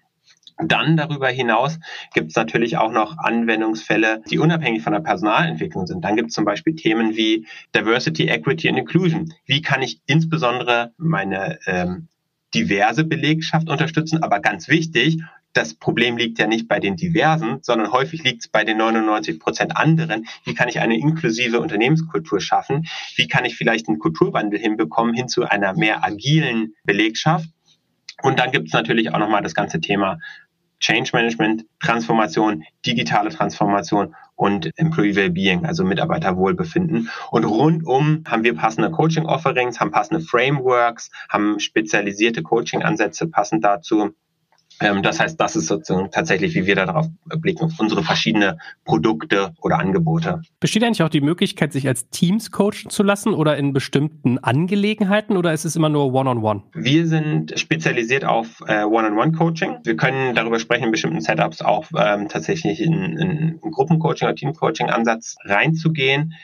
Dann 0.68 0.96
darüber 0.96 1.28
hinaus 1.28 1.78
gibt 2.14 2.30
es 2.30 2.36
natürlich 2.36 2.76
auch 2.76 2.92
noch 2.92 3.18
Anwendungsfälle, 3.18 4.22
die 4.30 4.38
unabhängig 4.38 4.82
von 4.82 4.92
der 4.92 5.00
Personalentwicklung 5.00 5.86
sind. 5.86 6.04
Dann 6.04 6.16
gibt 6.16 6.28
es 6.28 6.34
zum 6.34 6.44
Beispiel 6.44 6.74
Themen 6.74 7.16
wie 7.16 7.46
Diversity, 7.74 8.28
Equity 8.28 8.68
and 8.68 8.78
Inclusion. 8.78 9.32
Wie 9.46 9.62
kann 9.62 9.82
ich 9.82 10.00
insbesondere 10.06 10.92
meine 10.96 11.58
ähm, 11.66 12.08
diverse 12.54 13.04
Belegschaft 13.04 13.68
unterstützen? 13.68 14.22
Aber 14.22 14.40
ganz 14.40 14.68
wichtig, 14.68 15.20
das 15.52 15.74
Problem 15.74 16.16
liegt 16.16 16.38
ja 16.38 16.46
nicht 16.46 16.66
bei 16.66 16.80
den 16.80 16.96
Diversen, 16.96 17.58
sondern 17.62 17.92
häufig 17.92 18.24
liegt 18.24 18.44
es 18.44 18.48
bei 18.48 18.64
den 18.64 18.78
99 18.78 19.38
Prozent 19.38 19.76
anderen. 19.76 20.26
Wie 20.44 20.54
kann 20.54 20.68
ich 20.68 20.80
eine 20.80 20.96
inklusive 20.96 21.60
Unternehmenskultur 21.60 22.40
schaffen? 22.40 22.86
Wie 23.16 23.28
kann 23.28 23.44
ich 23.44 23.56
vielleicht 23.56 23.88
einen 23.88 23.98
Kulturwandel 23.98 24.58
hinbekommen 24.58 25.14
hin 25.14 25.28
zu 25.28 25.44
einer 25.44 25.74
mehr 25.74 26.04
agilen 26.04 26.74
Belegschaft? 26.84 27.48
Und 28.22 28.38
dann 28.38 28.52
gibt 28.52 28.68
es 28.68 28.72
natürlich 28.72 29.12
auch 29.12 29.18
nochmal 29.18 29.42
das 29.42 29.54
ganze 29.54 29.80
Thema 29.80 30.18
Change 30.82 31.12
Management, 31.14 31.64
Transformation, 31.80 32.64
digitale 32.84 33.30
Transformation 33.30 34.14
und 34.34 34.70
Employee 34.76 35.14
Wellbeing, 35.14 35.64
also 35.64 35.84
Mitarbeiterwohlbefinden. 35.84 37.08
Und 37.30 37.44
rundum 37.44 38.24
haben 38.28 38.42
wir 38.42 38.56
passende 38.56 38.90
Coaching-Offerings, 38.90 39.78
haben 39.78 39.92
passende 39.92 40.20
Frameworks, 40.20 41.10
haben 41.28 41.60
spezialisierte 41.60 42.42
Coaching-Ansätze 42.42 43.28
passend 43.28 43.64
dazu. 43.64 44.10
Ähm, 44.82 45.02
das 45.02 45.20
heißt, 45.20 45.40
das 45.40 45.56
ist 45.56 45.66
sozusagen 45.66 46.10
tatsächlich, 46.10 46.54
wie 46.54 46.66
wir 46.66 46.74
darauf 46.74 47.06
blicken, 47.24 47.64
auf 47.64 47.78
unsere 47.78 48.02
verschiedenen 48.02 48.60
Produkte 48.84 49.54
oder 49.62 49.78
Angebote. 49.78 50.42
Besteht 50.60 50.82
eigentlich 50.82 51.02
auch 51.02 51.08
die 51.08 51.20
Möglichkeit, 51.20 51.72
sich 51.72 51.86
als 51.86 52.08
Teams 52.10 52.50
coachen 52.50 52.90
zu 52.90 53.02
lassen 53.02 53.34
oder 53.34 53.56
in 53.56 53.72
bestimmten 53.72 54.38
Angelegenheiten 54.38 55.36
oder 55.36 55.52
ist 55.52 55.64
es 55.64 55.76
immer 55.76 55.88
nur 55.88 56.12
One-on-One? 56.12 56.60
-on 56.60 56.62
-one? 56.72 56.84
Wir 56.84 57.06
sind 57.06 57.58
spezialisiert 57.58 58.24
auf 58.24 58.62
äh, 58.66 58.82
One-on-One-Coaching. 58.84 59.78
Wir 59.84 59.96
können 59.96 60.34
darüber 60.34 60.58
sprechen, 60.58 60.84
in 60.84 60.90
bestimmten 60.90 61.20
Setups 61.20 61.62
auch 61.62 61.86
ähm, 61.96 62.28
tatsächlich 62.28 62.80
in, 62.80 63.18
in 63.18 63.60
Gruppencoaching 63.60 64.26
oder 64.26 64.34
Teamcoaching-Ansatz 64.34 65.36
reinzugehen. 65.44 66.34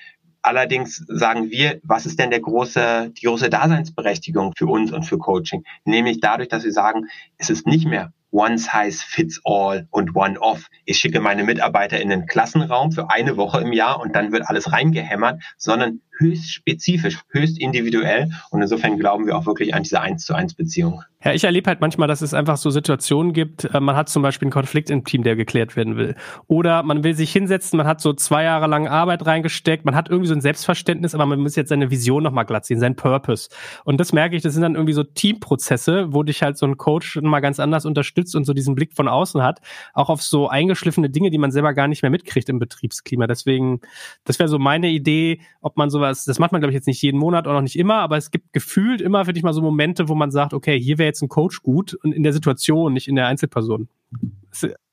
Allerdings 0.43 1.05
sagen 1.09 1.51
wir, 1.51 1.81
was 1.83 2.07
ist 2.07 2.19
denn 2.19 2.31
der 2.31 2.41
große, 2.41 3.13
die 3.21 3.27
große 3.27 3.51
Daseinsberechtigung 3.51 4.53
für 4.57 4.67
uns 4.67 4.93
und 4.93 5.03
für 5.03 5.19
Coaching? 5.19 5.65
Nämlich 5.85 6.21
dadurch, 6.21 6.49
dass 6.49 6.65
wir 6.65 6.73
sagen, 6.73 7.07
es 7.37 7.51
ist 7.51 7.67
nicht 7.67 7.87
mehr 7.87 8.13
One 8.31 8.59
Size 8.59 9.03
Fits 9.05 9.41
All 9.45 9.87
und 9.91 10.15
One 10.15 10.41
Off. 10.41 10.69
Ich 10.85 10.99
schicke 10.99 11.21
meine 11.21 11.45
Mitarbeiter 11.45 12.01
in 12.01 12.09
den 12.11 12.27
Klassenraum 12.27 12.93
für 12.93 13.11
eine 13.11 13.37
Woche 13.37 13.61
im 13.61 13.73
Jahr 13.73 14.01
und 14.01 14.15
dann 14.15 14.33
wird 14.33 14.49
alles 14.49 14.73
reingehämmert, 14.73 15.43
sondern 15.57 16.01
höchst 16.19 16.53
spezifisch, 16.53 17.21
höchst 17.31 17.61
individuell. 17.61 18.31
Und 18.51 18.63
insofern 18.63 18.99
glauben 18.99 19.27
wir 19.27 19.37
auch 19.37 19.47
wirklich 19.47 19.75
an 19.75 19.83
diese 19.83 20.01
Eins 20.01 20.25
zu 20.25 20.35
eins 20.35 20.55
Beziehung. 20.55 21.03
Ja, 21.25 21.33
ich 21.33 21.43
erlebe 21.43 21.69
halt 21.69 21.81
manchmal, 21.81 22.07
dass 22.07 22.23
es 22.23 22.33
einfach 22.33 22.57
so 22.57 22.71
Situationen 22.71 23.33
gibt, 23.33 23.65
äh, 23.65 23.81
man 23.81 23.97
hat 23.97 24.09
zum 24.09 24.23
Beispiel 24.23 24.47
einen 24.47 24.53
Konflikt 24.53 24.89
im 24.89 25.05
Team, 25.05 25.25
der 25.25 25.35
geklärt 25.35 25.75
werden 25.75 25.97
will. 25.97 26.15
Oder 26.47 26.85
man 26.85 27.03
will 27.03 27.15
sich 27.15 27.33
hinsetzen, 27.33 27.77
man 27.77 27.89
hat 27.89 28.01
so 28.01 28.13
zwei 28.13 28.45
Jahre 28.45 28.69
lang 28.69 28.87
Arbeit 28.87 29.27
reingesteckt, 29.27 29.85
man 29.85 29.97
hat 29.97 30.09
irgendwie 30.09 30.29
so 30.29 30.35
ein 30.35 30.41
Selbstverständnis, 30.41 31.17
aber 31.17 31.27
man 31.27 31.41
muss 31.41 31.57
jetzt 31.57 31.71
seine 31.71 31.91
Vision 31.91 32.23
nochmal 32.23 32.45
glatt 32.45 32.67
ziehen, 32.67 32.79
sein 32.79 32.95
Purpose. 32.95 33.49
Und 33.85 33.99
das 33.99 34.13
merke 34.13 34.37
ich, 34.37 34.43
das 34.43 34.53
sind 34.53 34.63
dann 34.63 34.77
irgendwie 34.77 34.93
so 34.93 35.03
Teamprozesse, 35.03 36.13
wo 36.13 36.23
dich 36.23 36.43
halt 36.43 36.57
so 36.57 36.67
ein 36.67 36.77
Coach 36.77 37.19
mal 37.21 37.41
ganz 37.41 37.59
anders 37.59 37.85
unterstützt 37.85 38.18
und 38.35 38.45
so 38.45 38.53
diesen 38.53 38.75
Blick 38.75 38.95
von 38.95 39.09
außen 39.09 39.43
hat, 39.43 39.61
auch 39.95 40.09
auf 40.09 40.23
so 40.23 40.49
eingeschliffene 40.49 41.11
Dinge, 41.11 41.31
die 41.31 41.39
man 41.39 41.51
selber 41.51 41.75
gar 41.75 41.89
nicht 41.89 42.03
mehr 42.03 42.11
mitkriegt 42.11 42.49
im 42.49 42.59
Betriebsklima. 42.59 43.27
Deswegen, 43.27 43.81
das 44.25 44.39
wäre 44.39 44.49
so 44.49 44.59
meine 44.59 44.89
Idee, 44.89 45.41
ob 45.61 45.77
man 45.77 45.91
sowas, 45.91 46.25
das 46.25 46.39
macht 46.39 46.53
man 46.53 46.61
glaube 46.61 46.73
ich 46.73 46.77
jetzt 46.77 46.87
nicht 46.87 47.03
jeden 47.03 47.19
Monat 47.19 47.47
oder 47.47 47.55
noch 47.55 47.63
nicht 47.63 47.79
immer, 47.79 47.97
aber 47.97 48.17
es 48.17 48.31
gibt 48.31 48.53
gefühlt 48.53 49.01
immer, 49.01 49.25
finde 49.25 49.39
ich 49.39 49.45
mal 49.45 49.53
so 49.53 49.63
Momente, 49.63 50.09
wo 50.09 50.15
man 50.15 50.31
sagt, 50.31 50.55
okay, 50.55 50.79
hier 50.81 50.99
wäre 50.99 51.07
jetzt 51.07 51.23
ein 51.23 51.29
Coach 51.29 51.63
gut 51.63 51.95
und 51.95 52.13
in 52.13 52.23
der 52.23 52.33
Situation, 52.33 52.93
nicht 52.93 53.09
in 53.09 53.17
der 53.17 53.27
Einzelperson. 53.27 53.89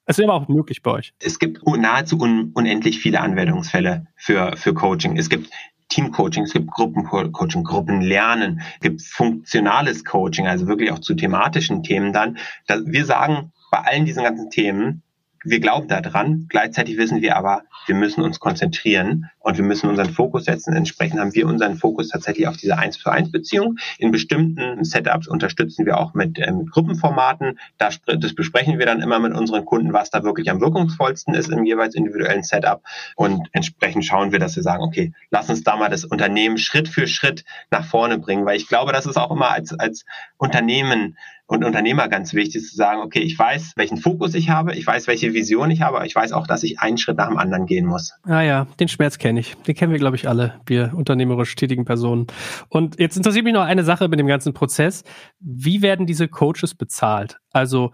Es 0.07 0.17
wäre 0.19 0.33
auch 0.33 0.47
möglich 0.47 0.83
bei 0.83 0.91
euch. 0.91 1.13
Es 1.19 1.39
gibt 1.39 1.65
nahezu 1.65 2.19
un 2.19 2.51
unendlich 2.53 2.99
viele 2.99 3.21
Anwendungsfälle 3.21 4.05
für, 4.15 4.55
für 4.55 4.73
Coaching. 4.73 5.17
Es 5.17 5.29
gibt 5.29 5.49
Teamcoaching, 5.95 6.43
es 6.43 6.51
gibt 6.51 6.71
Gruppencoaching, 6.71 7.63
Gruppenlernen, 7.63 8.62
es 8.75 8.81
gibt 8.81 9.01
funktionales 9.01 10.03
Coaching, 10.03 10.45
also 10.45 10.67
wirklich 10.67 10.91
auch 10.91 10.99
zu 10.99 11.13
thematischen 11.13 11.84
Themen 11.84 12.12
dann. 12.12 12.38
wir 12.67 13.05
sagen, 13.05 13.53
bei 13.71 13.79
allen 13.79 14.03
diesen 14.03 14.23
ganzen 14.23 14.49
Themen 14.49 15.03
wir 15.45 15.60
glauben 15.60 15.88
daran. 15.88 16.47
Gleichzeitig 16.49 16.97
wissen 16.97 17.21
wir 17.21 17.38
aber, 17.38 17.63
wir 17.86 17.95
müssen 17.95 18.21
uns 18.21 18.39
konzentrieren 18.39 19.29
und 19.39 19.58
wir 19.58 19.63
müssen 19.63 19.89
unseren 19.89 20.10
Fokus 20.10 20.45
setzen. 20.45 20.73
Entsprechend 20.73 21.19
haben 21.19 21.36
wir 21.36 21.47
unseren 21.47 21.75
Fokus 21.75 22.10
tatsächlich 22.10 22.47
auf 22.47 22.58
diese 22.58 22.77
1 22.77 22.97
zu 22.97 23.10
1 23.10 23.31
Beziehung. 23.31 23.77
In 23.99 24.12
bestimmten 24.12 24.84
Setups 24.84 25.27
unterstützen 25.27 25.86
wir 25.86 25.99
auch 25.99 26.13
mit, 26.13 26.39
äh, 26.39 26.51
Gruppenformaten. 26.71 27.60
Das, 27.77 28.01
das 28.05 28.34
besprechen 28.34 28.79
wir 28.79 28.86
dann 28.86 29.01
immer 29.01 29.19
mit 29.19 29.34
unseren 29.34 29.65
Kunden, 29.65 29.93
was 29.93 30.10
da 30.10 30.23
wirklich 30.23 30.49
am 30.49 30.62
wirkungsvollsten 30.62 31.36
ist 31.36 31.49
im 31.49 31.63
jeweils 31.63 31.95
individuellen 31.95 32.43
Setup. 32.43 32.81
Und 33.15 33.47
entsprechend 33.51 34.03
schauen 34.03 34.31
wir, 34.31 34.39
dass 34.39 34.55
wir 34.55 34.63
sagen, 34.63 34.84
okay, 34.84 35.13
lass 35.29 35.49
uns 35.49 35.63
da 35.63 35.75
mal 35.75 35.89
das 35.89 36.05
Unternehmen 36.05 36.58
Schritt 36.58 36.89
für 36.89 37.08
Schritt 37.08 37.45
nach 37.69 37.86
vorne 37.86 38.17
bringen, 38.17 38.45
weil 38.45 38.58
ich 38.58 38.67
glaube, 38.67 38.91
das 38.91 39.05
ist 39.05 39.17
auch 39.17 39.31
immer 39.31 39.51
als, 39.51 39.77
als 39.79 40.05
Unternehmen 40.38 41.17
und 41.47 41.63
Unternehmer 41.63 42.08
ganz 42.08 42.34
wichtig 42.34 42.63
zu 42.63 42.75
sagen, 42.75 43.01
okay, 43.01 43.19
ich 43.19 43.38
weiß, 43.38 43.73
welchen 43.75 43.97
Fokus 43.97 44.34
ich 44.34 44.49
habe, 44.49 44.75
ich 44.75 44.86
weiß, 44.86 45.08
welche 45.08 45.34
Vision 45.34 45.69
ich 45.69 45.81
habe, 45.81 45.97
aber 45.97 46.05
ich 46.05 46.15
weiß 46.15 46.31
auch, 46.31 46.47
dass 46.47 46.63
ich 46.63 46.79
einen 46.79 46.97
Schritt 46.97 47.17
nach 47.17 47.27
dem 47.27 47.38
anderen 47.38 47.65
gehen 47.65 47.86
muss. 47.86 48.13
Ah 48.23 48.41
ja, 48.41 48.65
den 48.79 48.88
Schmerz 48.88 49.17
kenne 49.17 49.39
ich. 49.39 49.55
Den 49.55 49.75
kennen 49.75 49.91
wir, 49.91 49.99
glaube 49.99 50.15
ich, 50.15 50.27
alle, 50.27 50.60
wir 50.65 50.93
unternehmerisch 50.95 51.55
tätigen 51.55 51.86
Personen. 51.86 52.27
Und 52.69 52.99
jetzt 52.99 53.17
interessiert 53.17 53.45
mich 53.45 53.53
noch 53.53 53.63
eine 53.63 53.84
Sache 53.84 54.08
mit 54.08 54.19
dem 54.19 54.27
ganzen 54.27 54.53
Prozess. 54.53 55.03
Wie 55.39 55.81
werden 55.81 56.05
diese 56.05 56.27
Coaches 56.27 56.73
bezahlt? 56.73 57.38
Also 57.51 57.91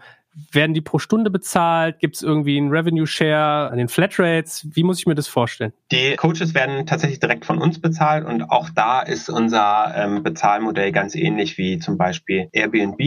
Werden 0.51 0.73
die 0.73 0.81
pro 0.81 0.97
Stunde 0.97 1.29
bezahlt? 1.29 1.99
Gibt 1.99 2.15
es 2.15 2.21
irgendwie 2.21 2.57
einen 2.57 2.71
Revenue 2.71 3.05
Share 3.05 3.69
an 3.69 3.77
den 3.77 3.89
Flatrates? 3.89 4.65
Wie 4.73 4.83
muss 4.83 4.99
ich 4.99 5.05
mir 5.05 5.15
das 5.15 5.27
vorstellen? 5.27 5.73
Die 5.91 6.15
Coaches 6.15 6.53
werden 6.53 6.85
tatsächlich 6.85 7.19
direkt 7.19 7.45
von 7.45 7.57
uns 7.57 7.79
bezahlt 7.79 8.25
und 8.25 8.43
auch 8.43 8.69
da 8.69 9.01
ist 9.01 9.29
unser 9.29 9.93
ähm, 9.95 10.23
Bezahlmodell 10.23 10.91
ganz 10.93 11.15
ähnlich 11.15 11.57
wie 11.57 11.79
zum 11.79 11.97
Beispiel 11.97 12.47
Airbnb. 12.53 12.99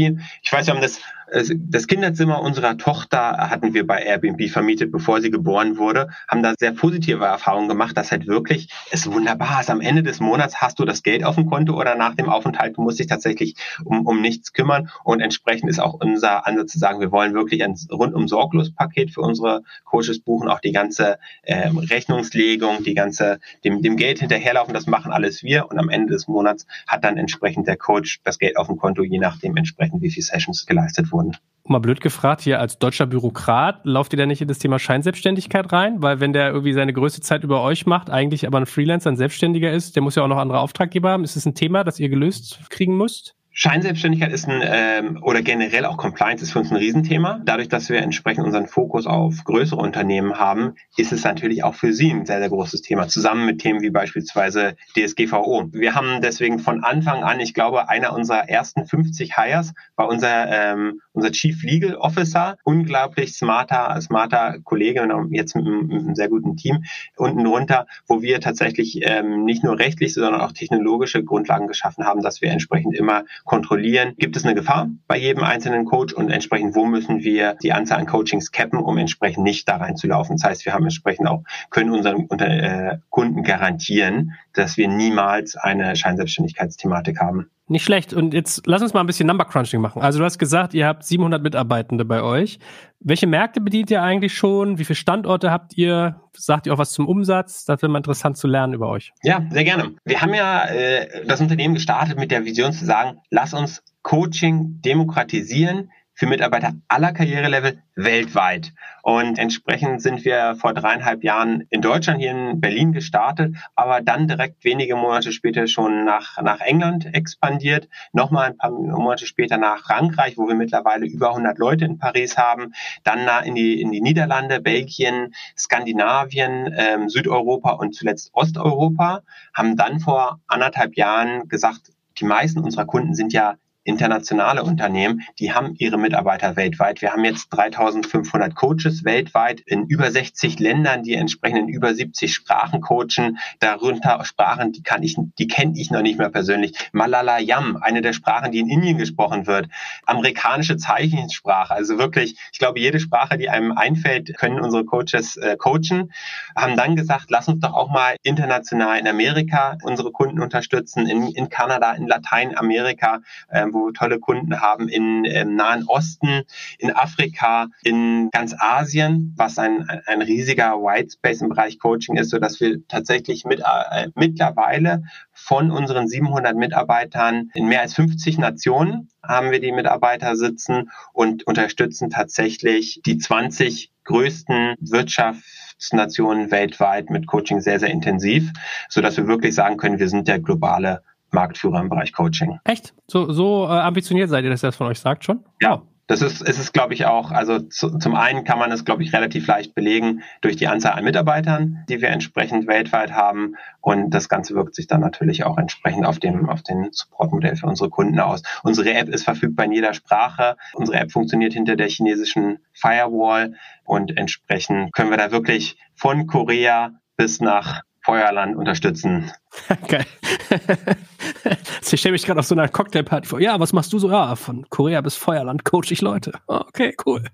Ich 0.42 0.52
weiß, 0.52 0.66
wir 0.66 0.74
haben 0.74 0.82
das 0.82 1.00
das 1.32 1.86
Kinderzimmer 1.86 2.42
unserer 2.42 2.76
Tochter 2.76 3.50
hatten 3.50 3.74
wir 3.74 3.86
bei 3.86 4.02
Airbnb 4.02 4.48
vermietet, 4.50 4.92
bevor 4.92 5.20
sie 5.20 5.30
geboren 5.30 5.78
wurde, 5.78 6.08
haben 6.28 6.42
da 6.42 6.54
sehr 6.58 6.72
positive 6.72 7.24
Erfahrungen 7.24 7.68
gemacht, 7.68 7.96
dass 7.96 8.12
halt 8.12 8.26
wirklich 8.26 8.70
es 8.90 9.10
wunderbar 9.10 9.60
ist. 9.60 9.70
Am 9.70 9.80
Ende 9.80 10.02
des 10.02 10.20
Monats 10.20 10.60
hast 10.60 10.78
du 10.78 10.84
das 10.84 11.02
Geld 11.02 11.24
auf 11.24 11.36
dem 11.36 11.46
Konto 11.46 11.78
oder 11.78 11.94
nach 11.94 12.14
dem 12.14 12.28
Aufenthalt, 12.28 12.76
du 12.76 12.82
musst 12.82 12.98
dich 12.98 13.06
tatsächlich 13.06 13.56
um, 13.84 14.06
um 14.06 14.20
nichts 14.20 14.52
kümmern. 14.52 14.90
Und 15.02 15.20
entsprechend 15.20 15.70
ist 15.70 15.80
auch 15.80 15.94
unser 15.94 16.46
Ansatz 16.46 16.72
zu 16.72 16.78
sagen, 16.78 17.00
wir 17.00 17.12
wollen 17.12 17.34
wirklich 17.34 17.64
ein 17.64 17.76
rundum 17.90 18.28
sorglos 18.28 18.74
Paket 18.74 19.10
für 19.10 19.20
unsere 19.20 19.62
Coaches 19.84 20.20
buchen, 20.20 20.48
auch 20.48 20.60
die 20.60 20.72
ganze 20.72 21.18
ähm, 21.44 21.78
Rechnungslegung, 21.78 22.84
die 22.84 22.94
ganze, 22.94 23.40
dem, 23.64 23.82
dem 23.82 23.96
Geld 23.96 24.18
hinterherlaufen, 24.20 24.74
das 24.74 24.86
machen 24.86 25.12
alles 25.12 25.42
wir. 25.42 25.70
Und 25.70 25.78
am 25.78 25.88
Ende 25.88 26.12
des 26.12 26.28
Monats 26.28 26.66
hat 26.86 27.04
dann 27.04 27.16
entsprechend 27.16 27.66
der 27.66 27.76
Coach 27.76 28.20
das 28.24 28.38
Geld 28.38 28.56
auf 28.56 28.66
dem 28.66 28.76
Konto, 28.76 29.02
je 29.02 29.18
nachdem 29.18 29.56
entsprechend, 29.56 30.02
wie 30.02 30.10
viele 30.10 30.24
Sessions 30.24 30.66
geleistet 30.66 31.12
wurden 31.12 31.23
wurden. 31.24 31.36
Mal 31.66 31.78
blöd 31.78 32.02
gefragt, 32.02 32.42
hier 32.42 32.60
als 32.60 32.78
deutscher 32.78 33.06
Bürokrat, 33.06 33.80
lauft 33.84 34.12
ihr 34.12 34.18
da 34.18 34.26
nicht 34.26 34.42
in 34.42 34.48
das 34.48 34.58
Thema 34.58 34.78
Scheinselbstständigkeit 34.78 35.72
rein? 35.72 36.02
Weil 36.02 36.20
wenn 36.20 36.34
der 36.34 36.50
irgendwie 36.50 36.74
seine 36.74 36.92
größte 36.92 37.22
Zeit 37.22 37.42
über 37.42 37.62
euch 37.62 37.86
macht, 37.86 38.10
eigentlich 38.10 38.46
aber 38.46 38.58
ein 38.58 38.66
Freelancer, 38.66 39.10
ein 39.10 39.16
Selbstständiger 39.16 39.72
ist, 39.72 39.96
der 39.96 40.02
muss 40.02 40.14
ja 40.14 40.22
auch 40.22 40.28
noch 40.28 40.36
andere 40.36 40.58
Auftraggeber 40.60 41.10
haben. 41.10 41.24
Ist 41.24 41.36
es 41.36 41.46
ein 41.46 41.54
Thema, 41.54 41.82
das 41.82 41.98
ihr 41.98 42.10
gelöst 42.10 42.60
kriegen 42.68 42.98
müsst? 42.98 43.34
Scheinselbstständigkeit 43.56 44.32
ist 44.32 44.48
ein, 44.48 44.62
ähm, 44.64 45.22
oder 45.22 45.40
generell 45.40 45.84
auch 45.84 45.96
Compliance 45.96 46.42
ist 46.42 46.50
für 46.50 46.58
uns 46.58 46.72
ein 46.72 46.76
Riesenthema. 46.76 47.40
Dadurch, 47.44 47.68
dass 47.68 47.88
wir 47.88 48.02
entsprechend 48.02 48.44
unseren 48.44 48.66
Fokus 48.66 49.06
auf 49.06 49.44
größere 49.44 49.80
Unternehmen 49.80 50.40
haben, 50.40 50.74
ist 50.96 51.12
es 51.12 51.22
natürlich 51.22 51.62
auch 51.62 51.76
für 51.76 51.92
sie 51.92 52.10
ein 52.10 52.26
sehr, 52.26 52.40
sehr 52.40 52.48
großes 52.48 52.82
Thema, 52.82 53.06
zusammen 53.06 53.46
mit 53.46 53.60
Themen 53.60 53.80
wie 53.80 53.90
beispielsweise 53.90 54.74
DSGVO. 54.96 55.68
Wir 55.72 55.94
haben 55.94 56.20
deswegen 56.20 56.58
von 56.58 56.82
Anfang 56.82 57.22
an, 57.22 57.38
ich 57.38 57.54
glaube, 57.54 57.88
einer 57.88 58.12
unserer 58.12 58.48
ersten 58.48 58.86
50 58.86 59.36
Hires 59.36 59.72
war 59.94 60.08
unser, 60.08 60.48
ähm, 60.50 61.00
unser 61.12 61.30
Chief 61.30 61.62
Legal 61.62 61.94
Officer, 61.94 62.56
unglaublich 62.64 63.34
smarter, 63.34 64.00
smarter 64.00 64.56
Kollege 64.64 65.02
und 65.02 65.32
jetzt 65.32 65.54
mit 65.54 65.64
einem, 65.64 65.86
mit 65.86 66.00
einem 66.00 66.14
sehr 66.16 66.28
guten 66.28 66.56
Team 66.56 66.82
unten 67.16 67.44
drunter, 67.44 67.86
wo 68.08 68.20
wir 68.20 68.40
tatsächlich 68.40 68.98
ähm, 69.02 69.44
nicht 69.44 69.62
nur 69.62 69.78
rechtlich, 69.78 70.12
sondern 70.12 70.40
auch 70.40 70.50
technologische 70.50 71.22
Grundlagen 71.22 71.68
geschaffen 71.68 72.04
haben, 72.04 72.20
dass 72.20 72.42
wir 72.42 72.50
entsprechend 72.50 72.96
immer 72.96 73.22
kontrollieren, 73.44 74.14
gibt 74.18 74.36
es 74.36 74.44
eine 74.44 74.54
Gefahr 74.54 74.88
bei 75.06 75.16
jedem 75.18 75.44
einzelnen 75.44 75.84
Coach 75.84 76.14
und 76.14 76.30
entsprechend, 76.30 76.74
wo 76.74 76.86
müssen 76.86 77.22
wir 77.22 77.56
die 77.62 77.72
Anzahl 77.72 77.98
an 77.98 78.06
Coachings 78.06 78.50
cappen, 78.50 78.78
um 78.78 78.98
entsprechend 78.98 79.44
nicht 79.44 79.68
da 79.68 79.76
reinzulaufen. 79.76 80.36
Das 80.36 80.48
heißt, 80.48 80.64
wir 80.64 80.72
haben 80.72 80.84
entsprechend 80.84 81.28
auch, 81.28 81.44
können 81.70 81.90
unseren 81.90 82.28
äh, 82.40 82.98
Kunden 83.10 83.42
garantieren, 83.42 84.32
dass 84.54 84.76
wir 84.76 84.88
niemals 84.88 85.56
eine 85.56 85.94
Scheinselbstständigkeitsthematik 85.94 87.20
haben. 87.20 87.50
Nicht 87.66 87.84
schlecht. 87.84 88.12
Und 88.12 88.34
jetzt 88.34 88.66
lass 88.66 88.82
uns 88.82 88.92
mal 88.92 89.00
ein 89.00 89.06
bisschen 89.06 89.26
Number 89.26 89.46
Crunching 89.46 89.80
machen. 89.80 90.02
Also 90.02 90.18
du 90.18 90.24
hast 90.24 90.38
gesagt, 90.38 90.74
ihr 90.74 90.86
habt 90.86 91.02
700 91.02 91.42
Mitarbeitende 91.42 92.04
bei 92.04 92.22
euch. 92.22 92.58
Welche 93.00 93.26
Märkte 93.26 93.62
bedient 93.62 93.90
ihr 93.90 94.02
eigentlich 94.02 94.34
schon? 94.34 94.78
Wie 94.78 94.84
viele 94.84 94.96
Standorte 94.96 95.50
habt 95.50 95.76
ihr? 95.76 96.20
Sagt 96.36 96.66
ihr 96.66 96.74
auch 96.74 96.78
was 96.78 96.92
zum 96.92 97.08
Umsatz? 97.08 97.64
Das 97.64 97.80
wäre 97.80 97.90
mal 97.90 97.98
interessant 97.98 98.36
zu 98.36 98.48
lernen 98.48 98.74
über 98.74 98.88
euch. 98.88 99.12
Ja, 99.22 99.46
sehr 99.50 99.64
gerne. 99.64 99.94
Wir 100.04 100.20
haben 100.20 100.34
ja 100.34 100.66
äh, 100.66 101.24
das 101.26 101.40
Unternehmen 101.40 101.74
gestartet 101.74 102.18
mit 102.18 102.30
der 102.30 102.44
Vision 102.44 102.72
zu 102.72 102.84
sagen, 102.84 103.18
lass 103.30 103.54
uns 103.54 103.82
Coaching 104.02 104.82
demokratisieren 104.82 105.90
für 106.14 106.26
Mitarbeiter 106.26 106.72
aller 106.88 107.12
Karrierelevel 107.12 107.78
weltweit. 107.96 108.72
Und 109.02 109.38
entsprechend 109.38 110.00
sind 110.00 110.24
wir 110.24 110.56
vor 110.56 110.72
dreieinhalb 110.72 111.22
Jahren 111.22 111.66
in 111.70 111.80
Deutschland 111.80 112.20
hier 112.20 112.30
in 112.30 112.60
Berlin 112.60 112.92
gestartet, 112.92 113.54
aber 113.74 114.00
dann 114.00 114.28
direkt 114.28 114.64
wenige 114.64 114.96
Monate 114.96 115.32
später 115.32 115.66
schon 115.66 116.04
nach, 116.04 116.40
nach 116.42 116.60
England 116.60 117.06
expandiert, 117.14 117.88
nochmal 118.12 118.46
ein 118.46 118.56
paar 118.56 118.70
Monate 118.70 119.26
später 119.26 119.58
nach 119.58 119.84
Frankreich, 119.84 120.38
wo 120.38 120.48
wir 120.48 120.54
mittlerweile 120.54 121.06
über 121.06 121.30
100 121.30 121.58
Leute 121.58 121.84
in 121.84 121.98
Paris 121.98 122.38
haben, 122.38 122.72
dann 123.02 123.28
in 123.44 123.54
die, 123.54 123.80
in 123.80 123.90
die 123.90 124.00
Niederlande, 124.00 124.60
Belgien, 124.60 125.34
Skandinavien, 125.56 126.72
ähm, 126.76 127.08
Südeuropa 127.08 127.72
und 127.72 127.94
zuletzt 127.94 128.30
Osteuropa, 128.32 129.22
haben 129.52 129.76
dann 129.76 130.00
vor 130.00 130.40
anderthalb 130.46 130.96
Jahren 130.96 131.48
gesagt, 131.48 131.90
die 132.18 132.24
meisten 132.24 132.60
unserer 132.60 132.86
Kunden 132.86 133.14
sind 133.14 133.32
ja 133.32 133.56
internationale 133.84 134.62
Unternehmen, 134.62 135.22
die 135.38 135.52
haben 135.52 135.74
ihre 135.78 135.98
Mitarbeiter 135.98 136.56
weltweit. 136.56 137.02
Wir 137.02 137.12
haben 137.12 137.24
jetzt 137.24 137.48
3500 137.50 138.54
Coaches 138.54 139.04
weltweit 139.04 139.60
in 139.60 139.86
über 139.86 140.10
60 140.10 140.58
Ländern, 140.58 141.02
die 141.02 141.14
entsprechend 141.14 141.60
in 141.60 141.68
über 141.68 141.94
70 141.94 142.34
Sprachen 142.34 142.80
coachen. 142.80 143.38
Darunter 143.60 144.24
Sprachen, 144.24 144.72
die 144.72 144.82
kann 144.82 145.02
ich, 145.02 145.16
die 145.38 145.46
kenne 145.46 145.74
ich 145.76 145.90
noch 145.90 146.02
nicht 146.02 146.18
mehr 146.18 146.30
persönlich. 146.30 146.72
Malalayam, 146.92 147.76
eine 147.76 148.00
der 148.00 148.14
Sprachen, 148.14 148.52
die 148.52 148.60
in 148.60 148.68
Indien 148.68 148.96
gesprochen 148.96 149.46
wird. 149.46 149.68
Amerikanische 150.06 150.76
Zeichensprache, 150.76 151.74
also 151.74 151.98
wirklich, 151.98 152.36
ich 152.52 152.58
glaube, 152.58 152.80
jede 152.80 153.00
Sprache, 153.00 153.36
die 153.36 153.50
einem 153.50 153.72
einfällt, 153.72 154.36
können 154.38 154.60
unsere 154.60 154.84
Coaches 154.84 155.36
äh, 155.36 155.56
coachen. 155.56 156.12
Haben 156.56 156.76
dann 156.76 156.96
gesagt, 156.96 157.26
lass 157.28 157.48
uns 157.48 157.60
doch 157.60 157.74
auch 157.74 157.90
mal 157.90 158.16
international 158.22 158.98
in 158.98 159.06
Amerika 159.06 159.76
unsere 159.82 160.10
Kunden 160.10 160.40
unterstützen, 160.40 161.06
in, 161.06 161.28
in 161.28 161.48
Kanada, 161.50 161.92
in 161.92 162.06
Lateinamerika, 162.06 163.20
ähm, 163.50 163.73
wo 163.74 163.86
wir 163.86 163.92
tolle 163.92 164.20
Kunden 164.20 164.60
haben 164.60 164.88
in, 164.88 165.24
im 165.24 165.56
Nahen 165.56 165.84
Osten, 165.86 166.42
in 166.78 166.92
Afrika, 166.92 167.68
in 167.82 168.30
ganz 168.30 168.54
Asien, 168.58 169.34
was 169.36 169.58
ein, 169.58 169.88
ein 170.06 170.22
riesiger 170.22 170.76
Whitespace 170.76 171.42
im 171.42 171.48
Bereich 171.50 171.78
Coaching 171.78 172.16
ist, 172.16 172.30
so 172.30 172.38
dass 172.38 172.60
wir 172.60 172.86
tatsächlich 172.88 173.44
mit, 173.44 173.60
äh, 173.60 174.08
mittlerweile 174.14 175.02
von 175.32 175.70
unseren 175.70 176.08
700 176.08 176.56
Mitarbeitern 176.56 177.50
in 177.54 177.66
mehr 177.66 177.80
als 177.80 177.94
50 177.94 178.38
Nationen 178.38 179.08
haben 179.22 179.50
wir 179.50 179.60
die 179.60 179.72
Mitarbeiter 179.72 180.36
sitzen 180.36 180.90
und 181.12 181.46
unterstützen 181.46 182.10
tatsächlich 182.10 183.00
die 183.04 183.18
20 183.18 183.90
größten 184.04 184.76
Wirtschaftsnationen 184.80 186.50
weltweit 186.50 187.10
mit 187.10 187.26
Coaching 187.26 187.60
sehr, 187.60 187.80
sehr 187.80 187.90
intensiv, 187.90 188.52
so 188.88 189.00
dass 189.00 189.16
wir 189.16 189.26
wirklich 189.26 189.54
sagen 189.54 189.76
können, 189.76 189.98
wir 189.98 190.08
sind 190.08 190.28
der 190.28 190.40
globale 190.40 191.02
Marktführer 191.34 191.80
im 191.80 191.88
Bereich 191.88 192.12
Coaching. 192.12 192.58
Echt? 192.64 192.94
So, 193.06 193.30
so 193.32 193.66
äh, 193.66 193.70
ambitioniert 193.70 194.30
seid 194.30 194.44
ihr, 194.44 194.50
dass 194.50 194.64
ihr 194.64 194.68
das 194.68 194.76
von 194.76 194.86
euch 194.86 195.00
sagt 195.00 195.24
schon? 195.24 195.44
Ja. 195.60 195.82
Das 196.06 196.20
ist, 196.20 196.42
es 196.42 196.58
ist, 196.58 196.74
glaube 196.74 196.92
ich, 196.92 197.06
auch, 197.06 197.30
also 197.30 197.60
zu, 197.60 197.96
zum 197.96 198.14
einen 198.14 198.44
kann 198.44 198.58
man 198.58 198.70
es, 198.70 198.84
glaube 198.84 199.02
ich, 199.02 199.14
relativ 199.14 199.46
leicht 199.46 199.74
belegen 199.74 200.22
durch 200.42 200.56
die 200.56 200.68
Anzahl 200.68 200.92
an 200.92 201.04
Mitarbeitern, 201.04 201.82
die 201.88 202.02
wir 202.02 202.10
entsprechend 202.10 202.66
weltweit 202.66 203.12
haben. 203.12 203.54
Und 203.80 204.10
das 204.10 204.28
Ganze 204.28 204.54
wirkt 204.54 204.74
sich 204.74 204.86
dann 204.86 205.00
natürlich 205.00 205.44
auch 205.44 205.56
entsprechend 205.56 206.04
auf 206.04 206.18
dem, 206.18 206.50
auf 206.50 206.62
den 206.62 206.90
Supportmodell 206.92 207.56
für 207.56 207.66
unsere 207.66 207.88
Kunden 207.88 208.20
aus. 208.20 208.42
Unsere 208.62 208.92
App 208.92 209.08
ist 209.08 209.24
verfügbar 209.24 209.64
in 209.64 209.72
jeder 209.72 209.94
Sprache. 209.94 210.56
Unsere 210.74 210.98
App 210.98 211.10
funktioniert 211.10 211.54
hinter 211.54 211.74
der 211.74 211.88
chinesischen 211.88 212.58
Firewall 212.74 213.54
und 213.84 214.14
entsprechend 214.18 214.92
können 214.92 215.08
wir 215.08 215.16
da 215.16 215.30
wirklich 215.30 215.78
von 215.94 216.26
Korea 216.26 216.90
bis 217.16 217.40
nach 217.40 217.82
Feuerland 218.04 218.56
unterstützen. 218.56 219.30
Geil. 219.88 220.04
ich 221.90 222.00
stelle 222.00 222.12
mich 222.12 222.26
gerade 222.26 222.40
auf 222.40 222.46
so 222.46 222.54
einer 222.54 222.68
Cocktailparty 222.68 223.28
vor. 223.28 223.40
Ja, 223.40 223.58
was 223.58 223.72
machst 223.72 223.92
du 223.92 223.98
so? 223.98 224.10
Ja, 224.10 224.36
von 224.36 224.66
Korea 224.68 225.00
bis 225.00 225.16
Feuerland 225.16 225.64
coach 225.64 225.90
ich 225.90 226.02
Leute. 226.02 226.32
Okay, 226.46 226.94
cool. 227.06 227.24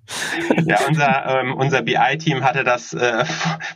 ja, 0.64 0.78
unser, 0.88 1.26
ähm, 1.26 1.54
unser 1.54 1.82
BI-Team 1.82 2.44
hatte 2.44 2.62
das 2.62 2.92
äh, 2.92 3.24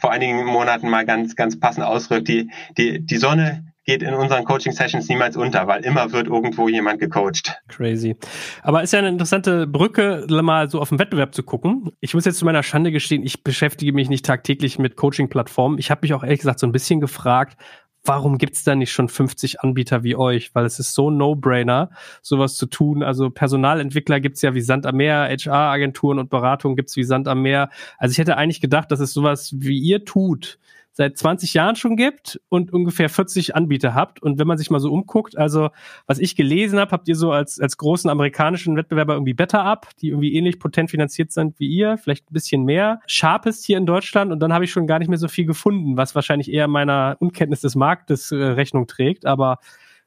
vor 0.01 0.13
einigen 0.13 0.45
Monaten 0.45 0.89
mal 0.89 1.05
ganz, 1.05 1.35
ganz 1.35 1.59
passend 1.59 1.85
ausgedrückt. 1.85 2.29
Die, 2.29 2.51
die, 2.79 3.05
die 3.05 3.17
Sonne 3.17 3.74
geht 3.85 4.03
in 4.03 4.14
unseren 4.14 4.45
Coaching-Sessions 4.45 5.09
niemals 5.09 5.37
unter, 5.37 5.66
weil 5.66 5.85
immer 5.85 6.12
wird 6.12 6.26
irgendwo 6.26 6.68
jemand 6.68 7.01
gecoacht. 7.01 7.55
Crazy. 7.68 8.16
Aber 8.62 8.82
ist 8.82 8.93
ja 8.93 8.99
eine 8.99 9.09
interessante 9.09 9.66
Brücke, 9.66 10.26
mal 10.28 10.70
so 10.70 10.80
auf 10.80 10.89
den 10.89 10.99
Wettbewerb 10.99 11.35
zu 11.35 11.43
gucken. 11.43 11.91
Ich 12.01 12.14
muss 12.14 12.24
jetzt 12.24 12.39
zu 12.39 12.45
meiner 12.45 12.62
Schande 12.62 12.93
gestehen, 12.93 13.22
ich 13.22 13.45
beschäftige 13.45 13.93
mich 13.93 14.09
nicht 14.09 14.24
tagtäglich 14.24 14.78
mit 14.78 14.97
Coaching-Plattformen. 14.97 15.78
Ich 15.78 15.91
habe 15.91 16.01
mich 16.03 16.14
auch 16.14 16.22
ehrlich 16.22 16.41
gesagt 16.41 16.61
so 16.61 16.66
ein 16.66 16.72
bisschen 16.72 17.01
gefragt, 17.01 17.59
warum 18.05 18.39
gibt's 18.39 18.64
da 18.64 18.74
nicht 18.74 18.93
schon 18.93 19.09
50 19.09 19.61
Anbieter 19.61 20.03
wie 20.03 20.16
euch? 20.16 20.55
Weil 20.55 20.66
es 20.66 20.78
ist 20.78 20.95
so 20.95 21.11
No-Brainer, 21.11 21.91
sowas 22.22 22.57
zu 22.57 22.66
tun. 22.66 23.03
Also 23.03 23.30
Personalentwickler 23.30 24.20
gibt's 24.20 24.43
ja 24.43 24.55
wie 24.55 24.61
Sand 24.61 24.87
am 24.87 24.97
Meer, 24.97 25.28
HR-Agenturen 25.30 26.18
und 26.18 26.30
Beratungen 26.30 26.76
gibt's 26.76 26.97
wie 26.97 27.05
Sand 27.05 27.28
am 27.28 27.43
Meer. 27.43 27.70
Also 27.99 28.12
ich 28.12 28.18
hätte 28.18 28.37
eigentlich 28.37 28.61
gedacht, 28.61 28.91
dass 28.91 29.01
es 29.01 29.12
sowas 29.12 29.55
wie 29.57 29.78
ihr 29.78 30.05
tut, 30.05 30.59
seit 30.97 31.19
20 31.19 31.55
Jahren 31.55 31.75
schon 31.75 31.97
gibt 31.97 32.41
und 32.49 32.73
ungefähr 32.73 33.09
40 33.09 33.57
Anbieter 33.57 33.95
habt. 33.95 34.23
Und 34.23 34.39
wenn 34.39 34.47
man 34.47 34.59
sich 34.59 34.71
mal 34.71 34.79
so 34.79 34.93
umguckt, 34.93 35.37
also 35.37 35.71
was 36.07 36.21
ich 36.21 36.37
gelesen 36.37 36.79
habe, 36.79 36.93
habt 36.93 37.09
ihr 37.09 37.17
so 37.17 37.33
als, 37.33 37.61
als 37.61 37.77
großen 37.77 38.09
amerikanischen 38.09 38.77
Wettbewerber 38.77 39.15
irgendwie 39.15 39.35
Better 39.35 39.65
Up, 39.65 39.89
die 40.01 40.09
irgendwie 40.09 40.35
ähnlich 40.35 40.61
potent 40.61 40.91
finanziert 40.91 41.33
sind 41.33 41.59
wie 41.59 41.67
ihr, 41.67 41.99
vielleicht 41.99 42.31
ein 42.31 42.33
bisschen 42.33 42.65
mehr. 42.65 43.01
Sharpest 43.07 43.67
hier 43.67 43.77
in 43.77 43.87
Deutschland 43.87 44.31
und 44.31 44.39
dann 44.39 44.53
habe 44.53 44.65
ich 44.65 44.71
schon 44.71 44.87
gar 44.87 45.01
nicht 45.01 45.09
mehr 45.09 45.19
so 45.19 45.27
viel 45.27 45.47
gefunden, 45.47 45.97
was 45.97 46.15
wahrscheinlich 46.15 46.53
eher 46.53 46.69
meiner 46.69 47.17
Unkenntnis 47.19 47.61
des 47.61 47.75
Marktes 47.75 48.31
äh, 48.31 48.37
Rechnung 48.37 48.87
trägt. 48.87 49.27
Aber 49.27 49.59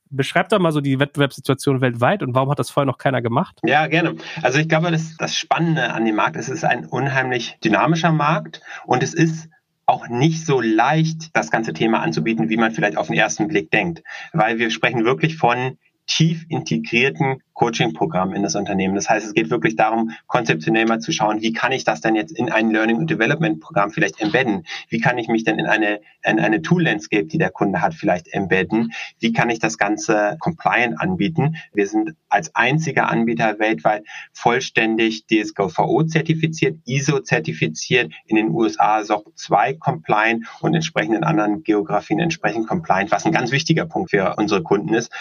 Beschreib 0.10 0.48
doch 0.50 0.60
mal 0.60 0.72
so 0.72 0.80
die 0.80 1.00
Wettbewerbssituation 1.00 1.82
weltweit 1.82 2.24
und 2.24 2.34
warum 2.34 2.50
hat 2.50 2.60
das 2.60 2.70
vorher 2.70 2.86
noch 2.86 2.98
keiner 2.98 3.22
gemacht? 3.22 3.60
Ja, 3.66 3.88
gerne. 3.88 4.16
Also 4.42 4.60
ich 4.60 4.70
glaube, 4.70 4.92
das, 4.92 5.18
das 5.18 5.36
Spannende 5.36 5.92
an 5.92 6.06
dem 6.06 6.16
Markt 6.16 6.38
ist, 6.38 6.48
es 6.48 6.60
ist 6.60 6.64
ein 6.64 6.86
unheimlich 6.86 7.58
dynamischer 7.64 8.12
Markt 8.12 8.62
und 8.86 9.04
es 9.04 9.14
ist 9.14 9.50
auch 9.88 10.10
nicht 10.10 10.46
so 10.46 10.62
leicht, 10.62 11.36
das 11.36 11.50
ganze 11.50 11.74
Thema 11.74 12.02
anzubieten, 12.02 12.50
wie 12.50 12.58
man 12.58 12.72
vielleicht 12.72 12.98
auf 12.98 13.08
den 13.08 13.16
ersten 13.16 13.48
Blick 13.48 13.72
denkt. 13.72 14.04
Weil 14.34 14.60
wir 14.60 14.70
sprechen 14.70 15.06
wirklich 15.06 15.38
von 15.38 15.78
tief 16.06 16.46
integrierten 16.50 17.42
Coaching-Programm 17.58 18.34
in 18.34 18.44
das 18.44 18.56
Unternehmen. 18.56 18.94
Das 18.96 19.10
heißt, 19.10 19.26
es 19.26 19.34
geht 19.34 19.50
wirklich 19.50 19.76
darum, 19.76 20.12
konzeptionell 20.28 20.86
mal 20.86 21.00
zu 21.00 21.12
schauen, 21.12 21.42
wie 21.42 21.54
kann 21.54 21.72
ich 21.72 21.84
das 21.84 22.02
denn 22.02 22.16
jetzt 22.16 22.32
in 22.32 22.52
ein 22.52 22.70
Learning- 22.70 22.98
und 22.98 23.10
Development-Programm 23.10 23.90
vielleicht 23.90 24.22
embedden? 24.22 24.64
Wie 24.90 25.00
kann 25.00 25.18
ich 25.18 25.28
mich 25.28 25.44
denn 25.44 25.58
in 25.58 25.66
eine, 25.66 26.00
in 26.24 26.40
eine 26.40 26.62
Tool-Landscape, 26.62 27.26
die 27.26 27.40
der 27.40 27.50
Kunde 27.50 27.82
hat, 27.82 27.96
vielleicht 27.96 28.28
embedden? 28.28 28.94
Wie 29.20 29.34
kann 29.34 29.50
ich 29.50 29.58
das 29.58 29.80
Ganze 29.80 30.38
compliant 30.40 31.02
anbieten? 31.02 31.56
Wir 31.74 31.88
sind 31.88 32.14
als 32.30 32.54
einziger 32.56 33.10
Anbieter 33.10 33.58
weltweit 33.58 34.04
vollständig 34.34 35.26
DSGVO 35.26 36.04
zertifiziert, 36.04 36.78
ISO 36.86 37.22
zertifiziert, 37.22 38.14
in 38.28 38.36
den 38.36 38.52
USA 38.52 39.04
SOC 39.04 39.36
2 39.36 39.74
compliant 39.74 40.46
und 40.62 40.76
entsprechend 40.76 41.16
in 41.16 41.24
anderen 41.24 41.64
Geografien 41.64 42.20
entsprechend 42.20 42.68
compliant, 42.68 43.10
was 43.12 43.26
ein 43.26 43.32
ganz 43.32 43.52
wichtiger 43.52 43.86
Punkt 43.86 44.12
für 44.12 44.36
unsere 44.38 44.62
Kunden 44.62 44.94
ist. 44.94 45.12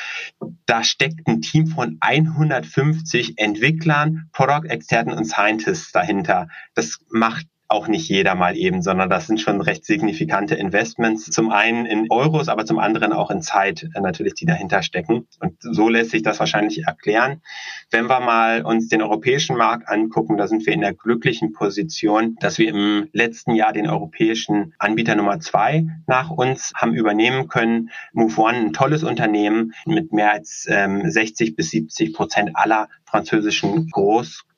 Da 0.67 0.85
steckt 0.85 1.27
ein 1.27 1.41
Team 1.41 1.67
von 1.69 1.97
150 2.29 3.39
Entwicklern, 3.39 4.29
Product-Experten 4.33 5.13
und 5.13 5.25
Scientists 5.25 5.93
dahinter. 5.93 6.49
Das 6.75 6.99
macht 7.11 7.47
auch 7.69 7.89
nicht 7.89 8.09
jeder 8.09 8.35
mal 8.35 8.57
eben, 8.57 8.83
sondern 8.83 9.11
das 9.11 9.27
sind 9.27 9.41
schon 9.41 9.61
recht 9.61 9.85
signifikante 9.85 10.55
Investments. 10.55 11.25
Zum 11.25 11.51
einen 11.51 11.85
in 11.87 12.07
Euros, 12.11 12.49
aber 12.49 12.65
zum 12.65 12.79
anderen 12.79 13.13
auch 13.13 13.31
in 13.31 13.43
Zeit 13.43 13.89
äh, 13.95 14.01
natürlich, 14.01 14.35
die 14.35 14.47
dahinter 14.47 14.83
stecken. 14.83 15.27
Und 15.41 15.57
so 15.61 15.89
lässt 15.89 16.11
sich 16.11 16.23
das 16.23 16.39
wahrscheinlich 16.39 16.85
erklären. 16.85 17.43
Wenn 17.91 18.07
wir 18.09 18.21
mal 18.21 18.63
uns 18.63 18.89
den 18.89 19.03
europäischen 19.03 19.57
Markt 19.57 19.89
angucken, 19.89 20.37
da 20.37 20.47
sind 20.47 20.65
wir 20.65 20.73
in 20.73 20.81
der 20.81 20.95
glücklichen 20.95 21.53
Position, 21.53 22.37
dass 22.41 22.59
wir 22.59 22.69
im 22.69 23.09
letzten 23.13 23.55
Jahr 23.55 23.73
den 23.73 23.89
europäischen 23.89 24.75
Anbieter 24.79 25.17
Nummer 25.17 25.41
zwei 25.41 25.87
nach 26.07 26.31
uns 26.31 26.73
haben 26.77 26.95
übernehmen 26.95 27.49
können. 27.49 27.91
Move 28.13 28.41
One, 28.41 28.59
ein 28.59 28.73
tolles 28.73 29.03
Unternehmen 29.03 29.73
mit 29.87 30.13
mehr 30.13 30.33
als 30.33 30.67
ähm, 30.69 31.11
60 31.11 31.57
bis 31.57 31.71
70 31.71 32.15
Prozent 32.15 32.51
aller 32.55 32.89
französischen 33.05 33.91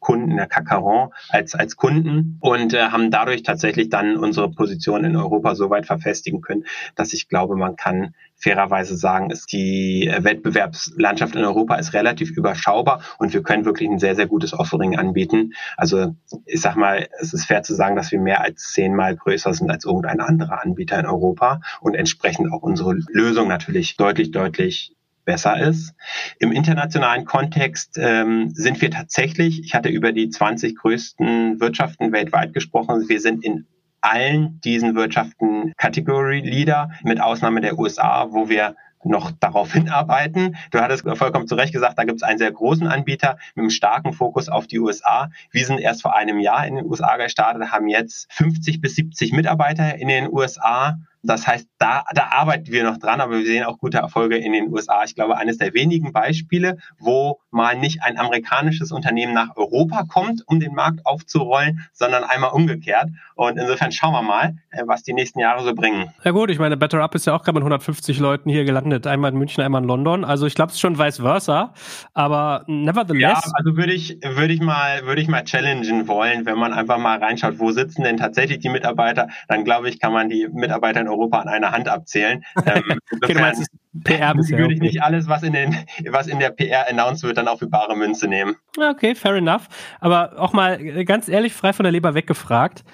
Großkunden 0.09 0.37
der 0.37 0.47
Cacaron 0.47 1.11
als, 1.29 1.55
als 1.55 1.77
Kunden 1.77 2.39
und 2.41 2.73
äh, 2.73 2.89
haben 2.89 3.11
dadurch 3.11 3.43
tatsächlich 3.43 3.89
dann 3.89 4.17
unsere 4.17 4.51
Position 4.51 5.05
in 5.05 5.17
Europa 5.17 5.55
so 5.55 5.71
weit 5.71 5.87
verfestigen 5.87 6.41
können, 6.41 6.65
dass 6.95 7.13
ich 7.13 7.29
glaube, 7.29 7.57
man 7.57 7.77
kann 7.77 8.15
fairerweise 8.37 8.97
sagen, 8.97 9.31
ist 9.31 9.53
die 9.53 10.11
Wettbewerbslandschaft 10.17 11.35
in 11.35 11.45
Europa 11.45 11.75
ist 11.75 11.93
relativ 11.93 12.31
überschaubar 12.31 13.03
und 13.19 13.33
wir 13.35 13.43
können 13.43 13.65
wirklich 13.65 13.89
ein 13.89 13.99
sehr, 13.99 14.15
sehr 14.15 14.27
gutes 14.27 14.53
Offering 14.53 14.97
anbieten. 14.97 15.55
Also 15.77 16.15
ich 16.47 16.61
sag 16.61 16.77
mal, 16.77 17.09
es 17.21 17.33
ist 17.33 17.47
fair 17.47 17.63
zu 17.63 17.75
sagen, 17.75 17.97
dass 17.97 18.13
wir 18.13 18.21
mehr 18.21 18.41
als 18.41 18.73
zehnmal 18.73 19.17
größer 19.17 19.53
sind 19.53 19.71
als 19.71 19.85
irgendein 19.85 20.21
anderer 20.21 20.63
Anbieter 20.63 20.99
in 21.01 21.07
Europa 21.07 21.61
und 21.81 21.95
entsprechend 21.95 22.53
auch 22.53 22.63
unsere 22.63 22.95
Lösung 23.09 23.49
natürlich 23.49 23.97
deutlich, 23.97 24.31
deutlich 24.31 24.95
besser 25.29 25.61
ist. 25.61 25.93
Im 26.39 26.53
internationalen 26.53 27.27
Kontext 27.27 27.99
ähm, 27.99 28.49
sind 28.55 28.81
wir 28.81 28.91
tatsächlich, 28.91 29.63
ich 29.63 29.75
hatte 29.75 29.91
über 29.91 30.13
die 30.13 30.31
20 30.31 30.75
größten 30.75 31.61
Wirtschaften 31.61 32.13
weltweit 32.13 32.55
gesprochen, 32.55 33.11
wir 33.11 33.21
sind 33.21 33.45
in 33.45 33.67
allen 34.01 34.59
diesen 34.63 34.95
Wirtschaften 34.95 35.75
Category 35.77 36.41
Leader, 36.41 36.93
mit 37.03 37.21
Ausnahme 37.21 37.61
der 37.61 37.79
USA, 37.79 38.29
wo 38.31 38.49
wir 38.49 38.75
noch 39.05 39.31
darauf 39.33 39.71
hinarbeiten. 39.75 40.57
Du 40.71 40.81
hattest 40.81 41.05
vollkommen 41.19 41.47
zu 41.47 41.57
Recht 41.57 41.75
gesagt, 41.75 41.99
da 41.99 42.05
gibt 42.05 42.17
es 42.17 42.23
einen 42.23 42.39
sehr 42.39 42.51
großen 42.51 42.87
Anbieter 42.87 43.37
mit 43.55 43.65
einem 43.65 43.71
starken 43.71 44.15
Fokus 44.15 44.49
auf 44.49 44.67
die 44.67 44.79
USA. 44.79 45.31
Wir 45.51 45.67
sind 45.67 45.79
erst 45.79 46.01
vor 46.01 46.17
einem 46.17 46.41
Jahr 46.41 46.67
in 46.67 46.77
den 46.77 46.87
USA 46.87 47.19
gestartet, 47.19 47.71
haben 47.71 47.89
jetzt 47.89 48.33
50 48.33 48.81
bis 48.81 48.95
70 48.95 49.35
Mitarbeiter 49.35 49.97
in 49.97 50.09
den 50.09 50.33
USA 50.33 50.97
das 51.23 51.47
heißt, 51.47 51.69
da, 51.79 52.05
da 52.15 52.29
arbeiten 52.31 52.71
wir 52.71 52.85
noch 52.85 52.99
dran, 52.99 53.21
aber 53.21 53.39
wir 53.39 53.47
sehen 53.47 53.65
auch 53.65 53.79
gute 53.79 53.99
Erfolge 53.99 54.37
in 54.37 54.53
den 54.53 54.73
USA. 54.73 55.03
Ich 55.05 55.15
glaube, 55.15 55.37
eines 55.37 55.59
der 55.59 55.75
wenigen 55.75 56.13
Beispiele, 56.13 56.79
wo 56.99 57.41
mal 57.51 57.77
nicht 57.77 58.03
ein 58.03 58.19
amerikanisches 58.19 58.93
Unternehmen 58.93 59.35
nach 59.35 59.57
Europa 59.57 60.05
kommt, 60.09 60.43
um 60.47 60.61
den 60.61 60.75
Markt 60.75 61.05
aufzurollen, 61.07 61.89
sondern 61.93 62.25
einmal 62.25 62.51
umgekehrt. 62.51 63.11
Und 63.35 63.59
insofern 63.59 63.93
schauen 63.93 64.13
wir 64.13 64.23
mal, 64.23 64.57
äh, 64.71 64.83
was 64.87 65.03
die 65.03 65.13
nächsten 65.13 65.41
Jahre 65.41 65.65
so 65.65 65.75
bringen. 65.75 66.11
Ja 66.25 66.31
gut, 66.31 66.51
ich 66.51 66.59
meine, 66.59 66.77
Better 66.77 67.03
Up 67.03 67.15
ist 67.15 67.27
ja 67.27 67.35
auch 67.35 67.43
gerade 67.43 67.55
mit 67.55 67.63
150 67.63 68.19
Leuten 68.19 68.51
hier 68.51 68.65
gelandet. 68.65 69.07
Einmal 69.07 69.33
in 69.33 69.39
München, 69.39 69.63
einmal 69.63 69.83
in 69.83 69.89
London. 69.89 70.25
Also 70.25 70.47
ich 70.47 70.55
glaube, 70.55 70.71
es 70.71 70.75
ist 70.75 70.81
schon 70.81 70.99
vice 70.99 71.19
versa. 71.19 71.75
Aber 72.15 72.65
nevertheless. 72.67 73.21
Ja, 73.21 73.53
also 73.55 73.77
würde 73.77 73.93
ich, 73.93 74.19
würde 74.23 74.53
ich 74.53 74.61
mal, 74.61 75.05
würde 75.05 75.21
ich 75.21 75.29
mal 75.29 75.45
challengen 75.45 76.07
wollen, 76.07 76.47
wenn 76.47 76.59
man 76.59 76.73
einfach 76.73 76.99
mal 76.99 77.19
reinschaut, 77.19 77.59
wo 77.59 77.71
sitzen 77.71 78.03
denn 78.03 78.17
tatsächlich 78.17 78.61
die 78.61 78.69
Mitarbeiter, 78.69 79.29
dann 79.49 79.65
glaube 79.65 79.89
ich, 79.89 80.01
kann 80.01 80.13
man 80.13 80.29
die 80.29 80.49
Mitarbeiter 80.49 81.08
in 81.09 81.15
Europa 81.15 81.41
an 81.41 81.49
einer 81.49 81.73
Hand 81.73 81.89
abzählen. 81.89 82.45
Ähm, 82.67 82.99
okay, 83.23 83.33
du 83.33 83.41
meinst, 83.41 83.71
PR 84.05 84.35
bisher. 84.35 84.59
Würde 84.59 84.75
ich 84.75 84.81
nicht 84.81 85.03
alles, 85.03 85.27
was 85.27 85.43
in, 85.43 85.55
den, 85.55 85.75
was 86.11 86.27
in 86.27 86.39
der 86.39 86.51
PR 86.51 86.87
announced 86.89 87.23
wird, 87.23 87.39
dann 87.39 87.49
auch 87.49 87.59
für 87.59 87.67
bare 87.67 87.97
Münze 87.97 88.29
nehmen. 88.29 88.57
Okay, 88.77 89.15
fair 89.15 89.35
enough. 89.35 89.69
Aber 90.01 90.39
auch 90.39 90.53
mal 90.53 90.77
ganz 91.05 91.29
ehrlich, 91.29 91.55
frei 91.55 91.73
von 91.73 91.85
der 91.85 91.93
Leber 91.93 92.15
weggefragt, 92.15 92.85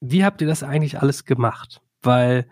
wie 0.00 0.24
habt 0.24 0.40
ihr 0.40 0.46
das 0.46 0.62
eigentlich 0.62 1.00
alles 1.00 1.26
gemacht? 1.26 1.82
Weil 2.02 2.46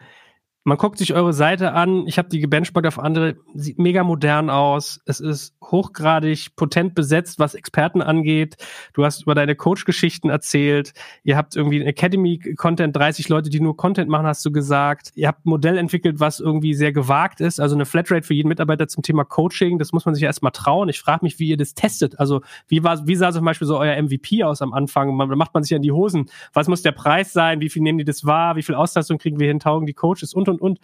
man 0.65 0.77
guckt 0.77 0.99
sich 0.99 1.15
eure 1.15 1.33
Seite 1.33 1.73
an. 1.73 2.07
Ich 2.07 2.19
habe 2.19 2.29
die 2.29 2.41
gebenchmarkt 2.41 2.87
auf 2.87 2.99
andere. 2.99 3.37
Sieht 3.55 3.79
mega 3.79 4.05
modern 4.05 4.51
aus. 4.51 5.01
Es 5.07 5.21
ist 5.21 5.57
hochgradig 5.71 6.57
potent 6.57 6.95
besetzt, 6.95 7.39
was 7.39 7.55
Experten 7.55 8.03
angeht. 8.03 8.57
Du 8.93 9.05
hast 9.05 9.23
über 9.23 9.35
deine 9.35 9.55
Coach-Geschichten 9.55 10.31
erzählt. 10.31 10.93
Ihr 11.25 11.37
habt 11.37 11.57
irgendwie 11.57 11.83
Academy-Content, 11.83 12.97
30 12.97 13.29
Leute, 13.29 13.51
die 13.51 13.61
nur 13.61 13.77
Content 13.77 14.09
machen, 14.09 14.27
hast 14.27 14.45
du 14.45 14.53
gesagt. 14.53 15.13
Ihr 15.15 15.29
habt 15.29 15.47
ein 15.47 15.51
Modell 15.51 15.79
entwickelt, 15.79 16.21
was 16.21 16.41
irgendwie 16.41 16.75
sehr 16.75 16.93
gewagt 16.93 17.41
ist. 17.41 17.61
Also 17.61 17.75
eine 17.75 17.87
Flatrate 17.87 18.27
für 18.27 18.35
jeden 18.35 18.49
Mitarbeiter 18.49 18.89
zum 18.89 19.03
Thema 19.03 19.25
Coaching. 19.25 19.79
Das 19.79 19.93
muss 19.93 20.07
man 20.07 20.15
sich 20.15 20.25
erstmal 20.25 20.53
trauen. 20.53 20.89
Ich 20.89 21.01
frage 21.01 21.25
mich, 21.25 21.39
wie 21.39 21.49
ihr 21.49 21.57
das 21.57 21.75
testet. 21.75 22.19
Also 22.19 22.43
wie, 22.67 22.83
war, 22.83 23.07
wie 23.07 23.17
sah 23.17 23.33
zum 23.33 23.45
Beispiel 23.45 23.67
so 23.67 23.79
euer 23.79 24.01
MVP 24.01 24.45
aus 24.45 24.63
am 24.63 24.73
Anfang? 24.73 25.15
Man, 25.15 25.29
macht 25.31 25.55
man 25.55 25.63
sich 25.63 25.71
ja 25.71 25.77
in 25.77 25.83
die 25.83 25.93
Hosen. 25.93 26.31
Was 26.53 26.69
muss 26.69 26.83
der 26.83 26.93
Preis 26.93 27.33
sein? 27.33 27.61
Wie 27.61 27.69
viel 27.69 27.83
nehmen 27.83 27.99
die 27.99 28.05
das 28.05 28.25
wahr? 28.25 28.57
Wie 28.57 28.63
viel 28.63 28.75
Auslastung 28.75 29.19
kriegen 29.19 29.39
wir 29.39 29.49
hin? 29.49 29.61
Taugen 29.61 29.87
die 29.87 29.95
Coaches 29.95 30.35
und 30.35 30.49
und, 30.49 30.61
und. 30.61 30.81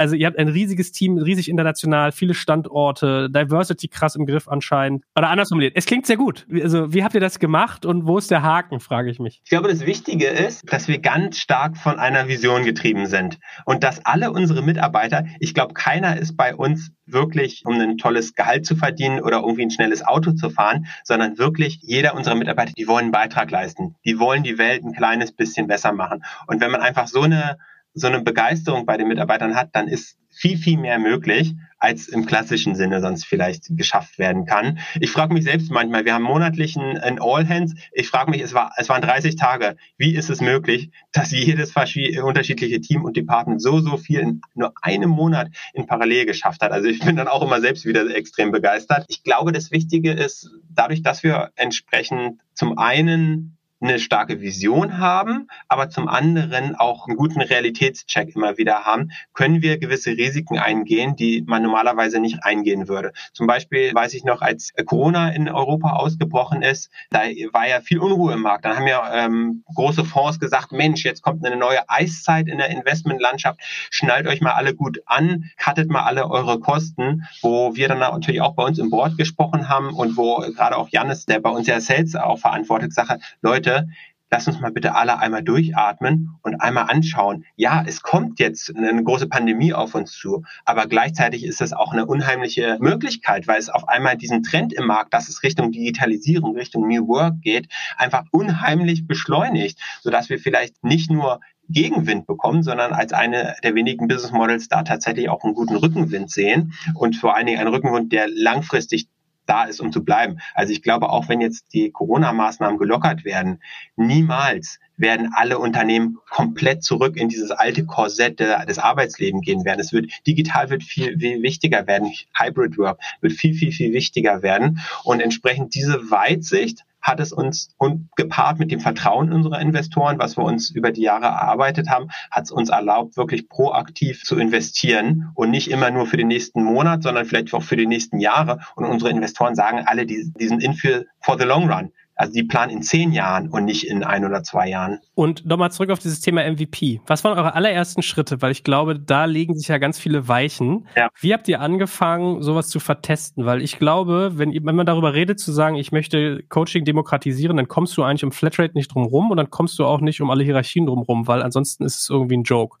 Also 0.00 0.16
ihr 0.16 0.26
habt 0.26 0.38
ein 0.38 0.48
riesiges 0.48 0.92
Team, 0.92 1.18
riesig 1.18 1.50
international, 1.50 2.10
viele 2.10 2.32
Standorte, 2.32 3.28
Diversity 3.28 3.88
krass 3.88 4.16
im 4.16 4.24
Griff 4.24 4.48
anscheinend. 4.48 5.04
Oder 5.14 5.28
anders 5.28 5.50
formuliert. 5.50 5.74
Es 5.76 5.84
klingt 5.84 6.06
sehr 6.06 6.16
gut. 6.16 6.46
Also 6.50 6.94
wie 6.94 7.04
habt 7.04 7.14
ihr 7.14 7.20
das 7.20 7.38
gemacht 7.38 7.84
und 7.84 8.06
wo 8.06 8.16
ist 8.16 8.30
der 8.30 8.42
Haken, 8.42 8.80
frage 8.80 9.10
ich 9.10 9.18
mich. 9.18 9.42
Ich 9.44 9.50
glaube, 9.50 9.68
das 9.68 9.84
Wichtige 9.84 10.26
ist, 10.26 10.72
dass 10.72 10.88
wir 10.88 11.00
ganz 11.00 11.36
stark 11.36 11.76
von 11.76 11.98
einer 11.98 12.28
Vision 12.28 12.64
getrieben 12.64 13.04
sind 13.04 13.38
und 13.66 13.84
dass 13.84 14.02
alle 14.06 14.32
unsere 14.32 14.62
Mitarbeiter, 14.62 15.26
ich 15.38 15.52
glaube, 15.52 15.74
keiner 15.74 16.16
ist 16.18 16.34
bei 16.34 16.56
uns 16.56 16.92
wirklich, 17.04 17.64
um 17.66 17.78
ein 17.78 17.98
tolles 17.98 18.34
Gehalt 18.34 18.64
zu 18.64 18.76
verdienen 18.76 19.20
oder 19.20 19.40
irgendwie 19.40 19.66
ein 19.66 19.70
schnelles 19.70 20.02
Auto 20.02 20.32
zu 20.32 20.48
fahren, 20.48 20.86
sondern 21.04 21.36
wirklich 21.36 21.78
jeder 21.82 22.14
unserer 22.14 22.36
Mitarbeiter, 22.36 22.72
die 22.72 22.88
wollen 22.88 23.04
einen 23.04 23.12
Beitrag 23.12 23.50
leisten. 23.50 23.96
Die 24.06 24.18
wollen 24.18 24.44
die 24.44 24.56
Welt 24.56 24.82
ein 24.82 24.94
kleines 24.94 25.32
bisschen 25.32 25.66
besser 25.66 25.92
machen. 25.92 26.24
Und 26.46 26.62
wenn 26.62 26.70
man 26.70 26.80
einfach 26.80 27.06
so 27.06 27.20
eine 27.20 27.58
so 27.94 28.06
eine 28.06 28.22
Begeisterung 28.22 28.86
bei 28.86 28.96
den 28.96 29.08
Mitarbeitern 29.08 29.56
hat, 29.56 29.70
dann 29.72 29.88
ist 29.88 30.16
viel, 30.30 30.56
viel 30.56 30.78
mehr 30.78 30.98
möglich, 30.98 31.54
als 31.78 32.08
im 32.08 32.24
klassischen 32.24 32.74
Sinne 32.74 33.00
sonst 33.00 33.24
vielleicht 33.24 33.66
geschafft 33.70 34.18
werden 34.18 34.46
kann. 34.46 34.78
Ich 35.00 35.10
frage 35.10 35.34
mich 35.34 35.44
selbst 35.44 35.70
manchmal, 35.70 36.04
wir 36.04 36.14
haben 36.14 36.22
monatlich 36.22 36.76
ein, 36.76 36.98
ein 36.98 37.18
All 37.20 37.48
Hands. 37.48 37.74
Ich 37.92 38.08
frage 38.08 38.30
mich, 38.30 38.42
es, 38.42 38.54
war, 38.54 38.72
es 38.76 38.88
waren 38.88 39.02
30 39.02 39.36
Tage. 39.36 39.76
Wie 39.96 40.14
ist 40.14 40.30
es 40.30 40.40
möglich, 40.40 40.90
dass 41.12 41.32
jedes 41.32 41.74
unterschiedliche 42.22 42.80
Team 42.80 43.04
und 43.04 43.16
Department 43.16 43.60
so, 43.60 43.80
so 43.80 43.96
viel 43.96 44.20
in 44.20 44.40
nur 44.54 44.72
einem 44.82 45.10
Monat 45.10 45.48
in 45.72 45.86
Parallel 45.86 46.26
geschafft 46.26 46.62
hat? 46.62 46.70
Also 46.70 46.88
ich 46.88 47.00
bin 47.00 47.16
dann 47.16 47.28
auch 47.28 47.42
immer 47.42 47.60
selbst 47.60 47.84
wieder 47.86 48.14
extrem 48.14 48.52
begeistert. 48.52 49.06
Ich 49.08 49.24
glaube, 49.24 49.52
das 49.52 49.72
Wichtige 49.72 50.12
ist, 50.12 50.50
dadurch, 50.68 51.02
dass 51.02 51.22
wir 51.22 51.50
entsprechend 51.56 52.40
zum 52.54 52.78
einen 52.78 53.58
eine 53.80 53.98
starke 53.98 54.40
Vision 54.40 54.98
haben, 54.98 55.48
aber 55.68 55.88
zum 55.88 56.08
anderen 56.08 56.74
auch 56.74 57.06
einen 57.06 57.16
guten 57.16 57.40
Realitätscheck 57.40 58.36
immer 58.36 58.58
wieder 58.58 58.84
haben, 58.84 59.10
können 59.32 59.62
wir 59.62 59.78
gewisse 59.78 60.10
Risiken 60.10 60.58
eingehen, 60.58 61.16
die 61.16 61.42
man 61.46 61.62
normalerweise 61.62 62.20
nicht 62.20 62.44
eingehen 62.44 62.88
würde. 62.88 63.12
Zum 63.32 63.46
Beispiel 63.46 63.94
weiß 63.94 64.14
ich 64.14 64.24
noch, 64.24 64.42
als 64.42 64.72
Corona 64.84 65.30
in 65.30 65.48
Europa 65.48 65.92
ausgebrochen 65.92 66.62
ist, 66.62 66.90
da 67.10 67.20
war 67.52 67.66
ja 67.66 67.80
viel 67.80 67.98
Unruhe 67.98 68.34
im 68.34 68.40
Markt. 68.40 68.64
Dann 68.64 68.76
haben 68.76 68.86
ja 68.86 69.24
ähm, 69.24 69.64
große 69.74 70.04
Fonds 70.04 70.38
gesagt, 70.38 70.72
Mensch, 70.72 71.04
jetzt 71.04 71.22
kommt 71.22 71.44
eine 71.44 71.56
neue 71.56 71.88
Eiszeit 71.88 72.48
in 72.48 72.58
der 72.58 72.68
Investmentlandschaft, 72.68 73.60
schnallt 73.90 74.26
euch 74.26 74.40
mal 74.40 74.52
alle 74.52 74.74
gut 74.74 75.00
an, 75.06 75.44
cuttet 75.62 75.90
mal 75.90 76.02
alle 76.02 76.30
eure 76.30 76.60
Kosten, 76.60 77.24
wo 77.40 77.74
wir 77.74 77.88
dann 77.88 77.98
natürlich 77.98 78.42
auch 78.42 78.54
bei 78.54 78.64
uns 78.64 78.78
im 78.78 78.90
Board 78.90 79.16
gesprochen 79.16 79.68
haben 79.68 79.94
und 79.94 80.16
wo 80.16 80.36
gerade 80.54 80.76
auch 80.76 80.88
Janis, 80.90 81.24
der 81.24 81.40
bei 81.40 81.50
uns 81.50 81.66
ja 81.66 81.80
Sales 81.80 82.14
auch 82.14 82.38
verantwortet, 82.38 82.90
gesagt 82.90 83.10
Leute, 83.40 83.69
Leute, 83.70 83.88
lass 84.30 84.46
uns 84.46 84.60
mal 84.60 84.70
bitte 84.70 84.94
alle 84.94 85.18
einmal 85.18 85.42
durchatmen 85.42 86.36
und 86.42 86.60
einmal 86.60 86.84
anschauen. 86.88 87.44
Ja, 87.56 87.82
es 87.86 88.02
kommt 88.02 88.38
jetzt 88.38 88.74
eine 88.74 89.02
große 89.02 89.28
Pandemie 89.28 89.72
auf 89.72 89.94
uns 89.94 90.12
zu, 90.12 90.44
aber 90.64 90.86
gleichzeitig 90.86 91.44
ist 91.44 91.60
es 91.60 91.72
auch 91.72 91.92
eine 91.92 92.06
unheimliche 92.06 92.78
Möglichkeit, 92.80 93.48
weil 93.48 93.58
es 93.58 93.68
auf 93.68 93.88
einmal 93.88 94.16
diesen 94.16 94.42
Trend 94.42 94.72
im 94.72 94.86
Markt, 94.86 95.14
dass 95.14 95.28
es 95.28 95.42
Richtung 95.42 95.72
Digitalisierung, 95.72 96.56
Richtung 96.56 96.86
New 96.86 97.08
Work 97.08 97.40
geht, 97.42 97.68
einfach 97.96 98.24
unheimlich 98.30 99.06
beschleunigt, 99.06 99.78
sodass 100.00 100.30
wir 100.30 100.38
vielleicht 100.38 100.84
nicht 100.84 101.10
nur 101.10 101.40
Gegenwind 101.68 102.26
bekommen, 102.26 102.62
sondern 102.64 102.92
als 102.92 103.12
eine 103.12 103.54
der 103.62 103.74
wenigen 103.76 104.08
Business 104.08 104.32
Models 104.32 104.68
da 104.68 104.82
tatsächlich 104.82 105.28
auch 105.28 105.44
einen 105.44 105.54
guten 105.54 105.76
Rückenwind 105.76 106.30
sehen 106.30 106.72
und 106.94 107.14
vor 107.16 107.36
allen 107.36 107.46
Dingen 107.46 107.60
einen 107.60 107.72
Rückenwind, 107.72 108.12
der 108.12 108.26
langfristig 108.28 109.08
da 109.50 109.64
ist, 109.64 109.80
um 109.80 109.92
zu 109.92 110.04
bleiben. 110.04 110.38
Also 110.54 110.72
ich 110.72 110.82
glaube, 110.82 111.10
auch 111.10 111.28
wenn 111.28 111.40
jetzt 111.40 111.72
die 111.72 111.90
Corona-Maßnahmen 111.90 112.78
gelockert 112.78 113.24
werden, 113.24 113.60
niemals 113.96 114.78
werden 114.96 115.30
alle 115.34 115.58
Unternehmen 115.58 116.18
komplett 116.28 116.84
zurück 116.84 117.16
in 117.16 117.28
dieses 117.28 117.50
alte 117.50 117.84
Korsett 117.84 118.38
des 118.38 118.78
Arbeitslebens 118.78 119.44
gehen 119.44 119.64
werden. 119.64 119.80
Es 119.80 119.92
wird 119.92 120.10
digital 120.26 120.70
wird 120.70 120.84
viel, 120.84 121.18
viel 121.18 121.42
wichtiger 121.42 121.86
werden. 121.86 122.12
Hybrid 122.38 122.78
Work 122.78 123.00
wird 123.20 123.32
viel, 123.32 123.54
viel, 123.54 123.72
viel 123.72 123.92
wichtiger 123.92 124.42
werden. 124.42 124.80
Und 125.04 125.20
entsprechend 125.20 125.74
diese 125.74 126.10
Weitsicht 126.10 126.84
hat 127.02 127.20
es 127.20 127.32
uns 127.32 127.74
und 127.78 128.08
gepaart 128.16 128.58
mit 128.58 128.70
dem 128.70 128.80
Vertrauen 128.80 129.32
unserer 129.32 129.60
Investoren, 129.60 130.18
was 130.18 130.36
wir 130.36 130.44
uns 130.44 130.70
über 130.70 130.92
die 130.92 131.02
Jahre 131.02 131.26
erarbeitet 131.26 131.88
haben, 131.88 132.08
hat 132.30 132.44
es 132.44 132.50
uns 132.50 132.68
erlaubt, 132.68 133.16
wirklich 133.16 133.48
proaktiv 133.48 134.22
zu 134.24 134.38
investieren 134.38 135.30
und 135.34 135.50
nicht 135.50 135.70
immer 135.70 135.90
nur 135.90 136.06
für 136.06 136.16
den 136.16 136.28
nächsten 136.28 136.62
Monat, 136.62 137.02
sondern 137.02 137.24
vielleicht 137.24 137.52
auch 137.54 137.62
für 137.62 137.76
die 137.76 137.86
nächsten 137.86 138.18
Jahre. 138.18 138.60
Und 138.74 138.84
unsere 138.84 139.10
Investoren 139.10 139.54
sagen 139.54 139.82
alle, 139.86 140.06
die, 140.06 140.32
die 140.38 140.48
sind 140.48 140.62
in 140.62 140.74
für 140.74 141.06
for 141.20 141.38
the 141.38 141.44
long 141.44 141.70
run. 141.70 141.92
Also 142.20 142.34
die 142.34 142.42
planen 142.42 142.70
in 142.70 142.82
zehn 142.82 143.12
Jahren 143.12 143.48
und 143.48 143.64
nicht 143.64 143.84
in 143.84 144.04
ein 144.04 144.26
oder 144.26 144.42
zwei 144.42 144.68
Jahren. 144.68 144.98
Und 145.14 145.46
nochmal 145.46 145.72
zurück 145.72 145.88
auf 145.88 146.00
dieses 146.00 146.20
Thema 146.20 146.42
MVP. 146.44 147.00
Was 147.06 147.24
waren 147.24 147.38
eure 147.38 147.54
allerersten 147.54 148.02
Schritte? 148.02 148.42
Weil 148.42 148.52
ich 148.52 148.62
glaube, 148.62 149.00
da 149.00 149.24
legen 149.24 149.56
sich 149.56 149.68
ja 149.68 149.78
ganz 149.78 149.98
viele 149.98 150.28
Weichen. 150.28 150.86
Ja. 150.94 151.08
Wie 151.18 151.32
habt 151.32 151.48
ihr 151.48 151.62
angefangen, 151.62 152.42
sowas 152.42 152.68
zu 152.68 152.78
vertesten? 152.78 153.46
Weil 153.46 153.62
ich 153.62 153.78
glaube, 153.78 154.32
wenn, 154.34 154.52
wenn 154.52 154.76
man 154.76 154.84
darüber 154.84 155.14
redet, 155.14 155.40
zu 155.40 155.50
sagen, 155.50 155.76
ich 155.76 155.92
möchte 155.92 156.42
Coaching 156.50 156.84
demokratisieren, 156.84 157.56
dann 157.56 157.68
kommst 157.68 157.96
du 157.96 158.02
eigentlich 158.02 158.24
um 158.24 158.32
Flatrate 158.32 158.74
nicht 158.74 158.94
drum 158.94 159.04
rum 159.04 159.30
und 159.30 159.38
dann 159.38 159.48
kommst 159.48 159.78
du 159.78 159.86
auch 159.86 160.02
nicht 160.02 160.20
um 160.20 160.30
alle 160.30 160.44
Hierarchien 160.44 160.84
drum 160.84 160.98
rum, 160.98 161.26
weil 161.26 161.42
ansonsten 161.42 161.86
ist 161.86 162.00
es 162.00 162.10
irgendwie 162.10 162.36
ein 162.36 162.42
Joke. 162.42 162.76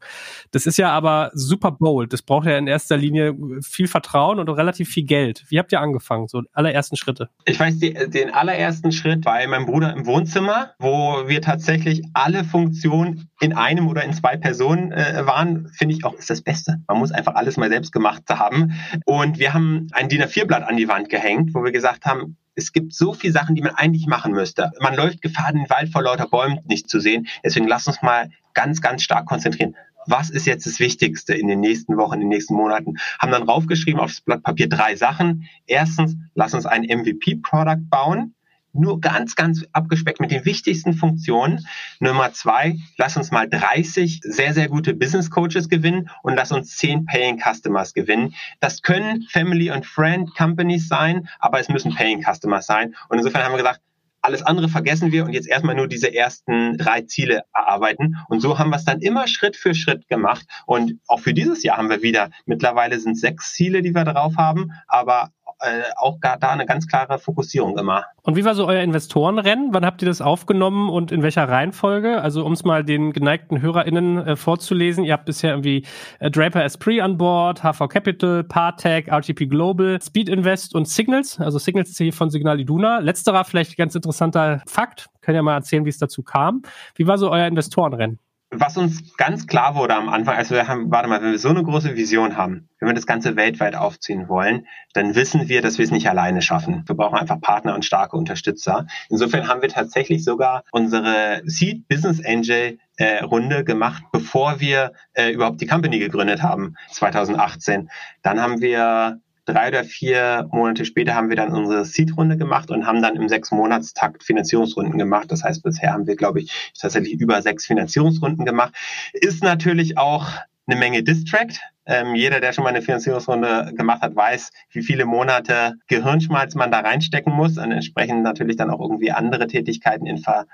Das 0.50 0.66
ist 0.66 0.76
ja 0.76 0.90
aber 0.90 1.30
super 1.32 1.70
bold. 1.70 2.12
Das 2.12 2.20
braucht 2.20 2.44
ja 2.46 2.58
in 2.58 2.66
erster 2.66 2.98
Linie 2.98 3.34
viel 3.62 3.88
Vertrauen 3.88 4.38
und 4.38 4.50
relativ 4.50 4.90
viel 4.90 5.04
Geld. 5.04 5.46
Wie 5.48 5.58
habt 5.58 5.72
ihr 5.72 5.80
angefangen? 5.80 6.28
So 6.28 6.42
allerersten 6.52 6.96
Schritte? 6.96 7.30
Ich 7.46 7.58
weiß, 7.58 7.78
die, 7.78 7.94
den 7.94 8.34
allerersten 8.34 8.92
Schritt 8.92 9.24
bei 9.30 9.46
meinem 9.46 9.64
Bruder 9.64 9.92
im 9.92 10.06
Wohnzimmer, 10.06 10.72
wo 10.80 11.28
wir 11.28 11.40
tatsächlich 11.40 12.02
alle 12.14 12.42
Funktionen 12.42 13.30
in 13.38 13.52
einem 13.52 13.86
oder 13.86 14.02
in 14.02 14.12
zwei 14.12 14.36
Personen 14.36 14.90
äh, 14.90 15.24
waren, 15.24 15.68
finde 15.68 15.94
ich 15.94 16.04
auch 16.04 16.14
ist 16.14 16.30
das 16.30 16.42
Beste. 16.42 16.82
Man 16.88 16.98
muss 16.98 17.12
einfach 17.12 17.36
alles 17.36 17.56
mal 17.56 17.68
selbst 17.68 17.92
gemacht 17.92 18.24
haben. 18.28 18.72
Und 19.04 19.38
wir 19.38 19.54
haben 19.54 19.86
ein 19.92 20.08
DIN 20.08 20.24
A4-Blatt 20.24 20.64
an 20.64 20.76
die 20.76 20.88
Wand 20.88 21.10
gehängt, 21.10 21.54
wo 21.54 21.62
wir 21.62 21.70
gesagt 21.70 22.06
haben, 22.06 22.38
es 22.56 22.72
gibt 22.72 22.92
so 22.92 23.12
viele 23.12 23.32
Sachen, 23.32 23.54
die 23.54 23.62
man 23.62 23.76
eigentlich 23.76 24.08
machen 24.08 24.32
müsste. 24.32 24.72
Man 24.80 24.96
läuft 24.96 25.22
Gefahr, 25.22 25.52
den 25.52 25.70
Wald 25.70 25.90
vor 25.90 26.02
lauter 26.02 26.26
Bäumen 26.26 26.58
nicht 26.64 26.90
zu 26.90 26.98
sehen. 26.98 27.28
Deswegen 27.44 27.68
lass 27.68 27.86
uns 27.86 28.02
mal 28.02 28.30
ganz, 28.54 28.80
ganz 28.80 29.04
stark 29.04 29.26
konzentrieren 29.26 29.76
was 30.06 30.30
ist 30.30 30.46
jetzt 30.46 30.66
das 30.66 30.80
Wichtigste 30.80 31.34
in 31.34 31.46
den 31.46 31.60
nächsten 31.60 31.96
Wochen, 31.98 32.14
in 32.14 32.20
den 32.20 32.30
nächsten 32.30 32.54
Monaten? 32.54 32.94
Haben 33.20 33.30
dann 33.30 33.42
raufgeschrieben 33.42 34.00
aufs 34.00 34.22
Blatt 34.22 34.42
Papier 34.42 34.66
drei 34.66 34.96
Sachen. 34.96 35.46
Erstens, 35.66 36.16
lass 36.34 36.54
uns 36.54 36.64
ein 36.64 36.82
MVP-Product 36.82 37.88
bauen 37.90 38.34
nur 38.72 39.00
ganz, 39.00 39.34
ganz 39.34 39.64
abgespeckt 39.72 40.20
mit 40.20 40.30
den 40.30 40.44
wichtigsten 40.44 40.92
Funktionen. 40.92 41.66
Nummer 41.98 42.32
zwei, 42.32 42.76
lass 42.96 43.16
uns 43.16 43.30
mal 43.30 43.48
30 43.48 44.20
sehr, 44.22 44.54
sehr 44.54 44.68
gute 44.68 44.94
Business 44.94 45.30
Coaches 45.30 45.68
gewinnen 45.68 46.10
und 46.22 46.36
lass 46.36 46.52
uns 46.52 46.76
10 46.76 47.06
Paying 47.06 47.40
Customers 47.40 47.94
gewinnen. 47.94 48.34
Das 48.60 48.82
können 48.82 49.22
Family 49.30 49.70
und 49.70 49.86
Friend 49.86 50.34
Companies 50.36 50.88
sein, 50.88 51.28
aber 51.38 51.60
es 51.60 51.68
müssen 51.68 51.94
Paying 51.94 52.22
Customers 52.22 52.66
sein. 52.66 52.94
Und 53.08 53.18
insofern 53.18 53.44
haben 53.44 53.52
wir 53.52 53.58
gesagt, 53.58 53.80
alles 54.22 54.42
andere 54.42 54.68
vergessen 54.68 55.12
wir 55.12 55.24
und 55.24 55.32
jetzt 55.32 55.48
erstmal 55.48 55.74
nur 55.74 55.88
diese 55.88 56.14
ersten 56.14 56.76
drei 56.76 57.02
Ziele 57.02 57.44
erarbeiten. 57.54 58.16
Und 58.28 58.40
so 58.40 58.58
haben 58.58 58.70
wir 58.70 58.76
es 58.76 58.84
dann 58.84 59.00
immer 59.00 59.26
Schritt 59.26 59.56
für 59.56 59.74
Schritt 59.74 60.08
gemacht. 60.08 60.46
Und 60.66 60.98
auch 61.06 61.20
für 61.20 61.34
dieses 61.34 61.62
Jahr 61.62 61.78
haben 61.78 61.88
wir 61.88 62.02
wieder, 62.02 62.30
mittlerweile 62.44 62.98
sind 62.98 63.18
sechs 63.18 63.54
Ziele, 63.54 63.82
die 63.82 63.94
wir 63.94 64.04
drauf 64.04 64.34
haben, 64.36 64.72
aber 64.88 65.32
äh, 65.60 65.82
auch 65.96 66.20
gar 66.20 66.38
da 66.38 66.50
eine 66.50 66.66
ganz 66.66 66.86
klare 66.86 67.18
Fokussierung 67.18 67.78
immer. 67.78 68.04
Und 68.22 68.36
wie 68.36 68.44
war 68.44 68.54
so 68.54 68.66
euer 68.66 68.82
Investorenrennen? 68.82 69.72
Wann 69.72 69.84
habt 69.84 70.02
ihr 70.02 70.08
das 70.08 70.20
aufgenommen 70.20 70.88
und 70.90 71.12
in 71.12 71.22
welcher 71.22 71.48
Reihenfolge? 71.48 72.20
Also 72.20 72.44
um 72.44 72.52
es 72.52 72.64
mal 72.64 72.84
den 72.84 73.12
geneigten 73.12 73.60
HörerInnen 73.60 74.18
äh, 74.18 74.36
vorzulesen, 74.36 75.04
ihr 75.04 75.12
habt 75.12 75.24
bisher 75.26 75.50
irgendwie 75.50 75.84
äh, 76.18 76.30
Draper 76.30 76.64
Esprit 76.64 77.00
an 77.00 77.18
Bord, 77.18 77.62
HV 77.62 77.88
Capital, 77.88 78.44
Partech, 78.44 79.08
RTP 79.08 79.48
Global, 79.48 80.00
Speed 80.00 80.28
Invest 80.28 80.74
und 80.74 80.88
Signals. 80.88 81.40
Also 81.40 81.58
Signals 81.58 81.96
hier 81.96 82.12
von 82.12 82.30
Signal 82.30 82.60
Iduna. 82.60 82.98
Letzterer 82.98 83.44
vielleicht 83.44 83.76
ganz 83.76 83.94
interessanter 83.94 84.62
Fakt. 84.66 85.08
Könnt 85.20 85.36
ihr 85.36 85.42
mal 85.42 85.54
erzählen, 85.54 85.84
wie 85.84 85.90
es 85.90 85.98
dazu 85.98 86.22
kam. 86.22 86.62
Wie 86.94 87.06
war 87.06 87.18
so 87.18 87.30
euer 87.30 87.46
Investorenrennen? 87.46 88.18
Was 88.50 88.76
uns 88.76 89.16
ganz 89.16 89.46
klar 89.46 89.76
wurde 89.76 89.94
am 89.94 90.08
Anfang, 90.08 90.36
also 90.36 90.54
wir 90.56 90.66
haben, 90.66 90.90
warte 90.90 91.08
mal, 91.08 91.22
wenn 91.22 91.30
wir 91.30 91.38
so 91.38 91.50
eine 91.50 91.62
große 91.62 91.94
Vision 91.94 92.36
haben, 92.36 92.68
wenn 92.80 92.88
wir 92.88 92.94
das 92.94 93.06
Ganze 93.06 93.36
weltweit 93.36 93.76
aufziehen 93.76 94.28
wollen, 94.28 94.66
dann 94.92 95.14
wissen 95.14 95.48
wir, 95.48 95.62
dass 95.62 95.78
wir 95.78 95.84
es 95.84 95.92
nicht 95.92 96.08
alleine 96.08 96.42
schaffen. 96.42 96.82
Wir 96.86 96.96
brauchen 96.96 97.16
einfach 97.16 97.40
Partner 97.40 97.74
und 97.74 97.84
starke 97.84 98.16
Unterstützer. 98.16 98.86
Insofern 99.08 99.46
haben 99.46 99.62
wir 99.62 99.68
tatsächlich 99.68 100.24
sogar 100.24 100.64
unsere 100.72 101.42
Seed 101.44 101.86
Business 101.86 102.20
Angel 102.24 102.78
äh, 102.96 103.22
Runde 103.22 103.62
gemacht, 103.62 104.02
bevor 104.12 104.58
wir 104.58 104.92
äh, 105.12 105.30
überhaupt 105.30 105.60
die 105.60 105.66
Company 105.66 106.00
gegründet 106.00 106.42
haben, 106.42 106.74
2018. 106.90 107.88
Dann 108.22 108.40
haben 108.40 108.60
wir 108.60 109.20
drei 109.44 109.68
oder 109.68 109.84
vier 109.84 110.48
Monate 110.52 110.84
später 110.84 111.14
haben 111.14 111.28
wir 111.28 111.36
dann 111.36 111.52
unsere 111.52 111.84
Seed-Runde 111.84 112.36
gemacht 112.36 112.70
und 112.70 112.86
haben 112.86 113.02
dann 113.02 113.16
im 113.16 113.28
sechs 113.28 113.50
Monatstakt 113.50 114.22
Finanzierungsrunden 114.22 114.98
gemacht. 114.98 115.30
Das 115.30 115.44
heißt, 115.44 115.62
bisher 115.62 115.92
haben 115.92 116.06
wir, 116.06 116.16
glaube 116.16 116.40
ich, 116.40 116.72
tatsächlich 116.78 117.14
über 117.14 117.40
sechs 117.42 117.66
Finanzierungsrunden 117.66 118.44
gemacht. 118.44 118.74
Ist 119.12 119.42
natürlich 119.42 119.98
auch 119.98 120.28
eine 120.66 120.78
Menge 120.78 121.02
Distract. 121.02 121.60
Ähm, 121.86 122.14
jeder, 122.14 122.40
der 122.40 122.52
schon 122.52 122.64
mal 122.64 122.70
eine 122.70 122.82
Finanzierungsrunde 122.82 123.72
gemacht 123.76 124.02
hat, 124.02 124.14
weiß, 124.14 124.50
wie 124.70 124.82
viele 124.82 125.06
Monate 125.06 125.74
Gehirnschmalz 125.88 126.54
man 126.54 126.70
da 126.70 126.80
reinstecken 126.80 127.32
muss 127.32 127.58
und 127.58 127.72
entsprechend 127.72 128.22
natürlich 128.22 128.56
dann 128.56 128.70
auch 128.70 128.80
irgendwie 128.80 129.10
andere 129.10 129.46
Tätigkeiten 129.46 130.06
in 130.06 130.18
Ver 130.18 130.46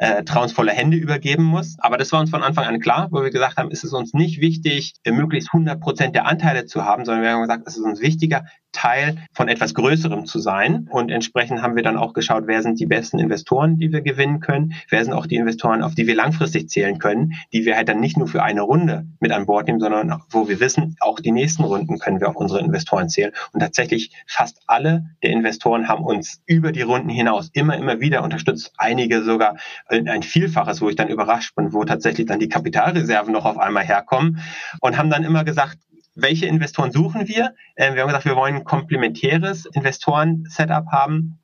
äh, 0.00 0.24
trauensvolle 0.24 0.72
Hände 0.72 0.96
übergeben 0.96 1.44
muss. 1.44 1.76
Aber 1.78 1.96
das 1.96 2.12
war 2.12 2.20
uns 2.20 2.30
von 2.30 2.42
Anfang 2.42 2.64
an 2.64 2.80
klar, 2.80 3.08
wo 3.10 3.22
wir 3.22 3.30
gesagt 3.30 3.56
haben, 3.56 3.70
ist 3.70 3.84
es 3.84 3.92
uns 3.92 4.14
nicht 4.14 4.40
wichtig, 4.40 4.94
möglichst 5.06 5.50
100 5.52 5.80
Prozent 5.80 6.14
der 6.14 6.26
Anteile 6.26 6.66
zu 6.66 6.84
haben, 6.84 7.04
sondern 7.04 7.24
wir 7.24 7.30
haben 7.32 7.42
gesagt, 7.42 7.64
es 7.66 7.76
ist 7.76 7.84
uns 7.84 8.00
wichtiger, 8.00 8.44
Teil 8.78 9.16
von 9.32 9.48
etwas 9.48 9.74
Größerem 9.74 10.24
zu 10.26 10.38
sein. 10.38 10.88
Und 10.90 11.10
entsprechend 11.10 11.62
haben 11.62 11.74
wir 11.74 11.82
dann 11.82 11.96
auch 11.96 12.12
geschaut, 12.12 12.44
wer 12.46 12.62
sind 12.62 12.78
die 12.78 12.86
besten 12.86 13.18
Investoren, 13.18 13.76
die 13.78 13.92
wir 13.92 14.02
gewinnen 14.02 14.38
können, 14.38 14.74
wer 14.88 15.04
sind 15.04 15.12
auch 15.12 15.26
die 15.26 15.34
Investoren, 15.34 15.82
auf 15.82 15.96
die 15.96 16.06
wir 16.06 16.14
langfristig 16.14 16.68
zählen 16.68 16.98
können, 16.98 17.34
die 17.52 17.64
wir 17.64 17.76
halt 17.76 17.88
dann 17.88 17.98
nicht 17.98 18.16
nur 18.16 18.28
für 18.28 18.42
eine 18.42 18.62
Runde 18.62 19.06
mit 19.18 19.32
an 19.32 19.46
Bord 19.46 19.66
nehmen, 19.66 19.80
sondern 19.80 20.22
wo 20.30 20.48
wir 20.48 20.60
wissen, 20.60 20.96
auch 21.00 21.18
die 21.18 21.32
nächsten 21.32 21.64
Runden 21.64 21.98
können 21.98 22.20
wir 22.20 22.28
auf 22.28 22.36
unsere 22.36 22.60
Investoren 22.60 23.08
zählen. 23.08 23.32
Und 23.52 23.60
tatsächlich 23.60 24.12
fast 24.26 24.60
alle 24.68 25.06
der 25.24 25.30
Investoren 25.30 25.88
haben 25.88 26.04
uns 26.04 26.40
über 26.46 26.70
die 26.70 26.82
Runden 26.82 27.08
hinaus 27.08 27.50
immer, 27.54 27.76
immer 27.76 27.98
wieder 27.98 28.22
unterstützt. 28.22 28.72
Einige 28.76 29.24
sogar 29.24 29.56
ein 29.88 30.22
Vielfaches, 30.22 30.80
wo 30.80 30.88
ich 30.88 30.96
dann 30.96 31.08
überrascht 31.08 31.56
bin, 31.56 31.72
wo 31.72 31.84
tatsächlich 31.84 32.26
dann 32.26 32.38
die 32.38 32.48
Kapitalreserven 32.48 33.32
noch 33.32 33.44
auf 33.44 33.58
einmal 33.58 33.84
herkommen 33.84 34.40
und 34.80 34.96
haben 34.96 35.10
dann 35.10 35.24
immer 35.24 35.42
gesagt, 35.42 35.78
welche 36.18 36.46
Investoren 36.46 36.90
suchen 36.92 37.28
wir? 37.28 37.54
Äh, 37.76 37.94
wir 37.94 38.02
haben 38.02 38.08
gesagt, 38.08 38.24
wir 38.24 38.36
wollen 38.36 38.56
ein 38.56 38.64
komplementäres 38.64 39.66
Investoren-Setup 39.66 40.86
haben 40.90 41.37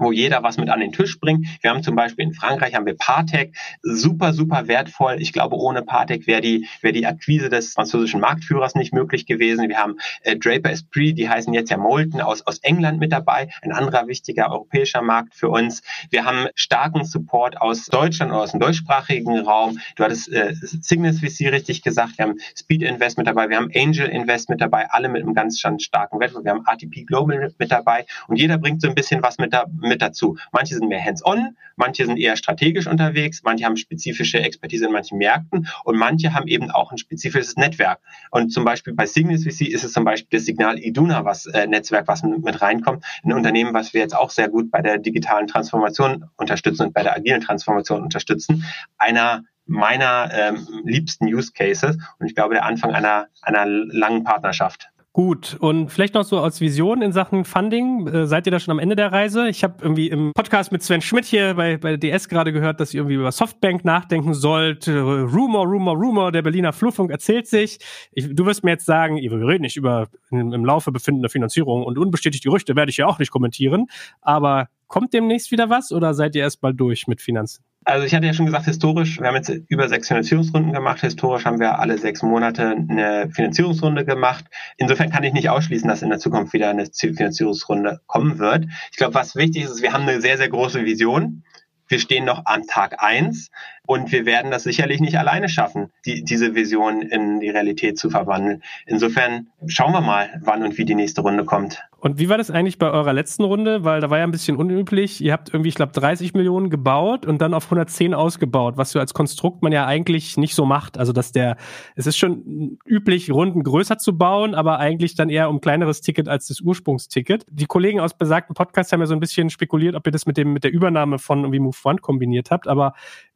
wo 0.00 0.12
jeder 0.12 0.42
was 0.42 0.56
mit 0.56 0.70
an 0.70 0.80
den 0.80 0.92
Tisch 0.92 1.18
bringt. 1.20 1.46
Wir 1.60 1.70
haben 1.70 1.82
zum 1.82 1.94
Beispiel 1.94 2.24
in 2.24 2.34
Frankreich 2.34 2.74
haben 2.74 2.86
wir 2.86 2.96
Partec, 2.96 3.54
super, 3.82 4.32
super 4.32 4.68
wertvoll. 4.68 5.16
Ich 5.20 5.32
glaube, 5.32 5.56
ohne 5.56 5.82
Partec 5.82 6.26
wäre 6.26 6.40
die, 6.40 6.66
wäre 6.80 6.92
die 6.92 7.06
Akquise 7.06 7.48
des 7.48 7.74
französischen 7.74 8.20
Marktführers 8.20 8.74
nicht 8.74 8.92
möglich 8.92 9.26
gewesen. 9.26 9.68
Wir 9.68 9.78
haben 9.78 9.96
äh, 10.22 10.36
Draper 10.36 10.70
Esprit, 10.70 11.18
die 11.18 11.28
heißen 11.28 11.52
jetzt 11.52 11.70
ja 11.70 11.76
Molten 11.76 12.20
aus, 12.20 12.46
aus 12.46 12.58
England 12.58 12.98
mit 12.98 13.12
dabei, 13.12 13.48
ein 13.62 13.72
anderer 13.72 14.06
wichtiger 14.06 14.50
europäischer 14.50 15.02
Markt 15.02 15.34
für 15.34 15.48
uns. 15.48 15.82
Wir 16.10 16.24
haben 16.24 16.46
starken 16.54 17.04
Support 17.04 17.60
aus 17.60 17.86
Deutschland 17.86 18.32
oder 18.32 18.42
aus 18.42 18.52
dem 18.52 18.60
deutschsprachigen 18.60 19.38
Raum. 19.40 19.78
Du 19.96 20.04
hattest 20.04 20.32
äh, 20.32 20.54
Cygnus 20.54 21.20
VC 21.20 21.52
richtig 21.52 21.82
gesagt. 21.82 22.18
Wir 22.18 22.26
haben 22.26 22.38
Speed 22.56 22.82
Invest 22.82 23.18
mit 23.18 23.26
dabei. 23.26 23.48
Wir 23.48 23.56
haben 23.56 23.70
Angel 23.74 24.08
Invest 24.08 24.48
mit 24.48 24.60
dabei. 24.60 24.88
Alle 24.90 25.08
mit 25.08 25.22
einem 25.22 25.34
ganz 25.34 25.58
starken 25.58 26.20
Wettbewerb. 26.20 26.44
Wir 26.44 26.52
haben 26.52 26.64
RTP 26.66 27.06
Global 27.06 27.52
mit 27.58 27.70
dabei. 27.70 28.06
Und 28.28 28.36
jeder 28.36 28.58
bringt 28.58 28.80
so 28.80 28.88
ein 28.88 28.94
bisschen 28.94 29.22
was 29.22 29.38
mit, 29.38 29.52
da, 29.52 29.66
dazu. 29.96 30.36
Manche 30.52 30.74
sind 30.74 30.88
mehr 30.88 31.04
hands-on, 31.04 31.56
manche 31.76 32.06
sind 32.06 32.18
eher 32.18 32.36
strategisch 32.36 32.86
unterwegs, 32.86 33.42
manche 33.44 33.64
haben 33.64 33.76
spezifische 33.76 34.40
Expertise 34.40 34.86
in 34.86 34.92
manchen 34.92 35.18
Märkten 35.18 35.68
und 35.84 35.96
manche 35.96 36.34
haben 36.34 36.46
eben 36.48 36.70
auch 36.70 36.92
ein 36.92 36.98
spezifisches 36.98 37.56
Netzwerk. 37.56 38.00
Und 38.30 38.52
zum 38.52 38.64
Beispiel 38.64 38.94
bei 38.94 39.06
Signus 39.06 39.44
VC 39.44 39.68
ist 39.68 39.84
es 39.84 39.92
zum 39.92 40.04
Beispiel 40.04 40.38
das 40.38 40.46
Signal 40.46 40.78
Iduna, 40.78 41.24
was 41.24 41.46
äh, 41.46 41.66
Netzwerk, 41.66 42.08
was 42.08 42.22
mit 42.22 42.60
reinkommt. 42.60 43.04
Ein 43.24 43.32
Unternehmen, 43.32 43.74
was 43.74 43.94
wir 43.94 44.00
jetzt 44.00 44.16
auch 44.16 44.30
sehr 44.30 44.48
gut 44.48 44.70
bei 44.70 44.82
der 44.82 44.98
digitalen 44.98 45.46
Transformation 45.46 46.26
unterstützen 46.36 46.86
und 46.88 46.94
bei 46.94 47.02
der 47.02 47.16
agilen 47.16 47.40
Transformation 47.40 48.02
unterstützen. 48.02 48.64
Einer 48.98 49.44
meiner 49.70 50.30
ähm, 50.32 50.66
liebsten 50.84 51.26
Use 51.26 51.52
Cases 51.52 51.96
und 52.18 52.26
ich 52.26 52.34
glaube 52.34 52.54
der 52.54 52.64
Anfang 52.64 52.92
einer, 52.92 53.28
einer 53.40 53.66
langen 53.66 54.24
Partnerschaft. 54.24 54.89
Gut, 55.12 55.56
und 55.58 55.90
vielleicht 55.90 56.14
noch 56.14 56.22
so 56.22 56.38
als 56.38 56.60
Vision 56.60 57.02
in 57.02 57.10
Sachen 57.10 57.44
Funding. 57.44 58.06
Äh, 58.06 58.26
seid 58.28 58.46
ihr 58.46 58.52
da 58.52 58.60
schon 58.60 58.70
am 58.70 58.78
Ende 58.78 58.94
der 58.94 59.10
Reise? 59.10 59.48
Ich 59.48 59.64
habe 59.64 59.74
irgendwie 59.82 60.08
im 60.08 60.30
Podcast 60.32 60.70
mit 60.70 60.84
Sven 60.84 61.00
Schmidt 61.00 61.24
hier 61.24 61.54
bei, 61.54 61.78
bei 61.78 61.96
DS 61.96 62.28
gerade 62.28 62.52
gehört, 62.52 62.78
dass 62.78 62.94
ihr 62.94 63.00
irgendwie 63.00 63.16
über 63.16 63.32
Softbank 63.32 63.84
nachdenken 63.84 64.34
sollt. 64.34 64.86
Äh, 64.86 64.92
Rumor, 64.92 65.66
Rumor, 65.66 65.96
Rumor, 65.96 66.30
der 66.30 66.42
Berliner 66.42 66.72
Flurfunk 66.72 67.10
erzählt 67.10 67.48
sich. 67.48 67.80
Ich, 68.12 68.32
du 68.32 68.46
wirst 68.46 68.62
mir 68.62 68.70
jetzt 68.70 68.86
sagen, 68.86 69.16
wir 69.16 69.32
reden 69.32 69.62
nicht 69.62 69.76
über 69.76 70.06
im, 70.30 70.52
im 70.52 70.64
Laufe 70.64 70.92
befindende 70.92 71.28
Finanzierung 71.28 71.82
und 71.82 71.98
unbestätigte 71.98 72.48
Gerüchte 72.48 72.76
werde 72.76 72.90
ich 72.90 72.98
ja 72.98 73.06
auch 73.06 73.18
nicht 73.18 73.32
kommentieren. 73.32 73.88
Aber 74.20 74.68
kommt 74.86 75.12
demnächst 75.12 75.50
wieder 75.50 75.68
was 75.70 75.90
oder 75.90 76.14
seid 76.14 76.36
ihr 76.36 76.42
erst 76.42 76.62
mal 76.62 76.72
durch 76.72 77.08
mit 77.08 77.20
Finanzen? 77.20 77.64
Also 77.84 78.04
ich 78.04 78.14
hatte 78.14 78.26
ja 78.26 78.34
schon 78.34 78.44
gesagt, 78.44 78.66
historisch, 78.66 79.20
wir 79.20 79.28
haben 79.28 79.36
jetzt 79.36 79.50
über 79.68 79.88
sechs 79.88 80.08
Finanzierungsrunden 80.08 80.72
gemacht. 80.72 81.00
Historisch 81.00 81.46
haben 81.46 81.60
wir 81.60 81.78
alle 81.78 81.96
sechs 81.96 82.22
Monate 82.22 82.76
eine 82.88 83.30
Finanzierungsrunde 83.30 84.04
gemacht. 84.04 84.44
Insofern 84.76 85.10
kann 85.10 85.24
ich 85.24 85.32
nicht 85.32 85.48
ausschließen, 85.48 85.88
dass 85.88 86.02
in 86.02 86.10
der 86.10 86.18
Zukunft 86.18 86.52
wieder 86.52 86.68
eine 86.68 86.86
Finanzierungsrunde 86.92 88.00
kommen 88.06 88.38
wird. 88.38 88.66
Ich 88.90 88.98
glaube, 88.98 89.14
was 89.14 89.34
wichtig 89.34 89.64
ist, 89.64 89.70
ist, 89.70 89.82
wir 89.82 89.94
haben 89.94 90.02
eine 90.02 90.20
sehr, 90.20 90.36
sehr 90.36 90.50
große 90.50 90.84
Vision. 90.84 91.42
Wir 91.88 91.98
stehen 91.98 92.24
noch 92.24 92.42
am 92.44 92.66
Tag 92.68 93.02
eins 93.02 93.50
und 93.84 94.12
wir 94.12 94.24
werden 94.24 94.50
das 94.50 94.62
sicherlich 94.62 95.00
nicht 95.00 95.18
alleine 95.18 95.48
schaffen, 95.48 95.90
die, 96.04 96.22
diese 96.22 96.54
Vision 96.54 97.02
in 97.02 97.40
die 97.40 97.50
Realität 97.50 97.98
zu 97.98 98.10
verwandeln. 98.10 98.62
Insofern 98.86 99.48
schauen 99.66 99.92
wir 99.92 100.00
mal, 100.00 100.40
wann 100.42 100.62
und 100.62 100.78
wie 100.78 100.84
die 100.84 100.94
nächste 100.94 101.22
Runde 101.22 101.44
kommt. 101.44 101.82
Und 102.00 102.18
wie 102.18 102.30
war 102.30 102.38
das 102.38 102.50
eigentlich 102.50 102.78
bei 102.78 102.90
eurer 102.90 103.12
letzten 103.12 103.44
Runde? 103.44 103.84
Weil 103.84 104.00
da 104.00 104.08
war 104.08 104.16
ja 104.16 104.24
ein 104.24 104.30
bisschen 104.30 104.56
unüblich. 104.56 105.20
Ihr 105.20 105.34
habt 105.34 105.52
irgendwie, 105.52 105.68
ich 105.68 105.74
glaube, 105.74 105.92
30 105.92 106.32
Millionen 106.32 106.70
gebaut 106.70 107.26
und 107.26 107.42
dann 107.42 107.52
auf 107.52 107.64
110 107.64 108.14
ausgebaut, 108.14 108.78
was 108.78 108.92
so 108.92 108.98
als 108.98 109.12
Konstrukt 109.12 109.62
man 109.62 109.70
ja 109.70 109.84
eigentlich 109.84 110.38
nicht 110.38 110.54
so 110.54 110.64
macht. 110.64 110.96
Also, 110.96 111.12
dass 111.12 111.30
der, 111.32 111.58
es 111.96 112.06
ist 112.06 112.16
schon 112.16 112.78
üblich, 112.86 113.30
Runden 113.30 113.62
größer 113.62 113.98
zu 113.98 114.16
bauen, 114.16 114.54
aber 114.54 114.78
eigentlich 114.78 115.14
dann 115.14 115.28
eher 115.28 115.50
um 115.50 115.60
kleineres 115.60 116.00
Ticket 116.00 116.26
als 116.26 116.46
das 116.46 116.62
Ursprungsticket. 116.62 117.44
Die 117.50 117.66
Kollegen 117.66 118.00
aus 118.00 118.16
besagten 118.16 118.54
Podcasts 118.54 118.92
haben 118.92 119.00
ja 119.00 119.06
so 119.06 119.14
ein 119.14 119.20
bisschen 119.20 119.50
spekuliert, 119.50 119.94
ob 119.94 120.06
ihr 120.06 120.12
das 120.12 120.24
mit 120.24 120.38
dem, 120.38 120.54
mit 120.54 120.64
der 120.64 120.72
Übernahme 120.72 121.18
von 121.18 121.40
irgendwie 121.40 121.60
Move 121.60 121.76
One 121.84 121.98
kombiniert 121.98 122.50
habt. 122.50 122.66
Aber 122.66 122.94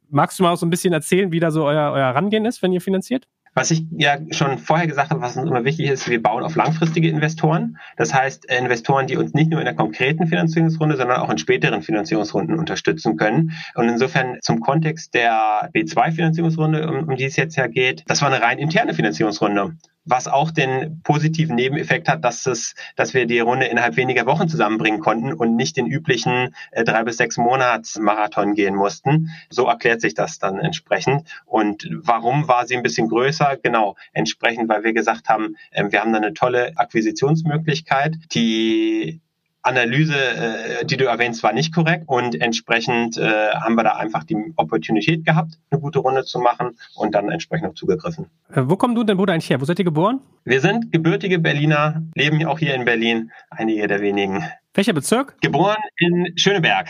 magst 0.08 0.38
du 0.38 0.42
mal 0.42 0.52
auch 0.54 0.56
so 0.56 0.64
ein 0.64 0.70
bisschen 0.70 0.94
erzählen, 0.94 1.32
wie 1.32 1.40
da 1.40 1.50
so 1.50 1.64
euer, 1.64 1.92
euer 1.92 2.14
Rangehen 2.14 2.46
ist, 2.46 2.62
wenn 2.62 2.72
ihr 2.72 2.80
finanziert? 2.80 3.28
Was 3.54 3.70
ich 3.70 3.86
ja 3.96 4.18
schon 4.32 4.58
vorher 4.58 4.88
gesagt 4.88 5.10
habe, 5.10 5.20
was 5.20 5.36
uns 5.36 5.48
immer 5.48 5.64
wichtig 5.64 5.88
ist, 5.88 6.08
wir 6.08 6.20
bauen 6.20 6.42
auf 6.42 6.56
langfristige 6.56 7.08
Investoren. 7.08 7.78
Das 7.96 8.12
heißt, 8.12 8.50
äh, 8.50 8.58
Investoren, 8.58 9.06
die 9.06 9.16
uns 9.16 9.32
nicht 9.32 9.50
nur 9.50 9.60
in 9.60 9.64
der 9.64 9.76
konkreten 9.76 10.26
Finanzierungsrunde, 10.26 10.96
sondern 10.96 11.20
auch 11.20 11.30
in 11.30 11.38
späteren 11.38 11.82
Finanzierungsrunden 11.82 12.58
unterstützen 12.58 13.16
können. 13.16 13.52
Und 13.76 13.88
insofern 13.88 14.38
zum 14.42 14.58
Kontext 14.60 15.14
der 15.14 15.70
B2-Finanzierungsrunde, 15.72 16.88
um, 16.88 17.08
um 17.08 17.16
die 17.16 17.24
es 17.24 17.36
jetzt 17.36 17.54
ja 17.54 17.68
geht, 17.68 18.02
das 18.08 18.22
war 18.22 18.32
eine 18.32 18.42
rein 18.42 18.58
interne 18.58 18.92
Finanzierungsrunde 18.92 19.76
was 20.04 20.28
auch 20.28 20.50
den 20.50 21.00
positiven 21.02 21.56
Nebeneffekt 21.56 22.08
hat, 22.08 22.24
dass 22.24 22.46
es, 22.46 22.74
dass 22.96 23.14
wir 23.14 23.26
die 23.26 23.40
Runde 23.40 23.66
innerhalb 23.66 23.96
weniger 23.96 24.26
Wochen 24.26 24.48
zusammenbringen 24.48 25.00
konnten 25.00 25.32
und 25.32 25.56
nicht 25.56 25.76
den 25.76 25.86
üblichen 25.86 26.54
äh, 26.72 26.84
drei 26.84 27.04
bis 27.04 27.16
sechs 27.16 27.36
Monats 27.36 27.98
Marathon 27.98 28.54
gehen 28.54 28.74
mussten. 28.74 29.30
So 29.50 29.66
erklärt 29.66 30.00
sich 30.00 30.14
das 30.14 30.38
dann 30.38 30.58
entsprechend. 30.58 31.28
Und 31.46 31.88
warum 31.90 32.48
war 32.48 32.66
sie 32.66 32.76
ein 32.76 32.82
bisschen 32.82 33.08
größer? 33.08 33.58
Genau, 33.62 33.96
entsprechend, 34.12 34.68
weil 34.68 34.84
wir 34.84 34.92
gesagt 34.92 35.28
haben, 35.28 35.56
äh, 35.70 35.90
wir 35.90 36.00
haben 36.00 36.12
da 36.12 36.18
eine 36.18 36.34
tolle 36.34 36.72
Akquisitionsmöglichkeit, 36.76 38.16
die 38.32 39.20
Analyse, 39.64 40.14
äh, 40.14 40.84
die 40.84 40.96
du 40.96 41.06
erwähnst, 41.06 41.42
war 41.42 41.52
nicht 41.52 41.74
korrekt 41.74 42.04
und 42.06 42.40
entsprechend 42.40 43.16
äh, 43.16 43.50
haben 43.52 43.74
wir 43.74 43.82
da 43.82 43.96
einfach 43.96 44.24
die 44.24 44.36
Opportunität 44.56 45.24
gehabt, 45.24 45.58
eine 45.70 45.80
gute 45.80 45.98
Runde 45.98 46.24
zu 46.24 46.38
machen 46.38 46.78
und 46.94 47.14
dann 47.14 47.30
entsprechend 47.30 47.68
auch 47.68 47.74
zugegriffen. 47.74 48.26
Äh, 48.52 48.62
wo 48.66 48.76
kommt 48.76 48.96
du 48.96 49.00
und 49.00 49.08
dein 49.08 49.16
Bruder 49.16 49.32
eigentlich 49.32 49.50
her? 49.50 49.60
Wo 49.60 49.64
seid 49.64 49.78
ihr 49.78 49.84
geboren? 49.84 50.20
Wir 50.44 50.60
sind 50.60 50.92
gebürtige 50.92 51.38
Berliner, 51.38 52.02
leben 52.14 52.44
auch 52.44 52.58
hier 52.58 52.74
in 52.74 52.84
Berlin, 52.84 53.30
einige 53.50 53.86
der 53.86 54.00
wenigen. 54.00 54.44
Welcher 54.74 54.92
Bezirk? 54.92 55.40
Geboren 55.40 55.78
in 55.96 56.36
Schöneberg. 56.36 56.88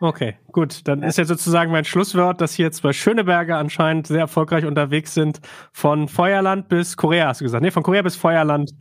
Okay, 0.00 0.36
gut. 0.52 0.86
Dann 0.86 1.02
ist 1.02 1.18
ja 1.18 1.24
sozusagen 1.24 1.70
mein 1.70 1.84
Schlusswort, 1.84 2.40
dass 2.40 2.54
hier 2.54 2.72
zwei 2.72 2.92
Schöneberger 2.92 3.58
anscheinend 3.58 4.06
sehr 4.06 4.20
erfolgreich 4.20 4.64
unterwegs 4.64 5.14
sind, 5.14 5.40
von 5.72 6.08
Feuerland 6.08 6.68
bis 6.68 6.96
Korea, 6.96 7.28
hast 7.28 7.40
du 7.40 7.44
gesagt. 7.44 7.62
Nee, 7.62 7.70
von 7.70 7.82
Korea 7.82 8.02
bis 8.02 8.16
Feuerland 8.16 8.72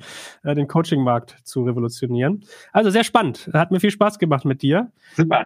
äh, 0.44 0.56
den 0.56 0.68
Coachingmarkt 0.68 1.38
zu 1.44 1.64
revolutionieren. 1.64 2.44
Also 2.72 2.90
sehr 2.90 3.04
spannend. 3.04 3.50
Hat 3.54 3.72
mir 3.72 3.80
viel 3.80 3.92
Spaß 3.92 4.20
gemacht 4.20 4.46
mit 4.46 4.62
dir. 4.62 4.92
Super, 5.16 5.44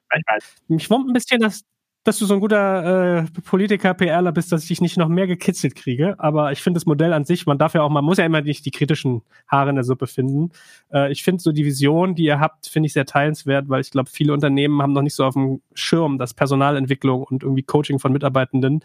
Mich 0.67 0.89
wurmt 0.89 1.09
ein 1.09 1.13
bisschen 1.13 1.41
das 1.41 1.63
dass 2.07 2.17
du 2.19 2.25
so 2.25 2.33
ein 2.35 2.39
guter 2.39 3.17
äh, 3.17 3.41
Politiker, 3.41 3.93
PRler 3.93 4.31
bist, 4.31 4.51
dass 4.51 4.61
ich 4.63 4.69
dich 4.69 4.81
nicht 4.81 4.97
noch 4.97 5.09
mehr 5.09 5.27
gekitzelt 5.27 5.75
kriege. 5.75 6.15
Aber 6.19 6.53
ich 6.53 6.61
finde 6.61 6.77
das 6.77 6.85
Modell 6.85 7.11
an 7.11 7.25
sich, 7.25 7.45
man 7.45 7.57
darf 7.57 7.73
ja 7.73 7.81
auch, 7.81 7.89
man 7.89 8.05
muss 8.05 8.17
ja 8.17 8.25
immer 8.25 8.41
nicht 8.41 8.65
die 8.65 8.71
kritischen 8.71 9.23
Haare 9.47 9.71
in 9.71 9.75
der 9.75 9.83
Suppe 9.83 10.07
finden. 10.07 10.51
Äh, 10.91 11.11
ich 11.11 11.23
finde 11.23 11.41
so 11.41 11.51
die 11.51 11.65
Vision, 11.65 12.15
die 12.15 12.23
ihr 12.23 12.39
habt, 12.39 12.67
finde 12.67 12.87
ich 12.87 12.93
sehr 12.93 13.05
teilenswert, 13.05 13.67
weil 13.67 13.81
ich 13.81 13.91
glaube, 13.91 14.09
viele 14.09 14.31
Unternehmen 14.31 14.81
haben 14.81 14.93
noch 14.93 15.01
nicht 15.01 15.15
so 15.15 15.25
auf 15.25 15.33
dem 15.33 15.61
Schirm, 15.73 16.17
dass 16.17 16.33
Personalentwicklung 16.33 17.23
und 17.23 17.43
irgendwie 17.43 17.63
Coaching 17.63 17.99
von 17.99 18.13
Mitarbeitenden 18.13 18.81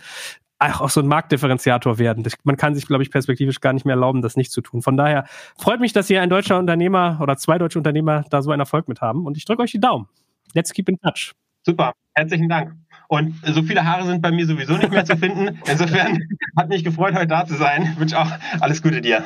auch 0.58 0.90
so 0.90 1.00
ein 1.00 1.06
Marktdifferenziator 1.06 1.98
werden. 1.98 2.22
Das, 2.22 2.34
man 2.44 2.56
kann 2.56 2.74
sich, 2.74 2.86
glaube 2.86 3.02
ich, 3.02 3.10
perspektivisch 3.10 3.60
gar 3.60 3.72
nicht 3.72 3.84
mehr 3.84 3.94
erlauben, 3.94 4.22
das 4.22 4.36
nicht 4.36 4.52
zu 4.52 4.60
tun. 4.60 4.82
Von 4.82 4.96
daher 4.96 5.26
freut 5.58 5.80
mich, 5.80 5.92
dass 5.92 6.06
hier 6.06 6.22
ein 6.22 6.30
deutscher 6.30 6.58
Unternehmer 6.58 7.18
oder 7.20 7.36
zwei 7.36 7.58
deutsche 7.58 7.78
Unternehmer 7.78 8.24
da 8.30 8.42
so 8.42 8.50
einen 8.52 8.60
Erfolg 8.60 8.86
mit 8.88 9.00
haben. 9.00 9.26
Und 9.26 9.36
ich 9.36 9.44
drücke 9.44 9.62
euch 9.62 9.72
die 9.72 9.80
Daumen. 9.80 10.08
Let's 10.54 10.72
keep 10.72 10.88
in 10.88 10.98
touch. 10.98 11.32
Super. 11.64 11.92
Herzlichen 12.14 12.48
Dank. 12.48 12.74
Und 13.12 13.34
so 13.44 13.62
viele 13.62 13.84
Haare 13.84 14.06
sind 14.06 14.22
bei 14.22 14.30
mir 14.30 14.46
sowieso 14.46 14.74
nicht 14.78 14.90
mehr 14.90 15.04
zu 15.04 15.18
finden. 15.18 15.58
Insofern 15.70 16.18
hat 16.56 16.70
mich 16.70 16.82
gefreut, 16.82 17.14
heute 17.14 17.26
da 17.26 17.44
zu 17.44 17.56
sein. 17.56 17.90
Ich 17.92 18.00
wünsche 18.00 18.18
auch 18.18 18.30
alles 18.58 18.80
Gute 18.80 19.02
dir. 19.02 19.22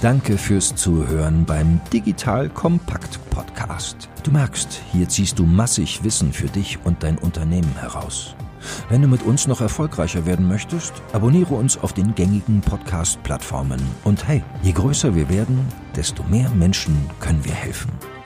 Danke 0.00 0.38
fürs 0.38 0.74
Zuhören 0.74 1.44
beim 1.44 1.80
Digital 1.92 2.48
Kompakt 2.48 3.20
Podcast. 3.30 4.08
Du 4.24 4.32
merkst, 4.32 4.82
hier 4.90 5.08
ziehst 5.08 5.38
du 5.38 5.46
massig 5.46 6.02
Wissen 6.02 6.32
für 6.32 6.48
dich 6.48 6.80
und 6.82 7.04
dein 7.04 7.16
Unternehmen 7.16 7.76
heraus. 7.78 8.34
Wenn 8.88 9.02
du 9.02 9.06
mit 9.06 9.22
uns 9.22 9.46
noch 9.46 9.60
erfolgreicher 9.60 10.26
werden 10.26 10.48
möchtest, 10.48 10.94
abonniere 11.12 11.54
uns 11.54 11.78
auf 11.78 11.92
den 11.92 12.16
gängigen 12.16 12.60
Podcast-Plattformen. 12.60 13.80
Und 14.02 14.26
hey, 14.26 14.42
je 14.64 14.72
größer 14.72 15.14
wir 15.14 15.28
werden, 15.28 15.60
desto 15.94 16.24
mehr 16.24 16.50
Menschen 16.50 17.08
können 17.20 17.44
wir 17.44 17.54
helfen. 17.54 17.92